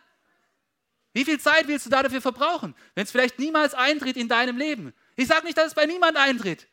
Wie 1.13 1.25
viel 1.25 1.41
Zeit 1.41 1.67
willst 1.67 1.87
du 1.87 1.91
dafür 1.91 2.21
verbrauchen, 2.21 2.75
wenn 2.95 3.05
es 3.05 3.11
vielleicht 3.11 3.39
niemals 3.39 3.73
eintritt 3.73 4.17
in 4.17 4.29
deinem 4.29 4.59
Leben? 4.59 4.93
Ich 5.15 5.29
sage 5.29 5.47
nicht, 5.47 5.57
dass 5.57 5.69
es 5.69 5.75
bei 5.75 5.87
niemand 5.87 6.17
eintritt. 6.17 6.67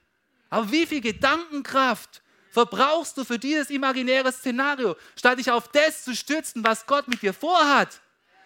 Aber 0.50 0.70
wie 0.72 0.86
viel 0.86 1.02
Gedankenkraft 1.02 2.22
verbrauchst 2.50 3.18
du 3.18 3.24
für 3.24 3.40
dieses 3.40 3.70
imaginäre 3.70 4.32
Szenario, 4.32 4.96
statt 5.16 5.40
dich 5.40 5.50
auf 5.50 5.70
das 5.70 6.04
zu 6.04 6.16
stützen, 6.16 6.64
was 6.64 6.86
Gott 6.86 7.08
mit 7.08 7.22
dir 7.22 7.34
vorhat? 7.34 8.02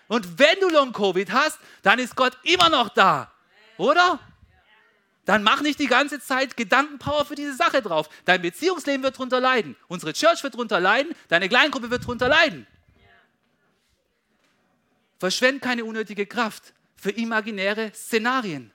Und 0.07 0.37
wenn 0.39 0.59
du 0.59 0.69
Long-Covid 0.69 1.31
hast, 1.31 1.59
dann 1.81 1.99
ist 1.99 2.15
Gott 2.15 2.37
immer 2.43 2.69
noch 2.69 2.89
da. 2.89 3.33
Oder? 3.77 4.19
Dann 5.25 5.43
mach 5.43 5.61
nicht 5.61 5.79
die 5.79 5.87
ganze 5.87 6.21
Zeit 6.21 6.55
Gedankenpower 6.55 7.25
für 7.25 7.35
diese 7.35 7.53
Sache 7.53 7.81
drauf. 7.81 8.09
Dein 8.25 8.41
Beziehungsleben 8.41 9.03
wird 9.03 9.15
darunter 9.15 9.41
leiden. 9.41 9.75
Unsere 9.87 10.13
Church 10.13 10.41
wird 10.43 10.53
darunter 10.53 10.79
leiden. 10.79 11.13
Deine 11.27 11.49
Kleingruppe 11.49 11.91
wird 11.91 12.03
darunter 12.03 12.29
leiden. 12.29 12.65
Verschwend 15.19 15.61
keine 15.61 15.83
unnötige 15.83 16.25
Kraft 16.25 16.73
für 16.95 17.11
imaginäre 17.11 17.91
Szenarien. 17.93 18.71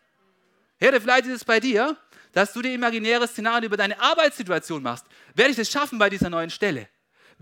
Herde, 0.78 1.00
vielleicht 1.00 1.26
ist 1.26 1.36
es 1.36 1.44
bei 1.44 1.60
dir, 1.60 1.96
dass 2.32 2.52
du 2.52 2.60
dir 2.60 2.74
imaginäre 2.74 3.28
Szenarien 3.28 3.64
über 3.64 3.76
deine 3.76 4.00
Arbeitssituation 4.00 4.82
machst. 4.82 5.06
Werde 5.34 5.52
ich 5.52 5.56
das 5.56 5.70
schaffen 5.70 5.98
bei 5.98 6.10
dieser 6.10 6.28
neuen 6.28 6.50
Stelle? 6.50 6.88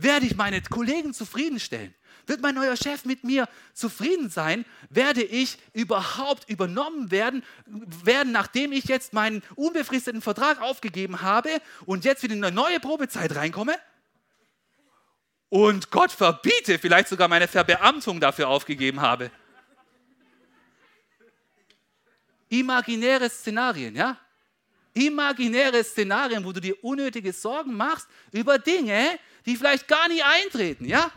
Werde 0.03 0.27
ich 0.27 0.37
meine 0.37 0.61
Kollegen 0.63 1.13
zufriedenstellen? 1.13 1.95
Wird 2.27 2.41
mein 2.41 2.55
neuer 2.55 2.77
Chef 2.77 3.05
mit 3.05 3.25
mir 3.25 3.49
zufrieden 3.75 4.31
sein? 4.31 4.65
Werde 4.89 5.23
ich 5.23 5.59
überhaupt 5.73 6.49
übernommen 6.49 7.11
werden, 7.11 7.43
werden, 7.67 8.33
nachdem 8.33 8.73
ich 8.73 8.85
jetzt 8.85 9.13
meinen 9.13 9.43
unbefristeten 9.57 10.23
Vertrag 10.23 10.61
aufgegeben 10.63 11.23
habe 11.23 11.51
und 11.87 12.05
jetzt 12.05 12.23
wieder 12.23 12.35
in 12.35 12.45
eine 12.45 12.55
neue 12.55 12.81
Probezeit 12.81 13.35
reinkomme? 13.35 13.75
Und 15.49 15.91
Gott 15.91 16.13
verbiete, 16.13 16.79
vielleicht 16.79 17.09
sogar 17.09 17.29
meine 17.29 17.49
Verbeamtung 17.49 18.21
dafür 18.21 18.49
aufgegeben 18.49 19.01
habe. 19.01 19.31
Imaginäre 22.49 23.29
Szenarien, 23.29 23.97
ja? 23.97 24.17
Imaginäre 24.95 25.85
Szenarien, 25.85 26.45
wo 26.45 26.53
du 26.53 26.61
dir 26.61 26.83
unnötige 26.83 27.33
Sorgen 27.33 27.77
machst 27.77 28.09
über 28.33 28.59
Dinge, 28.59 29.19
die 29.47 29.57
vielleicht 29.57 29.89
gar 29.89 30.09
nie 30.09 30.23
eintreten, 30.23 30.85
ja? 30.85 31.11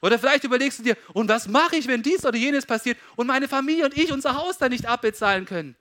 Oder 0.00 0.18
vielleicht 0.18 0.44
überlegst 0.44 0.80
du 0.80 0.82
dir, 0.82 0.96
und 1.14 1.28
was 1.28 1.48
mache 1.48 1.76
ich, 1.76 1.86
wenn 1.86 2.02
dies 2.02 2.26
oder 2.26 2.36
jenes 2.36 2.66
passiert 2.66 2.98
und 3.16 3.26
meine 3.26 3.48
Familie 3.48 3.86
und 3.86 3.96
ich 3.96 4.12
unser 4.12 4.34
Haus 4.34 4.58
dann 4.58 4.70
nicht 4.70 4.86
abbezahlen 4.86 5.46
können? 5.46 5.76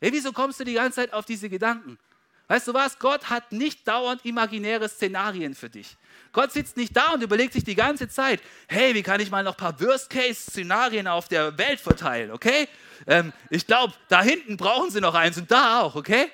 Hey, 0.00 0.12
wieso 0.12 0.32
kommst 0.32 0.60
du 0.60 0.64
die 0.64 0.74
ganze 0.74 0.96
Zeit 0.96 1.12
auf 1.12 1.24
diese 1.24 1.48
Gedanken? 1.48 1.98
Weißt 2.46 2.68
du 2.68 2.74
was? 2.74 2.98
Gott 2.98 3.30
hat 3.30 3.52
nicht 3.52 3.88
dauernd 3.88 4.24
imaginäre 4.24 4.88
Szenarien 4.88 5.54
für 5.54 5.70
dich. 5.70 5.96
Gott 6.32 6.52
sitzt 6.52 6.76
nicht 6.76 6.94
da 6.96 7.12
und 7.12 7.22
überlegt 7.22 7.54
sich 7.54 7.64
die 7.64 7.74
ganze 7.74 8.08
Zeit, 8.08 8.40
hey, 8.68 8.94
wie 8.94 9.02
kann 9.02 9.20
ich 9.20 9.30
mal 9.30 9.42
noch 9.42 9.54
ein 9.54 9.56
paar 9.56 9.80
Worst-Case-Szenarien 9.80 11.06
auf 11.06 11.28
der 11.28 11.56
Welt 11.58 11.80
verteilen, 11.80 12.30
okay? 12.30 12.68
Ähm, 13.06 13.32
ich 13.50 13.66
glaube, 13.66 13.94
da 14.08 14.22
hinten 14.22 14.56
brauchen 14.56 14.90
sie 14.90 15.00
noch 15.00 15.14
eins 15.14 15.38
und 15.38 15.50
da 15.50 15.80
auch, 15.80 15.94
okay? 15.94 16.30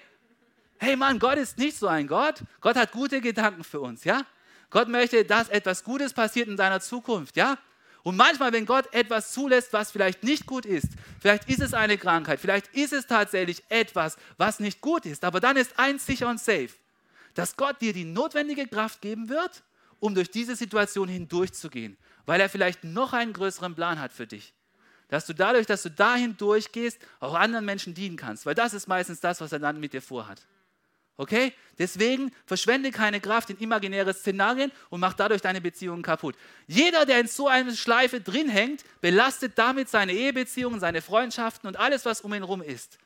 Hey 0.79 0.97
Mann, 0.97 1.19
Gott 1.19 1.37
ist 1.37 1.59
nicht 1.59 1.77
so 1.77 1.87
ein 1.87 2.07
Gott. 2.07 2.37
Gott 2.61 2.77
hat 2.77 2.91
gute 2.91 3.21
Gedanken 3.21 3.63
für 3.63 3.81
uns, 3.81 4.05
ja? 4.05 4.23
Gott 4.71 4.89
möchte, 4.89 5.25
dass 5.25 5.49
etwas 5.49 5.85
Gutes 5.85 6.13
passiert 6.13 6.49
in 6.49 6.57
deiner 6.57 6.81
Zukunft, 6.81 7.37
ja? 7.37 7.59
Und 8.03 8.17
manchmal, 8.17 8.53
wenn 8.53 8.65
Gott 8.65 8.93
etwas 8.95 9.33
zulässt, 9.33 9.73
was 9.73 9.91
vielleicht 9.91 10.23
nicht 10.23 10.47
gut 10.47 10.65
ist, 10.65 10.89
vielleicht 11.21 11.49
ist 11.51 11.61
es 11.61 11.75
eine 11.75 11.99
Krankheit, 11.99 12.41
vielleicht 12.41 12.69
ist 12.75 12.93
es 12.93 13.07
tatsächlich 13.07 13.63
etwas, 13.69 14.17
was 14.39 14.59
nicht 14.59 14.81
gut 14.81 15.05
ist, 15.05 15.25
aber 15.25 15.41
dann 15.41 15.57
ist 15.57 15.79
eins 15.79 16.07
sicher 16.07 16.29
und 16.29 16.41
safe, 16.41 16.71
dass 17.35 17.57
Gott 17.57 17.81
dir 17.81 17.93
die 17.93 18.05
notwendige 18.05 18.67
Kraft 18.67 19.03
geben 19.03 19.29
wird, 19.29 19.63
um 19.99 20.15
durch 20.15 20.31
diese 20.31 20.57
Situation 20.57 21.09
hindurchzugehen, 21.09 21.99
weil 22.25 22.41
er 22.41 22.49
vielleicht 22.49 22.85
noch 22.85 23.13
einen 23.13 23.35
größeren 23.35 23.75
Plan 23.75 24.01
hat 24.01 24.13
für 24.13 24.27
dich. 24.27 24.55
Dass 25.09 25.27
du 25.27 25.35
dadurch, 25.35 25.67
dass 25.67 25.83
du 25.83 25.91
dahin 25.91 26.37
durchgehst, 26.37 26.99
auch 27.19 27.35
anderen 27.35 27.65
Menschen 27.65 27.95
dienen 27.95 28.17
kannst, 28.17 28.47
weil 28.47 28.55
das 28.55 28.73
ist 28.73 28.87
meistens 28.87 29.21
das, 29.21 29.41
was 29.41 29.53
er 29.53 29.59
dann 29.59 29.79
mit 29.79 29.93
dir 29.93 30.01
vorhat. 30.01 30.47
Okay? 31.21 31.53
Deswegen 31.79 32.33
verschwende 32.47 32.91
keine 32.91 33.21
Kraft 33.21 33.51
in 33.51 33.59
imaginäre 33.59 34.15
Szenarien 34.15 34.73
und 34.89 35.01
mach 35.01 35.13
dadurch 35.13 35.43
deine 35.43 35.61
Beziehungen 35.61 36.03
kaputt. 36.03 36.35
Jeder, 36.67 37.05
der 37.05 37.21
in 37.21 37.29
so 37.29 37.47
einer 37.47 37.75
Schleife 37.77 38.23
drin 38.23 38.49
hängt, 38.49 38.85
belastet 39.03 39.53
damit 39.57 39.91
seine 39.91 40.15
Ehebeziehungen, 40.15 40.81
seine 40.81 41.03
Freundschaften 41.03 41.69
und 41.69 41.77
alles, 41.77 42.07
was 42.07 42.23
um 42.23 42.33
ihn 42.33 42.41
herum 42.41 42.63
ist. 42.63 42.97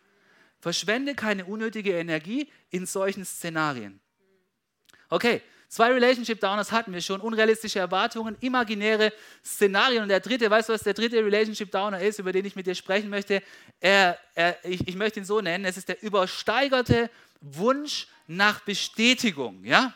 Verschwende 0.60 1.16
keine 1.16 1.44
unnötige 1.44 1.90
Energie 1.90 2.48
in 2.70 2.86
solchen 2.86 3.24
Szenarien. 3.24 3.98
Okay, 5.10 5.42
zwei 5.66 5.92
Relationship 5.92 6.38
Downers 6.38 6.70
hatten 6.70 6.92
wir 6.92 7.00
schon, 7.00 7.20
unrealistische 7.20 7.80
Erwartungen, 7.80 8.36
imaginäre 8.38 9.12
Szenarien. 9.44 10.04
Und 10.04 10.08
der 10.08 10.20
dritte, 10.20 10.48
weißt 10.48 10.68
du, 10.68 10.72
was 10.72 10.82
der 10.82 10.94
dritte 10.94 11.16
Relationship 11.16 11.72
Downer 11.72 12.00
ist, 12.00 12.20
über 12.20 12.30
den 12.30 12.44
ich 12.44 12.54
mit 12.54 12.68
dir 12.68 12.76
sprechen 12.76 13.10
möchte? 13.10 13.42
Er, 13.80 14.16
er, 14.36 14.64
ich, 14.64 14.86
ich 14.86 14.94
möchte 14.94 15.18
ihn 15.18 15.26
so 15.26 15.40
nennen, 15.40 15.64
es 15.64 15.76
ist 15.76 15.88
der 15.88 16.00
übersteigerte 16.00 17.10
Wunsch 17.40 18.06
nach 18.26 18.60
Bestätigung, 18.60 19.64
ja? 19.64 19.94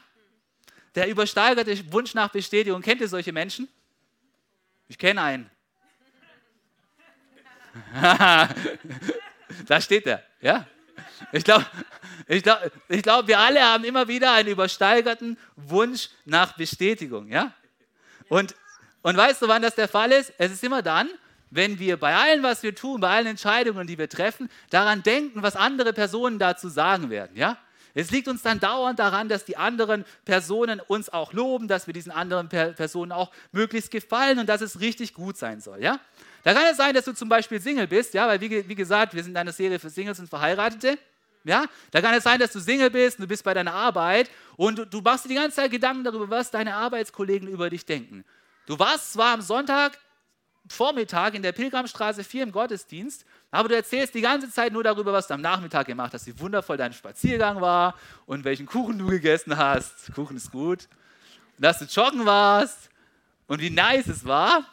Der 0.94 1.08
übersteigerte 1.08 1.92
Wunsch 1.92 2.14
nach 2.14 2.28
Bestätigung. 2.30 2.82
Kennt 2.82 3.00
ihr 3.00 3.08
solche 3.08 3.32
Menschen? 3.32 3.68
Ich 4.88 4.98
kenne 4.98 5.22
einen. 5.22 5.50
da 9.66 9.80
steht 9.80 10.06
er, 10.06 10.22
ja? 10.40 10.66
Ich 11.32 11.44
glaube, 11.44 11.66
ich 12.26 12.42
glaub, 12.42 12.58
ich 12.88 13.02
glaub, 13.02 13.26
wir 13.26 13.38
alle 13.38 13.62
haben 13.62 13.84
immer 13.84 14.08
wieder 14.08 14.32
einen 14.32 14.48
übersteigerten 14.48 15.38
Wunsch 15.56 16.08
nach 16.24 16.56
Bestätigung, 16.56 17.28
ja? 17.28 17.52
Und, 18.28 18.54
und 19.02 19.16
weißt 19.16 19.42
du, 19.42 19.48
wann 19.48 19.62
das 19.62 19.74
der 19.74 19.88
Fall 19.88 20.12
ist? 20.12 20.32
Es 20.38 20.52
ist 20.52 20.64
immer 20.64 20.82
dann, 20.82 21.10
wenn 21.50 21.78
wir 21.78 21.96
bei 21.96 22.14
allem, 22.14 22.42
was 22.42 22.62
wir 22.62 22.74
tun, 22.74 23.00
bei 23.00 23.10
allen 23.10 23.26
Entscheidungen, 23.26 23.86
die 23.86 23.98
wir 23.98 24.08
treffen, 24.08 24.50
daran 24.70 25.02
denken, 25.02 25.42
was 25.42 25.56
andere 25.56 25.92
Personen 25.92 26.38
dazu 26.38 26.68
sagen 26.68 27.10
werden, 27.10 27.36
ja? 27.36 27.58
Es 27.94 28.10
liegt 28.10 28.28
uns 28.28 28.42
dann 28.42 28.60
dauernd 28.60 28.98
daran, 28.98 29.28
dass 29.28 29.44
die 29.44 29.56
anderen 29.56 30.04
Personen 30.24 30.78
uns 30.78 31.08
auch 31.08 31.32
loben, 31.32 31.66
dass 31.66 31.86
wir 31.86 31.94
diesen 31.94 32.12
anderen 32.12 32.48
Personen 32.48 33.10
auch 33.10 33.32
möglichst 33.50 33.90
gefallen 33.90 34.38
und 34.38 34.48
dass 34.48 34.60
es 34.60 34.78
richtig 34.78 35.14
gut 35.14 35.36
sein 35.36 35.60
soll, 35.60 35.82
ja? 35.82 35.98
Da 36.44 36.54
kann 36.54 36.66
es 36.70 36.76
sein, 36.76 36.94
dass 36.94 37.04
du 37.04 37.12
zum 37.12 37.28
Beispiel 37.28 37.60
Single 37.60 37.86
bist, 37.86 38.14
ja, 38.14 38.28
weil 38.28 38.40
wie, 38.40 38.68
wie 38.68 38.74
gesagt, 38.74 39.14
wir 39.14 39.22
sind 39.22 39.32
in 39.32 39.36
einer 39.36 39.52
Serie 39.52 39.78
für 39.78 39.90
Singles 39.90 40.20
und 40.20 40.28
Verheiratete. 40.28 40.98
Ja, 41.44 41.64
da 41.92 42.00
kann 42.00 42.14
es 42.14 42.24
sein, 42.24 42.38
dass 42.38 42.52
du 42.52 42.60
Single 42.60 42.90
bist, 42.90 43.18
und 43.18 43.22
du 43.22 43.28
bist 43.28 43.44
bei 43.44 43.54
deiner 43.54 43.72
Arbeit 43.72 44.30
und 44.56 44.78
du, 44.78 44.84
du 44.84 45.00
machst 45.00 45.24
dir 45.24 45.28
die 45.28 45.34
ganze 45.36 45.56
Zeit 45.56 45.70
Gedanken 45.70 46.04
darüber, 46.04 46.28
was 46.28 46.50
deine 46.50 46.74
Arbeitskollegen 46.74 47.48
über 47.48 47.70
dich 47.70 47.86
denken. 47.86 48.24
Du 48.66 48.78
warst 48.78 49.12
zwar 49.12 49.32
am 49.34 49.40
Sonntag 49.40 49.98
Vormittag 50.68 51.34
in 51.34 51.42
der 51.42 51.52
Pilgramstraße 51.52 52.24
4 52.24 52.44
im 52.44 52.52
Gottesdienst, 52.52 53.24
aber 53.50 53.68
du 53.68 53.76
erzählst 53.76 54.14
die 54.14 54.20
ganze 54.20 54.50
Zeit 54.50 54.72
nur 54.72 54.82
darüber, 54.82 55.12
was 55.12 55.26
du 55.26 55.34
am 55.34 55.40
Nachmittag 55.40 55.86
gemacht 55.86 56.12
hast, 56.14 56.26
wie 56.26 56.38
wundervoll 56.38 56.76
dein 56.76 56.92
Spaziergang 56.92 57.60
war 57.60 57.94
und 58.26 58.44
welchen 58.44 58.66
Kuchen 58.66 58.98
du 58.98 59.06
gegessen 59.06 59.56
hast. 59.56 60.12
Kuchen 60.14 60.36
ist 60.36 60.50
gut. 60.50 60.88
Und 61.56 61.64
dass 61.64 61.78
du 61.78 61.86
joggen 61.86 62.26
warst 62.26 62.90
und 63.46 63.60
wie 63.60 63.70
nice 63.70 64.06
es 64.06 64.24
war. 64.24 64.64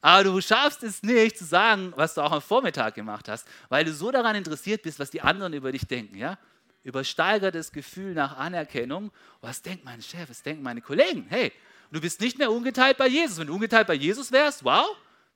Aber 0.00 0.24
du 0.24 0.40
schaffst 0.40 0.82
es 0.82 1.02
nicht 1.02 1.38
zu 1.38 1.44
sagen, 1.44 1.92
was 1.94 2.14
du 2.14 2.22
auch 2.22 2.32
am 2.32 2.42
Vormittag 2.42 2.94
gemacht 2.96 3.28
hast, 3.28 3.46
weil 3.68 3.84
du 3.84 3.92
so 3.92 4.10
daran 4.10 4.34
interessiert 4.34 4.82
bist, 4.82 4.98
was 4.98 5.10
die 5.10 5.20
anderen 5.20 5.52
über 5.52 5.70
dich 5.70 5.86
denken. 5.86 6.16
Ja? 6.16 6.38
Übersteigertes 6.82 7.70
Gefühl 7.70 8.12
nach 8.12 8.36
Anerkennung. 8.36 9.12
Was 9.40 9.62
denkt 9.62 9.84
mein 9.84 10.02
Chef? 10.02 10.28
Was 10.28 10.42
denken 10.42 10.64
meine 10.64 10.80
Kollegen? 10.80 11.26
Hey, 11.28 11.52
du 11.92 12.00
bist 12.00 12.20
nicht 12.20 12.38
mehr 12.38 12.50
ungeteilt 12.50 12.98
bei 12.98 13.06
Jesus. 13.06 13.38
Wenn 13.38 13.46
du 13.46 13.54
ungeteilt 13.54 13.86
bei 13.86 13.94
Jesus 13.94 14.32
wärst, 14.32 14.64
wow, 14.64 14.86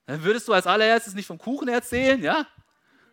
dann 0.06 0.22
würdest 0.22 0.46
du 0.48 0.52
als 0.52 0.66
allererstes 0.66 1.14
nicht 1.14 1.26
vom 1.26 1.38
Kuchen 1.38 1.68
erzählen, 1.68 2.22
ja? 2.22 2.46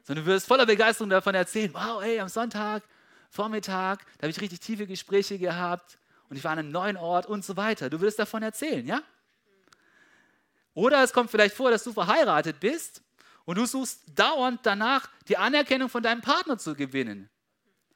Sondern 0.03 0.25
du 0.25 0.31
würdest 0.31 0.47
voller 0.47 0.65
Begeisterung 0.65 1.09
davon 1.09 1.33
erzählen, 1.33 1.73
wow, 1.73 2.01
ey, 2.03 2.19
am 2.19 2.29
Sonntag, 2.29 2.83
Vormittag, 3.29 4.05
da 4.17 4.23
habe 4.23 4.29
ich 4.29 4.39
richtig 4.39 4.59
tiefe 4.59 4.85
Gespräche 4.85 5.39
gehabt 5.39 5.97
und 6.29 6.37
ich 6.37 6.43
war 6.43 6.51
an 6.51 6.59
einem 6.59 6.71
neuen 6.71 6.97
Ort 6.97 7.25
und 7.25 7.43
so 7.43 7.57
weiter. 7.57 7.89
Du 7.89 7.99
würdest 7.99 8.19
davon 8.19 8.43
erzählen, 8.43 8.85
ja? 8.85 9.01
Oder 10.75 11.03
es 11.03 11.13
kommt 11.13 11.31
vielleicht 11.31 11.55
vor, 11.55 11.71
dass 11.71 11.83
du 11.83 11.93
verheiratet 11.93 12.59
bist 12.59 13.01
und 13.45 13.57
du 13.57 13.65
suchst 13.65 14.01
dauernd 14.15 14.59
danach, 14.63 15.09
die 15.27 15.37
Anerkennung 15.37 15.89
von 15.89 16.03
deinem 16.03 16.21
Partner 16.21 16.57
zu 16.57 16.75
gewinnen. 16.75 17.29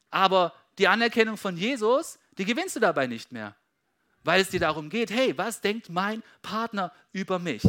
Aber 0.10 0.54
die 0.78 0.88
Anerkennung 0.88 1.38
von 1.38 1.58
Jesus, 1.58 2.20
die 2.38 2.46
gewinnst 2.46 2.76
du 2.76 2.80
dabei 2.80 3.08
nicht 3.08 3.32
mehr. 3.32 3.56
Weil 4.24 4.42
es 4.42 4.50
dir 4.50 4.60
darum 4.60 4.90
geht, 4.90 5.10
hey, 5.12 5.38
was 5.38 5.62
denkt 5.62 5.90
mein 5.90 6.24
Partner 6.42 6.92
über 7.12 7.40
mich? 7.40 7.64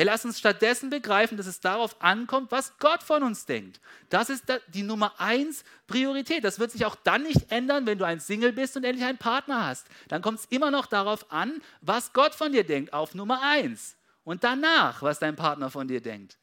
Hey, 0.00 0.06
lass 0.06 0.24
uns 0.24 0.38
stattdessen 0.38 0.88
begreifen, 0.88 1.36
dass 1.36 1.46
es 1.46 1.60
darauf 1.60 2.00
ankommt, 2.00 2.50
was 2.50 2.78
Gott 2.78 3.02
von 3.02 3.22
uns 3.22 3.44
denkt. 3.44 3.82
Das 4.08 4.30
ist 4.30 4.44
die 4.68 4.82
Nummer 4.82 5.20
eins 5.20 5.62
Priorität. 5.88 6.42
Das 6.42 6.58
wird 6.58 6.70
sich 6.70 6.86
auch 6.86 6.96
dann 6.96 7.24
nicht 7.24 7.52
ändern, 7.52 7.84
wenn 7.84 7.98
du 7.98 8.06
ein 8.06 8.18
Single 8.18 8.54
bist 8.54 8.78
und 8.78 8.84
endlich 8.84 9.06
einen 9.06 9.18
Partner 9.18 9.66
hast. 9.66 9.86
Dann 10.08 10.22
kommt 10.22 10.38
es 10.38 10.46
immer 10.46 10.70
noch 10.70 10.86
darauf 10.86 11.30
an, 11.30 11.60
was 11.82 12.14
Gott 12.14 12.34
von 12.34 12.50
dir 12.50 12.64
denkt, 12.64 12.94
auf 12.94 13.14
Nummer 13.14 13.42
eins 13.42 13.94
und 14.24 14.42
danach, 14.42 15.02
was 15.02 15.18
dein 15.18 15.36
Partner 15.36 15.68
von 15.68 15.86
dir 15.86 16.00
denkt. 16.00 16.38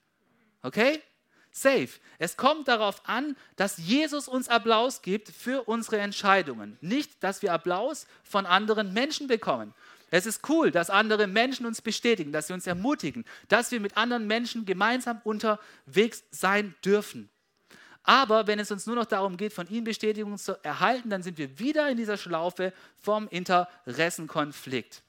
Okay? 0.62 1.01
Safe. 1.49 1.89
Es 2.20 2.38
kommt 2.38 2.68
darauf 2.68 3.10
an, 3.10 3.36
dass 3.55 3.80
Jesus 3.80 4.28
uns 4.28 4.49
Applaus 4.49 5.01
gibt 5.01 5.30
für 5.30 5.68
unsere 5.68 5.97
Entscheidungen. 5.97 6.78
Nicht, 6.82 7.24
dass 7.24 7.41
wir 7.41 7.53
Applaus 7.53 8.05
von 8.22 8.45
anderen 8.45 8.93
Menschen 8.93 9.26
bekommen. 9.26 9.74
Es 10.10 10.26
ist 10.26 10.47
cool, 10.49 10.72
dass 10.72 10.89
andere 10.89 11.28
Menschen 11.28 11.66
uns 11.66 11.82
bestätigen, 11.82 12.32
dass 12.32 12.47
sie 12.47 12.53
uns 12.53 12.66
ermutigen, 12.66 13.26
dass 13.49 13.72
wir 13.72 13.80
mit 13.80 13.97
anderen 13.97 14.26
Menschen 14.26 14.66
gemeinsam 14.66 15.20
unterwegs 15.24 16.24
sein 16.32 16.76
dürfen. 16.84 17.30
Aber 18.03 18.47
wenn 18.47 18.58
es 18.58 18.72
uns 18.72 18.86
nur 18.86 18.95
noch 18.95 19.05
darum 19.05 19.36
geht, 19.36 19.51
von 19.51 19.68
ihnen 19.68 19.84
Bestätigung 19.84 20.38
zu 20.38 20.64
erhalten, 20.64 21.10
dann 21.10 21.24
sind 21.24 21.38
wir 21.38 21.60
wieder 21.60 21.89
in 21.89 21.97
dieser 21.97 22.16
Schlaufe 22.16 22.72
vom 23.01 23.28
Interessenkonflikt. 23.28 25.01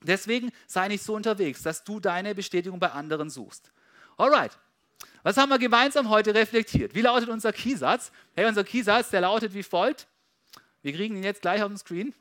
Deswegen 0.00 0.50
sei 0.66 0.88
nicht 0.88 1.04
so 1.04 1.14
unterwegs, 1.14 1.62
dass 1.62 1.84
du 1.84 2.00
deine 2.00 2.34
Bestätigung 2.34 2.80
bei 2.80 2.90
anderen 2.90 3.28
suchst. 3.28 3.70
Alright. 4.16 4.52
Was 5.24 5.36
haben 5.36 5.50
wir 5.50 5.58
gemeinsam 5.58 6.08
heute 6.08 6.34
reflektiert? 6.34 6.94
Wie 6.94 7.02
lautet 7.02 7.28
unser 7.28 7.52
Keysatz? 7.52 8.12
Hey, 8.34 8.46
unser 8.46 8.64
Keysatz, 8.64 9.10
der 9.10 9.22
lautet 9.22 9.52
wie 9.52 9.62
folgt. 9.62 10.06
Wir 10.82 10.94
kriegen 10.94 11.16
ihn 11.16 11.24
jetzt 11.24 11.42
gleich 11.42 11.62
auf 11.62 11.68
dem 11.68 11.76
Screen. 11.76 12.14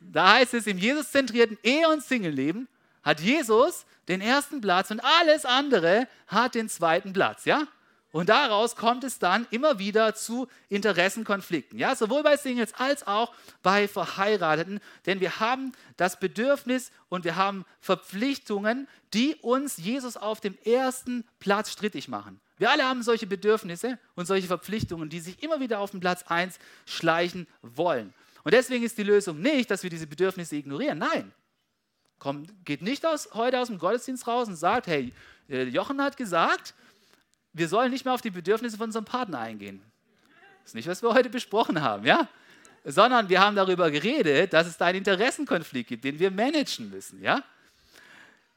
Da 0.00 0.34
heißt 0.34 0.54
es, 0.54 0.66
im 0.66 0.78
Jesus-zentrierten 0.78 1.58
Ehe- 1.62 1.88
und 1.88 2.02
Single-Leben 2.02 2.68
hat 3.02 3.20
Jesus 3.20 3.84
den 4.08 4.20
ersten 4.20 4.60
Platz 4.60 4.90
und 4.90 5.00
alles 5.00 5.44
andere 5.44 6.08
hat 6.26 6.54
den 6.54 6.68
zweiten 6.68 7.12
Platz. 7.12 7.44
Ja? 7.44 7.66
Und 8.12 8.28
daraus 8.28 8.74
kommt 8.74 9.04
es 9.04 9.20
dann 9.20 9.46
immer 9.50 9.78
wieder 9.78 10.14
zu 10.14 10.48
Interessenkonflikten, 10.68 11.78
ja, 11.78 11.94
sowohl 11.94 12.24
bei 12.24 12.36
Singles 12.36 12.74
als 12.74 13.06
auch 13.06 13.32
bei 13.62 13.86
Verheirateten, 13.86 14.80
denn 15.06 15.20
wir 15.20 15.38
haben 15.38 15.72
das 15.96 16.18
Bedürfnis 16.18 16.90
und 17.08 17.24
wir 17.24 17.36
haben 17.36 17.64
Verpflichtungen, 17.80 18.88
die 19.14 19.36
uns 19.36 19.76
Jesus 19.76 20.16
auf 20.16 20.40
dem 20.40 20.58
ersten 20.64 21.24
Platz 21.38 21.70
strittig 21.70 22.08
machen. 22.08 22.40
Wir 22.58 22.70
alle 22.70 22.84
haben 22.84 23.02
solche 23.02 23.28
Bedürfnisse 23.28 23.98
und 24.16 24.26
solche 24.26 24.48
Verpflichtungen, 24.48 25.08
die 25.08 25.20
sich 25.20 25.42
immer 25.42 25.60
wieder 25.60 25.78
auf 25.78 25.92
den 25.92 26.00
Platz 26.00 26.24
1 26.24 26.58
schleichen 26.86 27.46
wollen. 27.62 28.12
Und 28.44 28.54
deswegen 28.54 28.84
ist 28.84 28.96
die 28.96 29.02
Lösung 29.02 29.40
nicht, 29.40 29.70
dass 29.70 29.82
wir 29.82 29.90
diese 29.90 30.06
Bedürfnisse 30.06 30.56
ignorieren. 30.56 30.98
Nein. 30.98 31.32
Kommt, 32.18 32.52
geht 32.64 32.82
nicht 32.82 33.04
aus, 33.06 33.30
heute 33.32 33.58
aus 33.58 33.68
dem 33.68 33.78
Gottesdienst 33.78 34.26
raus 34.26 34.48
und 34.48 34.56
sagt, 34.56 34.86
hey, 34.86 35.12
äh, 35.48 35.64
Jochen 35.64 36.02
hat 36.02 36.16
gesagt, 36.16 36.74
wir 37.52 37.68
sollen 37.68 37.90
nicht 37.90 38.04
mehr 38.04 38.14
auf 38.14 38.20
die 38.20 38.30
Bedürfnisse 38.30 38.76
von 38.76 38.86
unserem 38.86 39.04
Partner 39.04 39.40
eingehen. 39.40 39.82
Das 40.62 40.70
ist 40.70 40.74
nicht, 40.74 40.88
was 40.88 41.02
wir 41.02 41.12
heute 41.14 41.30
besprochen 41.30 41.80
haben, 41.80 42.04
ja? 42.04 42.28
Sondern 42.84 43.28
wir 43.28 43.40
haben 43.40 43.56
darüber 43.56 43.90
geredet, 43.90 44.52
dass 44.52 44.66
es 44.66 44.76
da 44.76 44.86
einen 44.86 44.98
Interessenkonflikt 44.98 45.88
gibt, 45.88 46.04
den 46.04 46.18
wir 46.18 46.30
managen 46.30 46.90
müssen, 46.90 47.22
ja? 47.22 47.42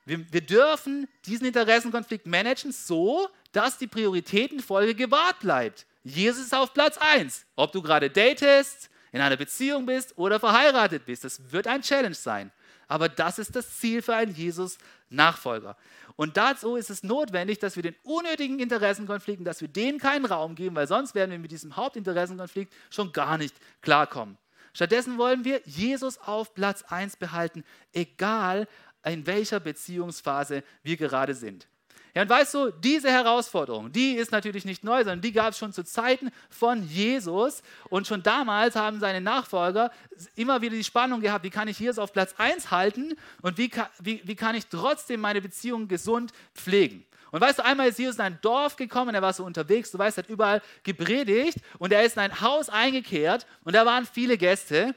Wir, 0.06 0.32
wir 0.32 0.42
dürfen 0.42 1.08
diesen 1.26 1.48
Interessenkonflikt 1.48 2.28
managen 2.28 2.72
so, 2.72 3.30
dass 3.54 3.78
die 3.78 3.88
Prioritätenfolge 3.88 4.96
gewahrt 4.96 5.40
bleibt. 5.40 5.86
Jesus 6.04 6.46
ist 6.46 6.54
auf 6.54 6.74
Platz 6.74 6.98
1. 6.98 7.46
Ob 7.56 7.72
du 7.72 7.82
gerade 7.82 8.10
datest, 8.10 8.90
in 9.14 9.22
einer 9.22 9.38
Beziehung 9.38 9.86
bist 9.86 10.18
oder 10.18 10.40
verheiratet 10.40 11.06
bist. 11.06 11.24
Das 11.24 11.52
wird 11.52 11.68
ein 11.68 11.82
Challenge 11.82 12.16
sein. 12.16 12.52
Aber 12.88 13.08
das 13.08 13.40
ist 13.40 13.56
das 13.56 13.80
Ziel 13.80 14.02
für 14.02 14.16
einen 14.16 14.36
Jesus-Nachfolger. 14.36 15.78
Und 16.16 16.36
dazu 16.36 16.76
ist 16.76 16.90
es 16.90 17.04
notwendig, 17.04 17.60
dass 17.60 17.76
wir 17.76 17.84
den 17.84 17.96
unnötigen 18.04 18.60
Interessenkonflikten, 18.60 19.46
dass 19.46 19.62
wir 19.62 19.68
denen 19.68 20.00
keinen 20.00 20.26
Raum 20.26 20.56
geben, 20.56 20.76
weil 20.76 20.88
sonst 20.88 21.16
werden 21.16 21.32
wir 21.32 21.40
mit 21.40 21.52
diesem 21.52 21.76
Hauptinteressenkonflikt 21.76 22.74
schon 22.90 23.14
gar 23.14 23.38
nicht 23.38 23.56
klarkommen. 23.82 24.38
Stattdessen 24.74 25.18
wollen 25.18 25.46
wir 25.46 25.62
Jesus 25.66 26.18
auf 26.18 26.54
Platz 26.54 26.84
1 26.84 27.18
behalten, 27.18 27.64
egal 27.94 28.68
in 29.06 29.28
welcher 29.28 29.60
Beziehungsphase 29.60 30.64
wir 30.82 30.98
gerade 30.98 31.36
sind. 31.36 31.68
Ja, 32.16 32.22
und 32.22 32.30
weißt 32.30 32.54
du, 32.54 32.70
diese 32.70 33.10
Herausforderung, 33.10 33.92
die 33.92 34.14
ist 34.14 34.32
natürlich 34.32 34.66
nicht 34.66 34.84
neu, 34.84 35.00
sondern 35.00 35.22
die 35.22 35.32
gab 35.32 35.54
es 35.54 35.58
schon 35.58 35.74
zu 35.74 35.84
Zeiten 35.84 36.30
von 36.48 36.84
Jesus. 36.84 37.64
Und 37.90 38.06
schon 38.06 38.22
damals 38.22 38.76
haben 38.76 39.00
seine 39.00 39.20
Nachfolger 39.20 39.92
immer 40.36 40.62
wieder 40.62 40.76
die 40.76 40.84
Spannung 40.84 41.22
gehabt, 41.22 41.44
wie 41.44 41.50
kann 41.50 41.68
ich 41.68 41.80
Jesus 41.80 41.98
auf 41.98 42.14
Platz 42.14 42.36
1 42.38 42.70
halten 42.70 43.16
und 43.42 43.58
wie 43.58 43.70
kann, 43.70 43.88
wie, 44.00 44.22
wie 44.26 44.36
kann 44.36 44.54
ich 44.54 44.68
trotzdem 44.68 45.22
meine 45.22 45.42
Beziehung 45.42 45.88
gesund 45.88 46.34
pflegen. 46.54 47.04
Und 47.32 47.42
weißt 47.42 47.58
du, 47.58 47.66
einmal 47.66 47.90
ist 47.90 47.98
Jesus 47.98 48.18
in 48.18 48.22
ein 48.22 48.40
Dorf 48.44 48.76
gekommen, 48.76 49.16
er 49.16 49.24
war 49.24 49.34
so 49.34 49.44
unterwegs, 49.44 49.90
du 49.90 49.98
weißt, 49.98 50.20
er 50.20 50.24
hat 50.24 50.30
überall 50.30 50.62
gepredigt 50.84 51.58
und 51.80 51.92
er 51.92 52.04
ist 52.04 52.16
in 52.16 52.22
ein 52.22 52.42
Haus 52.42 52.70
eingekehrt 52.70 53.48
und 53.64 53.74
da 53.74 53.88
waren 53.88 54.06
viele 54.06 54.38
Gäste. 54.38 54.94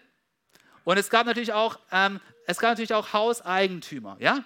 Und 0.84 0.98
es 0.98 1.08
gab 1.08 1.24
natürlich 1.24 1.54
auch, 1.54 1.78
ähm, 1.90 2.20
es 2.46 2.58
gab 2.58 2.72
natürlich 2.72 2.92
auch 2.92 3.14
Hauseigentümer, 3.14 4.18
ja? 4.20 4.44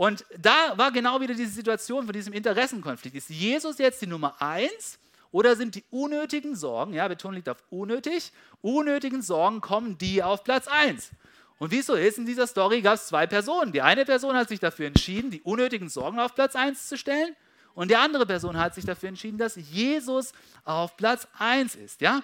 Und 0.00 0.24
da 0.38 0.78
war 0.78 0.92
genau 0.92 1.20
wieder 1.20 1.34
diese 1.34 1.52
Situation 1.52 2.06
von 2.06 2.14
diesem 2.14 2.32
Interessenkonflikt. 2.32 3.16
Ist 3.16 3.28
Jesus 3.28 3.76
jetzt 3.76 4.00
die 4.00 4.06
Nummer 4.06 4.34
eins 4.40 4.98
oder 5.30 5.56
sind 5.56 5.74
die 5.74 5.84
unnötigen 5.90 6.56
Sorgen, 6.56 6.94
ja, 6.94 7.06
Betonung 7.06 7.34
liegt 7.34 7.50
auf 7.50 7.62
unnötig, 7.68 8.32
unnötigen 8.62 9.20
Sorgen 9.20 9.60
kommen 9.60 9.98
die 9.98 10.22
auf 10.22 10.42
Platz 10.42 10.68
eins? 10.68 11.10
Und 11.58 11.70
wie 11.70 11.80
es 11.80 11.86
so 11.86 11.96
ist, 11.96 12.16
in 12.16 12.24
dieser 12.24 12.46
Story 12.46 12.80
gab 12.80 12.94
es 12.94 13.08
zwei 13.08 13.26
Personen. 13.26 13.72
Die 13.72 13.82
eine 13.82 14.06
Person 14.06 14.34
hat 14.36 14.48
sich 14.48 14.58
dafür 14.58 14.86
entschieden, 14.86 15.30
die 15.30 15.42
unnötigen 15.42 15.90
Sorgen 15.90 16.18
auf 16.18 16.34
Platz 16.34 16.56
eins 16.56 16.88
zu 16.88 16.96
stellen. 16.96 17.36
Und 17.74 17.90
die 17.90 17.96
andere 17.96 18.24
Person 18.24 18.58
hat 18.58 18.74
sich 18.74 18.86
dafür 18.86 19.10
entschieden, 19.10 19.36
dass 19.36 19.56
Jesus 19.56 20.32
auf 20.64 20.96
Platz 20.96 21.28
eins 21.38 21.74
ist, 21.74 22.00
ja? 22.00 22.22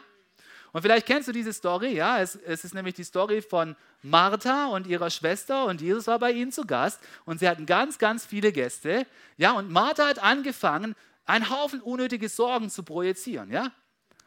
Und 0.72 0.82
vielleicht 0.82 1.06
kennst 1.06 1.28
du 1.28 1.32
diese 1.32 1.52
Story, 1.52 1.94
ja, 1.94 2.20
es, 2.20 2.36
es, 2.36 2.64
ist 2.64 2.74
nämlich 2.74 2.94
die 2.94 3.04
Story 3.04 3.42
von 3.42 3.76
Martha 4.02 4.66
und 4.66 4.86
ihrer 4.86 5.10
Schwester 5.10 5.64
und 5.66 5.80
Jesus 5.80 6.06
war 6.06 6.18
bei 6.18 6.32
ihnen 6.32 6.52
zu 6.52 6.66
Gast 6.66 7.00
und 7.24 7.40
sie 7.40 7.48
hatten 7.48 7.66
ganz, 7.66 7.98
ganz 7.98 8.26
viele 8.26 8.52
Gäste, 8.52 9.06
ja, 9.36 9.52
und 9.52 9.70
Martha 9.70 10.06
hat 10.06 10.18
angefangen, 10.18 10.94
einen 11.24 11.50
Haufen 11.50 11.80
unnötige 11.80 12.28
Sorgen 12.28 12.70
zu 12.70 12.82
projizieren, 12.82 13.50
ja. 13.50 13.72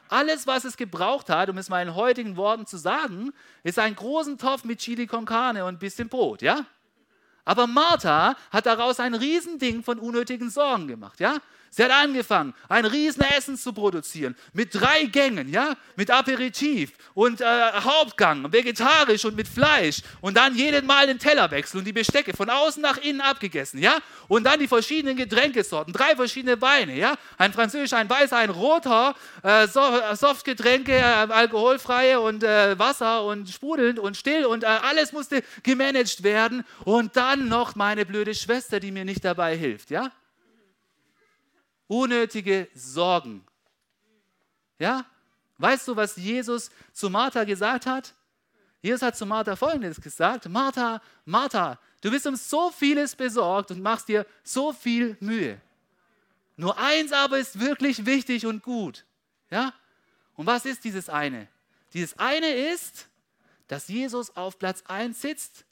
Alles, 0.09 0.47
was 0.47 0.65
es 0.65 0.75
gebraucht 0.75 1.29
hat, 1.29 1.49
um 1.49 1.57
es 1.59 1.69
mal 1.69 1.83
in 1.83 1.93
heutigen 1.93 2.35
Worten 2.35 2.65
zu 2.65 2.77
sagen, 2.77 3.31
ist 3.63 3.77
einen 3.77 3.95
großen 3.95 4.39
Topf 4.39 4.63
mit 4.63 4.79
Chili 4.79 5.05
con 5.05 5.25
Carne 5.25 5.65
und 5.65 5.75
ein 5.75 5.79
bisschen 5.79 6.09
Brot, 6.09 6.41
ja. 6.41 6.65
Aber 7.45 7.67
Martha 7.67 8.35
hat 8.51 8.65
daraus 8.65 8.99
ein 8.99 9.13
Riesending 9.13 9.83
von 9.83 9.99
unnötigen 9.99 10.49
Sorgen 10.49 10.87
gemacht, 10.87 11.19
ja. 11.19 11.37
Sie 11.71 11.83
hat 11.83 11.91
angefangen, 11.91 12.53
ein 12.67 12.85
Riesenessen 12.85 13.57
zu 13.57 13.73
produzieren 13.73 14.35
mit 14.53 14.73
drei 14.73 15.05
Gängen, 15.05 15.49
ja, 15.49 15.75
mit 15.95 16.09
Aperitif 16.09 16.91
und 17.13 17.41
äh, 17.41 17.45
Hauptgang, 17.45 18.51
vegetarisch 18.51 19.25
und 19.25 19.35
mit 19.35 19.47
Fleisch 19.47 20.01
und 20.21 20.35
dann 20.37 20.55
jeden 20.55 20.85
Mal 20.85 21.07
den 21.07 21.19
Tellerwechsel 21.19 21.79
und 21.79 21.85
die 21.85 21.93
Bestecke 21.93 22.33
von 22.35 22.49
außen 22.49 22.81
nach 22.81 22.97
innen 22.97 23.21
abgegessen, 23.21 23.81
ja, 23.81 23.97
und 24.27 24.45
dann 24.45 24.59
die 24.59 24.67
verschiedenen 24.67 25.15
Getränkesorten, 25.15 25.93
drei 25.93 26.15
verschiedene 26.15 26.59
Weine, 26.61 26.95
ja, 26.95 27.15
ein 27.37 27.53
französischer, 27.53 27.97
ein 27.97 28.09
weißer, 28.09 28.37
ein 28.37 28.49
roter, 28.49 29.15
äh, 29.43 29.67
Softgetränke, 29.67 30.93
äh, 30.93 31.01
alkoholfreie 31.01 32.19
und 32.19 32.43
äh, 32.43 32.77
Wasser 32.79 33.23
und 33.25 33.49
sprudelnd 33.49 33.99
und 33.99 34.17
still 34.17 34.45
und 34.45 34.63
äh, 34.63 34.67
alles 34.67 35.11
musste 35.11 35.43
gemanagt 35.63 36.23
werden. 36.23 36.63
Und 36.83 37.15
dann 37.15 37.47
noch 37.47 37.75
meine 37.75 38.05
blöde 38.05 38.33
Schwester, 38.33 38.79
die 38.79 38.91
mir 38.91 39.05
nicht 39.05 39.23
dabei 39.23 39.55
hilft, 39.55 39.89
ja 39.91 40.11
unnötige 41.89 42.69
Sorgen. 42.73 43.43
Ja? 44.77 45.05
Weißt 45.57 45.89
du, 45.89 45.95
was 45.95 46.15
Jesus 46.15 46.71
zu 46.93 47.09
Martha 47.09 47.43
gesagt 47.43 47.85
hat? 47.85 48.13
Jesus 48.81 49.01
hat 49.01 49.17
zu 49.17 49.25
Martha 49.25 49.57
Folgendes 49.57 49.99
gesagt: 49.99 50.47
Martha, 50.47 51.01
Martha, 51.25 51.77
du 51.99 52.11
bist 52.11 52.25
um 52.25 52.37
so 52.37 52.71
vieles 52.71 53.13
besorgt 53.13 53.71
und 53.71 53.81
machst 53.81 54.07
dir 54.07 54.25
so 54.43 54.71
viel 54.71 55.17
Mühe. 55.19 55.59
Nur 56.55 56.77
eins 56.77 57.11
aber 57.11 57.39
ist 57.39 57.59
wirklich 57.59 58.05
wichtig 58.05 58.45
und 58.45 58.63
gut. 58.63 59.05
Ja? 59.49 59.73
Und 60.35 60.45
was 60.45 60.65
ist 60.65 60.85
dieses 60.85 61.09
eine? 61.09 61.47
Dieses 61.93 62.17
eine 62.17 62.51
ist, 62.51 63.09
dass 63.67 63.87
Jesus 63.87 64.35
auf 64.35 64.57
Platz 64.59 64.83
1 64.87 65.19
sitzt 65.19 65.65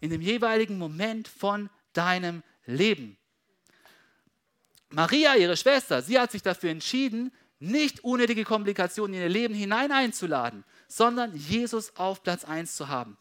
in 0.00 0.10
dem 0.10 0.20
jeweiligen 0.20 0.78
Moment 0.78 1.28
von 1.28 1.70
deinem 1.92 2.42
Leben. 2.66 3.16
Maria, 4.90 5.36
ihre 5.36 5.56
Schwester, 5.56 6.02
sie 6.02 6.18
hat 6.18 6.32
sich 6.32 6.42
dafür 6.42 6.70
entschieden, 6.70 7.32
nicht 7.60 8.02
unnötige 8.02 8.44
Komplikationen 8.44 9.14
in 9.14 9.22
ihr 9.22 9.28
Leben 9.28 9.54
hinein 9.54 9.92
einzuladen, 9.92 10.64
sondern 10.88 11.34
Jesus 11.36 11.96
auf 11.96 12.22
Platz 12.22 12.44
1 12.44 12.74
zu 12.74 12.88
haben. 12.88 13.16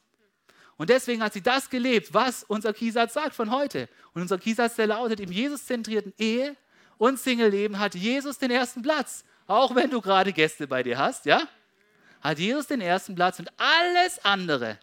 Und 0.77 0.89
deswegen 0.89 1.21
hat 1.21 1.33
sie 1.33 1.41
das 1.41 1.69
gelebt, 1.69 2.13
was 2.13 2.43
unser 2.45 2.73
Kiesatz 2.73 3.13
sagt 3.13 3.35
von 3.35 3.51
heute. 3.51 3.89
Und 4.13 4.21
unser 4.21 4.37
Kiesatz, 4.37 4.75
der 4.77 4.87
lautet, 4.87 5.19
im 5.19 5.29
Jesus-zentrierten 5.29 6.13
Ehe- 6.17 6.55
und 6.97 7.19
Single-Leben 7.19 7.79
hat 7.79 7.95
Jesus 7.95 8.37
den 8.37 8.49
ersten 8.49 8.81
Platz. 8.81 9.25
Auch 9.45 9.75
wenn 9.75 9.89
du 9.89 9.99
gerade 9.99 10.31
Gäste 10.31 10.67
bei 10.67 10.81
dir 10.81 10.97
hast, 10.97 11.25
ja? 11.25 11.41
Hat 12.21 12.39
Jesus 12.39 12.67
den 12.67 12.79
ersten 12.79 13.13
Platz 13.13 13.39
und 13.39 13.51
alles 13.57 14.23
andere, 14.23 14.79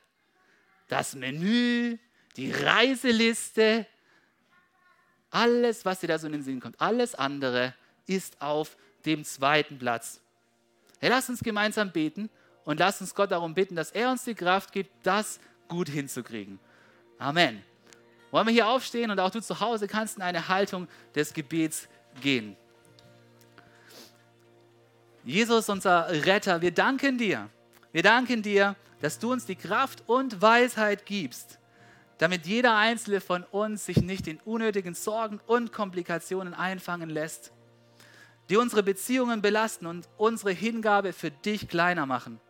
das 0.88 1.14
Menü, 1.14 1.96
die 2.36 2.52
Reiseliste, 2.52 3.86
alles, 5.30 5.84
was 5.84 6.00
dir 6.00 6.08
da 6.08 6.18
so 6.18 6.26
in 6.26 6.32
den 6.32 6.42
Sinn 6.42 6.60
kommt, 6.60 6.80
alles 6.80 7.14
andere 7.14 7.74
ist 8.06 8.40
auf 8.40 8.76
dem 9.04 9.24
zweiten 9.24 9.78
Platz. 9.78 10.20
Hey, 11.00 11.10
lass 11.10 11.28
uns 11.28 11.40
gemeinsam 11.40 11.92
beten 11.92 12.30
und 12.64 12.80
lass 12.80 13.00
uns 13.00 13.14
Gott 13.14 13.30
darum 13.30 13.54
bitten, 13.54 13.76
dass 13.76 13.90
er 13.90 14.10
uns 14.10 14.24
die 14.24 14.34
Kraft 14.34 14.72
gibt, 14.72 14.90
das 15.02 15.38
gut 15.68 15.88
hinzukriegen. 15.88 16.58
Amen. 17.18 17.62
Wollen 18.30 18.46
wir 18.46 18.52
hier 18.52 18.68
aufstehen 18.68 19.10
und 19.10 19.20
auch 19.20 19.30
du 19.30 19.40
zu 19.40 19.60
Hause 19.60 19.86
kannst 19.86 20.16
in 20.16 20.22
eine 20.22 20.48
Haltung 20.48 20.88
des 21.14 21.32
Gebets 21.32 21.88
gehen. 22.20 22.56
Jesus, 25.24 25.68
unser 25.68 26.08
Retter, 26.08 26.60
wir 26.62 26.70
danken 26.70 27.18
dir. 27.18 27.48
Wir 27.92 28.02
danken 28.02 28.42
dir, 28.42 28.76
dass 29.00 29.18
du 29.18 29.32
uns 29.32 29.46
die 29.46 29.56
Kraft 29.56 30.02
und 30.06 30.40
Weisheit 30.40 31.06
gibst, 31.06 31.58
damit 32.18 32.46
jeder 32.46 32.76
einzelne 32.76 33.20
von 33.20 33.44
uns 33.44 33.84
sich 33.84 33.98
nicht 33.98 34.26
in 34.26 34.40
unnötigen 34.44 34.94
Sorgen 34.94 35.40
und 35.46 35.72
Komplikationen 35.72 36.54
einfangen 36.54 37.10
lässt, 37.10 37.52
die 38.48 38.56
unsere 38.56 38.82
Beziehungen 38.82 39.42
belasten 39.42 39.86
und 39.86 40.08
unsere 40.16 40.52
Hingabe 40.52 41.12
für 41.12 41.30
dich 41.30 41.68
kleiner 41.68 42.06
machen. 42.06 42.40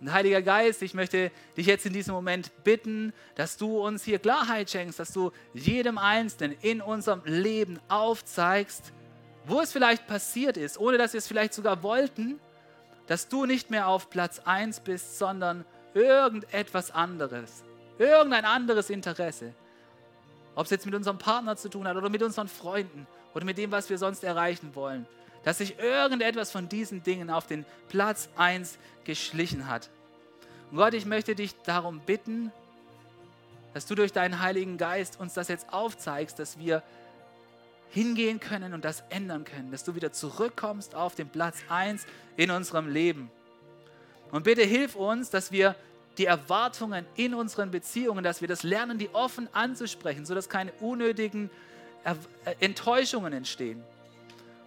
Und 0.00 0.12
Heiliger 0.12 0.42
Geist, 0.42 0.82
ich 0.82 0.94
möchte 0.94 1.30
dich 1.56 1.66
jetzt 1.66 1.86
in 1.86 1.92
diesem 1.92 2.14
Moment 2.14 2.52
bitten, 2.64 3.14
dass 3.34 3.56
du 3.56 3.78
uns 3.78 4.04
hier 4.04 4.18
Klarheit 4.18 4.70
schenkst, 4.70 4.98
dass 4.98 5.12
du 5.12 5.32
jedem 5.54 5.96
Einzelnen 5.96 6.56
in 6.60 6.82
unserem 6.82 7.22
Leben 7.24 7.78
aufzeigst, 7.88 8.92
wo 9.46 9.60
es 9.60 9.72
vielleicht 9.72 10.06
passiert 10.06 10.56
ist, 10.56 10.78
ohne 10.78 10.98
dass 10.98 11.14
wir 11.14 11.18
es 11.18 11.28
vielleicht 11.28 11.54
sogar 11.54 11.82
wollten, 11.82 12.38
dass 13.06 13.28
du 13.28 13.46
nicht 13.46 13.70
mehr 13.70 13.86
auf 13.86 14.10
Platz 14.10 14.40
1 14.40 14.80
bist, 14.80 15.18
sondern 15.18 15.64
irgendetwas 15.94 16.90
anderes 16.90 17.64
irgendein 17.98 18.44
anderes 18.44 18.90
Interesse. 18.90 19.52
Ob 20.54 20.64
es 20.64 20.70
jetzt 20.70 20.86
mit 20.86 20.94
unserem 20.94 21.18
Partner 21.18 21.56
zu 21.56 21.68
tun 21.68 21.86
hat 21.86 21.96
oder 21.96 22.08
mit 22.08 22.22
unseren 22.22 22.48
Freunden 22.48 23.06
oder 23.34 23.44
mit 23.44 23.58
dem, 23.58 23.70
was 23.70 23.90
wir 23.90 23.98
sonst 23.98 24.24
erreichen 24.24 24.74
wollen. 24.74 25.06
Dass 25.44 25.58
sich 25.58 25.78
irgendetwas 25.78 26.50
von 26.50 26.68
diesen 26.68 27.02
Dingen 27.02 27.30
auf 27.30 27.46
den 27.46 27.64
Platz 27.88 28.28
1 28.36 28.78
geschlichen 29.04 29.68
hat. 29.68 29.90
Und 30.70 30.78
Gott, 30.78 30.94
ich 30.94 31.06
möchte 31.06 31.34
dich 31.34 31.54
darum 31.62 32.00
bitten, 32.00 32.50
dass 33.74 33.86
du 33.86 33.94
durch 33.94 34.12
deinen 34.12 34.40
Heiligen 34.40 34.78
Geist 34.78 35.20
uns 35.20 35.34
das 35.34 35.48
jetzt 35.48 35.72
aufzeigst, 35.72 36.38
dass 36.38 36.58
wir 36.58 36.82
hingehen 37.90 38.40
können 38.40 38.74
und 38.74 38.84
das 38.84 39.04
ändern 39.10 39.44
können, 39.44 39.70
dass 39.70 39.84
du 39.84 39.94
wieder 39.94 40.12
zurückkommst 40.12 40.94
auf 40.94 41.14
den 41.14 41.28
Platz 41.28 41.58
1 41.68 42.06
in 42.36 42.50
unserem 42.50 42.88
Leben. 42.88 43.30
Und 44.32 44.44
bitte 44.44 44.62
hilf 44.62 44.96
uns, 44.96 45.30
dass 45.30 45.52
wir 45.52 45.76
die 46.18 46.26
Erwartungen 46.26 47.04
in 47.16 47.34
unseren 47.34 47.70
Beziehungen, 47.70 48.24
dass 48.24 48.40
wir 48.40 48.48
das 48.48 48.62
lernen, 48.62 48.98
die 48.98 49.10
offen 49.12 49.48
anzusprechen, 49.52 50.24
sodass 50.24 50.48
keine 50.48 50.72
unnötigen 50.80 51.50
äh, 52.04 52.14
Enttäuschungen 52.60 53.32
entstehen. 53.32 53.82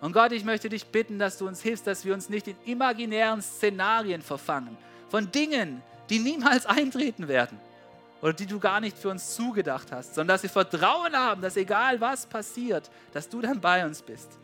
Und 0.01 0.13
Gott, 0.13 0.31
ich 0.31 0.45
möchte 0.45 0.69
dich 0.69 0.85
bitten, 0.87 1.19
dass 1.19 1.37
du 1.37 1.47
uns 1.47 1.61
hilfst, 1.61 1.85
dass 1.87 2.05
wir 2.05 2.13
uns 2.13 2.29
nicht 2.29 2.47
in 2.47 2.55
imaginären 2.65 3.41
Szenarien 3.41 4.21
verfangen, 4.21 4.77
von 5.09 5.31
Dingen, 5.31 5.81
die 6.09 6.19
niemals 6.19 6.65
eintreten 6.65 7.27
werden 7.27 7.59
oder 8.21 8.33
die 8.33 8.45
du 8.45 8.59
gar 8.59 8.79
nicht 8.79 8.97
für 8.97 9.09
uns 9.09 9.35
zugedacht 9.35 9.91
hast, 9.91 10.15
sondern 10.15 10.35
dass 10.35 10.43
wir 10.43 10.49
Vertrauen 10.49 11.13
haben, 11.15 11.41
dass 11.41 11.57
egal 11.57 11.99
was 11.99 12.25
passiert, 12.25 12.89
dass 13.13 13.29
du 13.29 13.41
dann 13.41 13.59
bei 13.59 13.85
uns 13.85 14.01
bist. 14.01 14.37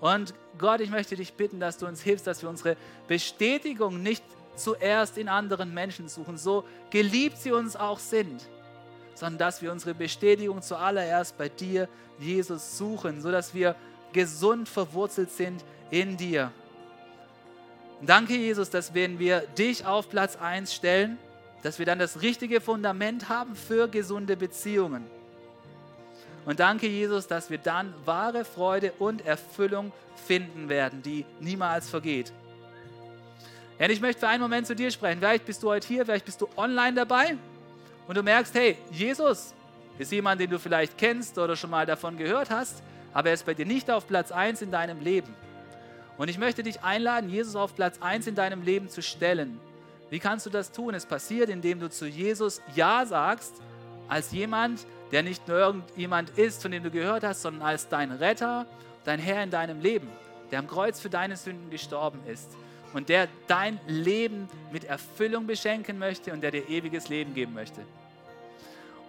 Und 0.00 0.34
Gott, 0.58 0.80
ich 0.80 0.90
möchte 0.90 1.16
dich 1.16 1.32
bitten, 1.34 1.60
dass 1.60 1.78
du 1.78 1.86
uns 1.86 2.02
hilfst, 2.02 2.26
dass 2.26 2.42
wir 2.42 2.48
unsere 2.48 2.76
Bestätigung 3.08 4.02
nicht 4.02 4.24
zuerst 4.56 5.18
in 5.18 5.28
anderen 5.28 5.72
Menschen 5.74 6.08
suchen, 6.08 6.38
so 6.38 6.64
geliebt 6.90 7.38
sie 7.38 7.52
uns 7.52 7.76
auch 7.76 7.98
sind, 7.98 8.48
sondern 9.14 9.38
dass 9.38 9.62
wir 9.62 9.72
unsere 9.72 9.94
Bestätigung 9.94 10.62
zuallererst 10.62 11.36
bei 11.38 11.48
dir, 11.48 11.88
Jesus, 12.18 12.78
suchen, 12.78 13.20
sodass 13.20 13.54
wir 13.54 13.74
gesund 14.12 14.68
verwurzelt 14.68 15.30
sind 15.30 15.64
in 15.90 16.16
dir. 16.16 16.52
danke, 18.02 18.34
Jesus, 18.34 18.70
dass 18.70 18.94
wenn 18.94 19.18
wir 19.18 19.40
dich 19.40 19.86
auf 19.86 20.08
Platz 20.08 20.36
1 20.36 20.72
stellen, 20.72 21.18
dass 21.62 21.78
wir 21.78 21.86
dann 21.86 21.98
das 21.98 22.22
richtige 22.22 22.60
Fundament 22.60 23.28
haben 23.28 23.56
für 23.56 23.88
gesunde 23.88 24.36
Beziehungen. 24.36 25.06
Und 26.44 26.60
danke, 26.60 26.86
Jesus, 26.86 27.26
dass 27.26 27.48
wir 27.48 27.58
dann 27.58 27.94
wahre 28.04 28.44
Freude 28.44 28.92
und 28.98 29.24
Erfüllung 29.24 29.92
finden 30.26 30.68
werden, 30.68 31.00
die 31.02 31.24
niemals 31.40 31.88
vergeht. 31.88 32.32
Und 33.78 33.90
ich 33.90 34.00
möchte 34.00 34.20
für 34.20 34.28
einen 34.28 34.42
Moment 34.42 34.66
zu 34.66 34.74
dir 34.74 34.90
sprechen. 34.90 35.18
Vielleicht 35.18 35.46
bist 35.46 35.62
du 35.62 35.68
heute 35.68 35.86
hier, 35.86 36.04
vielleicht 36.04 36.24
bist 36.24 36.40
du 36.40 36.48
online 36.56 36.94
dabei 36.94 37.36
und 38.06 38.16
du 38.16 38.22
merkst, 38.22 38.54
hey, 38.54 38.76
Jesus 38.90 39.52
ist 39.98 40.12
jemand, 40.12 40.40
den 40.40 40.50
du 40.50 40.58
vielleicht 40.58 40.96
kennst 40.96 41.38
oder 41.38 41.56
schon 41.56 41.70
mal 41.70 41.86
davon 41.86 42.16
gehört 42.16 42.50
hast, 42.50 42.82
aber 43.12 43.28
er 43.28 43.34
ist 43.34 43.46
bei 43.46 43.54
dir 43.54 43.66
nicht 43.66 43.90
auf 43.90 44.06
Platz 44.06 44.30
1 44.30 44.62
in 44.62 44.70
deinem 44.70 45.00
Leben. 45.00 45.34
Und 46.16 46.28
ich 46.28 46.38
möchte 46.38 46.62
dich 46.62 46.82
einladen, 46.82 47.28
Jesus 47.28 47.56
auf 47.56 47.74
Platz 47.74 47.98
1 48.00 48.28
in 48.28 48.36
deinem 48.36 48.62
Leben 48.62 48.88
zu 48.88 49.02
stellen. 49.02 49.60
Wie 50.10 50.20
kannst 50.20 50.46
du 50.46 50.50
das 50.50 50.70
tun? 50.70 50.94
Es 50.94 51.06
passiert, 51.06 51.48
indem 51.48 51.80
du 51.80 51.90
zu 51.90 52.06
Jesus 52.06 52.62
Ja 52.76 53.04
sagst, 53.04 53.54
als 54.08 54.30
jemand, 54.30 54.86
der 55.10 55.24
nicht 55.24 55.48
nur 55.48 55.58
irgendjemand 55.58 56.30
ist, 56.38 56.62
von 56.62 56.70
dem 56.70 56.84
du 56.84 56.90
gehört 56.90 57.24
hast, 57.24 57.42
sondern 57.42 57.62
als 57.62 57.88
dein 57.88 58.12
Retter, 58.12 58.66
dein 59.04 59.18
Herr 59.18 59.42
in 59.42 59.50
deinem 59.50 59.80
Leben, 59.80 60.08
der 60.52 60.60
am 60.60 60.68
Kreuz 60.68 61.00
für 61.00 61.10
deine 61.10 61.36
Sünden 61.36 61.70
gestorben 61.70 62.20
ist 62.28 62.50
und 62.94 63.08
der 63.08 63.28
dein 63.46 63.78
Leben 63.86 64.48
mit 64.72 64.84
Erfüllung 64.84 65.46
beschenken 65.46 65.98
möchte 65.98 66.32
und 66.32 66.40
der 66.40 66.52
dir 66.52 66.68
ewiges 66.68 67.08
Leben 67.08 67.34
geben 67.34 67.52
möchte. 67.52 67.82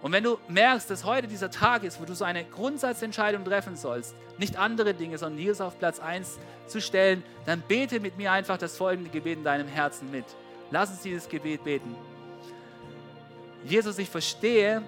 Und 0.02 0.12
wenn 0.12 0.24
du 0.24 0.38
merkst, 0.48 0.90
dass 0.90 1.04
heute 1.04 1.26
dieser 1.26 1.50
Tag 1.50 1.82
ist, 1.82 2.00
wo 2.00 2.04
du 2.04 2.14
so 2.14 2.24
eine 2.24 2.44
Grundsatzentscheidung 2.44 3.44
treffen 3.44 3.76
sollst, 3.76 4.14
nicht 4.38 4.56
andere 4.56 4.92
Dinge, 4.92 5.16
sondern 5.16 5.40
Jesus 5.40 5.60
auf 5.60 5.78
Platz 5.78 6.00
1 6.00 6.38
zu 6.66 6.80
stellen, 6.80 7.22
dann 7.46 7.62
bete 7.62 8.00
mit 8.00 8.18
mir 8.18 8.30
einfach 8.30 8.58
das 8.58 8.76
folgende 8.76 9.10
Gebet 9.10 9.38
in 9.38 9.44
deinem 9.44 9.68
Herzen 9.68 10.10
mit. 10.10 10.24
Lass 10.70 10.90
uns 10.90 11.00
dieses 11.00 11.28
Gebet 11.28 11.64
beten. 11.64 11.94
Jesus, 13.64 13.98
ich 13.98 14.10
verstehe, 14.10 14.82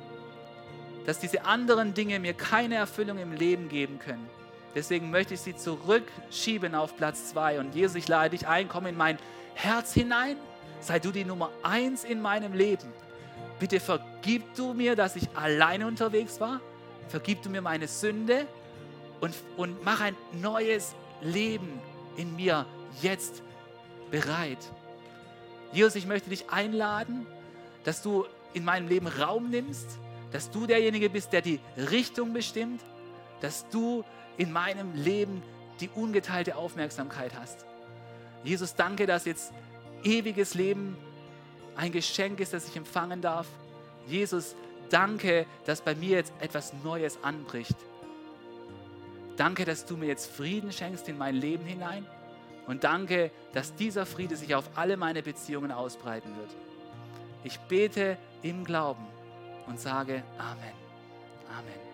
dass 1.07 1.19
diese 1.19 1.45
anderen 1.47 1.95
Dinge 1.95 2.21
mir 2.21 2.35
keine 2.35 2.75
Erfüllung 2.75 3.19
im 3.19 3.33
Leben 3.33 3.69
geben 3.69 3.99
können. 3.99 4.29
Deswegen 4.75 5.11
möchte 5.11 5.35
ich 5.35 5.41
sie 5.41 5.57
zurückschieben 5.57 6.75
auf 6.75 6.97
Platz 6.97 7.31
2. 7.31 7.61
Und 7.61 7.75
Jesus, 7.75 7.97
ich 7.97 8.09
lade 8.09 8.31
dich 8.31 8.47
ein, 8.47 8.69
komm 8.69 8.87
in 8.87 8.97
mein 8.97 9.19
Herz 9.55 9.93
hinein. 9.93 10.37
Sei 10.81 10.99
du 10.99 11.11
die 11.11 11.25
Nummer 11.25 11.51
1 11.63 12.05
in 12.05 12.21
meinem 12.21 12.53
Leben. 12.53 12.93
Bitte 13.59 13.81
vergib 13.81 14.55
du 14.55 14.75
mir, 14.75 14.95
dass 14.95 15.17
ich 15.17 15.29
alleine 15.35 15.87
unterwegs 15.87 16.41
war. 16.41 16.61
Vergib 17.09 17.43
du 17.43 17.51
mir 17.51 17.63
meine 17.63 17.89
Sünde 17.89 18.47
und, 19.21 19.35
und 19.57 19.85
mach 19.85 20.01
ein 20.01 20.17
neues 20.33 20.95
Leben 21.21 21.81
in 22.17 22.37
mir 22.37 22.67
jetzt 23.03 23.43
bereit. 24.11 24.59
Jesus, 25.73 25.97
ich 25.97 26.07
möchte 26.07 26.31
dich 26.31 26.51
einladen, 26.51 27.27
dass 27.85 28.03
du 28.03 28.27
in 28.55 28.65
meinem 28.65 28.89
Leben 28.89 29.07
Raum 29.07 29.51
nimmst, 29.51 29.99
dass 30.33 30.51
du 30.51 30.67
derjenige 30.67 31.11
bist, 31.11 31.33
der 31.33 31.43
die 31.43 31.61
Richtung 31.77 32.33
bestimmt, 32.33 32.83
dass 33.41 33.69
du 33.69 34.05
in 34.39 34.53
meinem 34.53 34.95
Leben 34.95 35.43
die 35.81 35.91
ungeteilte 35.95 36.57
Aufmerksamkeit 36.57 37.33
hast. 37.39 37.67
Jesus, 38.45 38.75
danke, 38.75 39.07
dass 39.07 39.27
jetzt 39.27 39.53
ewiges 40.03 40.55
Leben 40.55 40.97
ein 41.77 41.93
Geschenk 41.93 42.41
ist, 42.41 42.53
das 42.53 42.69
ich 42.69 42.77
empfangen 42.77 43.21
darf. 43.21 43.47
Jesus, 44.07 44.55
danke, 44.91 45.47
dass 45.67 45.81
bei 45.81 45.95
mir 45.95 46.17
jetzt 46.17 46.33
etwas 46.41 46.73
Neues 46.83 47.19
anbricht. 47.23 47.77
Danke, 49.37 49.65
dass 49.65 49.87
du 49.87 49.97
mir 49.97 50.07
jetzt 50.07 50.31
Frieden 50.31 50.73
schenkst 50.73 51.09
in 51.09 51.19
mein 51.19 51.37
Leben 51.37 51.65
hinein. 51.65 52.07
Und 52.67 52.85
danke, 52.85 53.31
dass 53.53 53.75
dieser 53.75 54.05
Friede 54.05 54.37
sich 54.37 54.55
auf 54.55 54.65
alle 54.75 54.97
meine 54.97 55.23
Beziehungen 55.23 55.73
ausbreiten 55.73 56.37
wird. 56.37 56.51
Ich 57.45 57.59
bete 57.61 58.19
im 58.43 58.65
Glauben 58.65 59.07
und 59.67 59.81
sage 59.81 60.23
Amen. 60.39 60.75
Amen. 61.57 61.88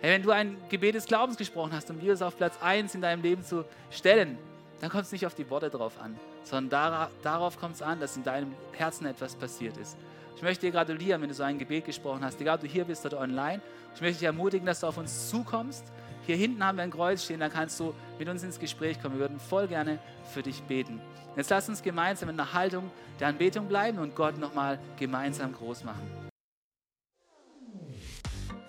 Hey, 0.00 0.12
wenn 0.12 0.22
du 0.22 0.30
ein 0.30 0.56
Gebet 0.68 0.94
des 0.94 1.06
Glaubens 1.06 1.36
gesprochen 1.36 1.72
hast, 1.72 1.90
um 1.90 2.00
Jesus 2.00 2.22
auf 2.22 2.36
Platz 2.36 2.56
1 2.62 2.94
in 2.94 3.00
deinem 3.00 3.20
Leben 3.20 3.42
zu 3.42 3.64
stellen, 3.90 4.38
dann 4.80 4.90
kommt 4.90 5.04
es 5.04 5.12
nicht 5.12 5.26
auf 5.26 5.34
die 5.34 5.50
Worte 5.50 5.70
drauf 5.70 5.94
an, 6.00 6.16
sondern 6.44 7.08
darauf 7.22 7.58
kommt 7.58 7.74
es 7.74 7.82
an, 7.82 7.98
dass 7.98 8.16
in 8.16 8.22
deinem 8.22 8.54
Herzen 8.72 9.06
etwas 9.06 9.34
passiert 9.34 9.76
ist. 9.76 9.96
Ich 10.36 10.42
möchte 10.42 10.66
dir 10.66 10.72
gratulieren, 10.72 11.20
wenn 11.20 11.28
du 11.28 11.34
so 11.34 11.42
ein 11.42 11.58
Gebet 11.58 11.84
gesprochen 11.84 12.24
hast, 12.24 12.40
egal 12.40 12.54
ob 12.54 12.60
du 12.60 12.68
hier 12.68 12.84
bist 12.84 13.04
oder 13.06 13.18
online. 13.18 13.60
Ich 13.92 14.00
möchte 14.00 14.18
dich 14.18 14.26
ermutigen, 14.26 14.66
dass 14.66 14.78
du 14.78 14.86
auf 14.86 14.98
uns 14.98 15.30
zukommst. 15.30 15.84
Hier 16.26 16.36
hinten 16.36 16.64
haben 16.64 16.78
wir 16.78 16.84
ein 16.84 16.92
Kreuz 16.92 17.24
stehen, 17.24 17.40
da 17.40 17.48
kannst 17.48 17.80
du 17.80 17.92
mit 18.20 18.28
uns 18.28 18.44
ins 18.44 18.60
Gespräch 18.60 19.02
kommen. 19.02 19.16
Wir 19.16 19.22
würden 19.22 19.40
voll 19.40 19.66
gerne 19.66 19.98
für 20.32 20.42
dich 20.42 20.62
beten. 20.62 21.00
Jetzt 21.34 21.50
lass 21.50 21.68
uns 21.68 21.82
gemeinsam 21.82 22.28
in 22.28 22.38
einer 22.38 22.52
Haltung 22.52 22.88
der 23.18 23.28
Anbetung 23.28 23.66
bleiben 23.66 23.98
und 23.98 24.14
Gott 24.14 24.38
nochmal 24.38 24.78
gemeinsam 24.96 25.52
groß 25.52 25.82
machen. 25.82 26.27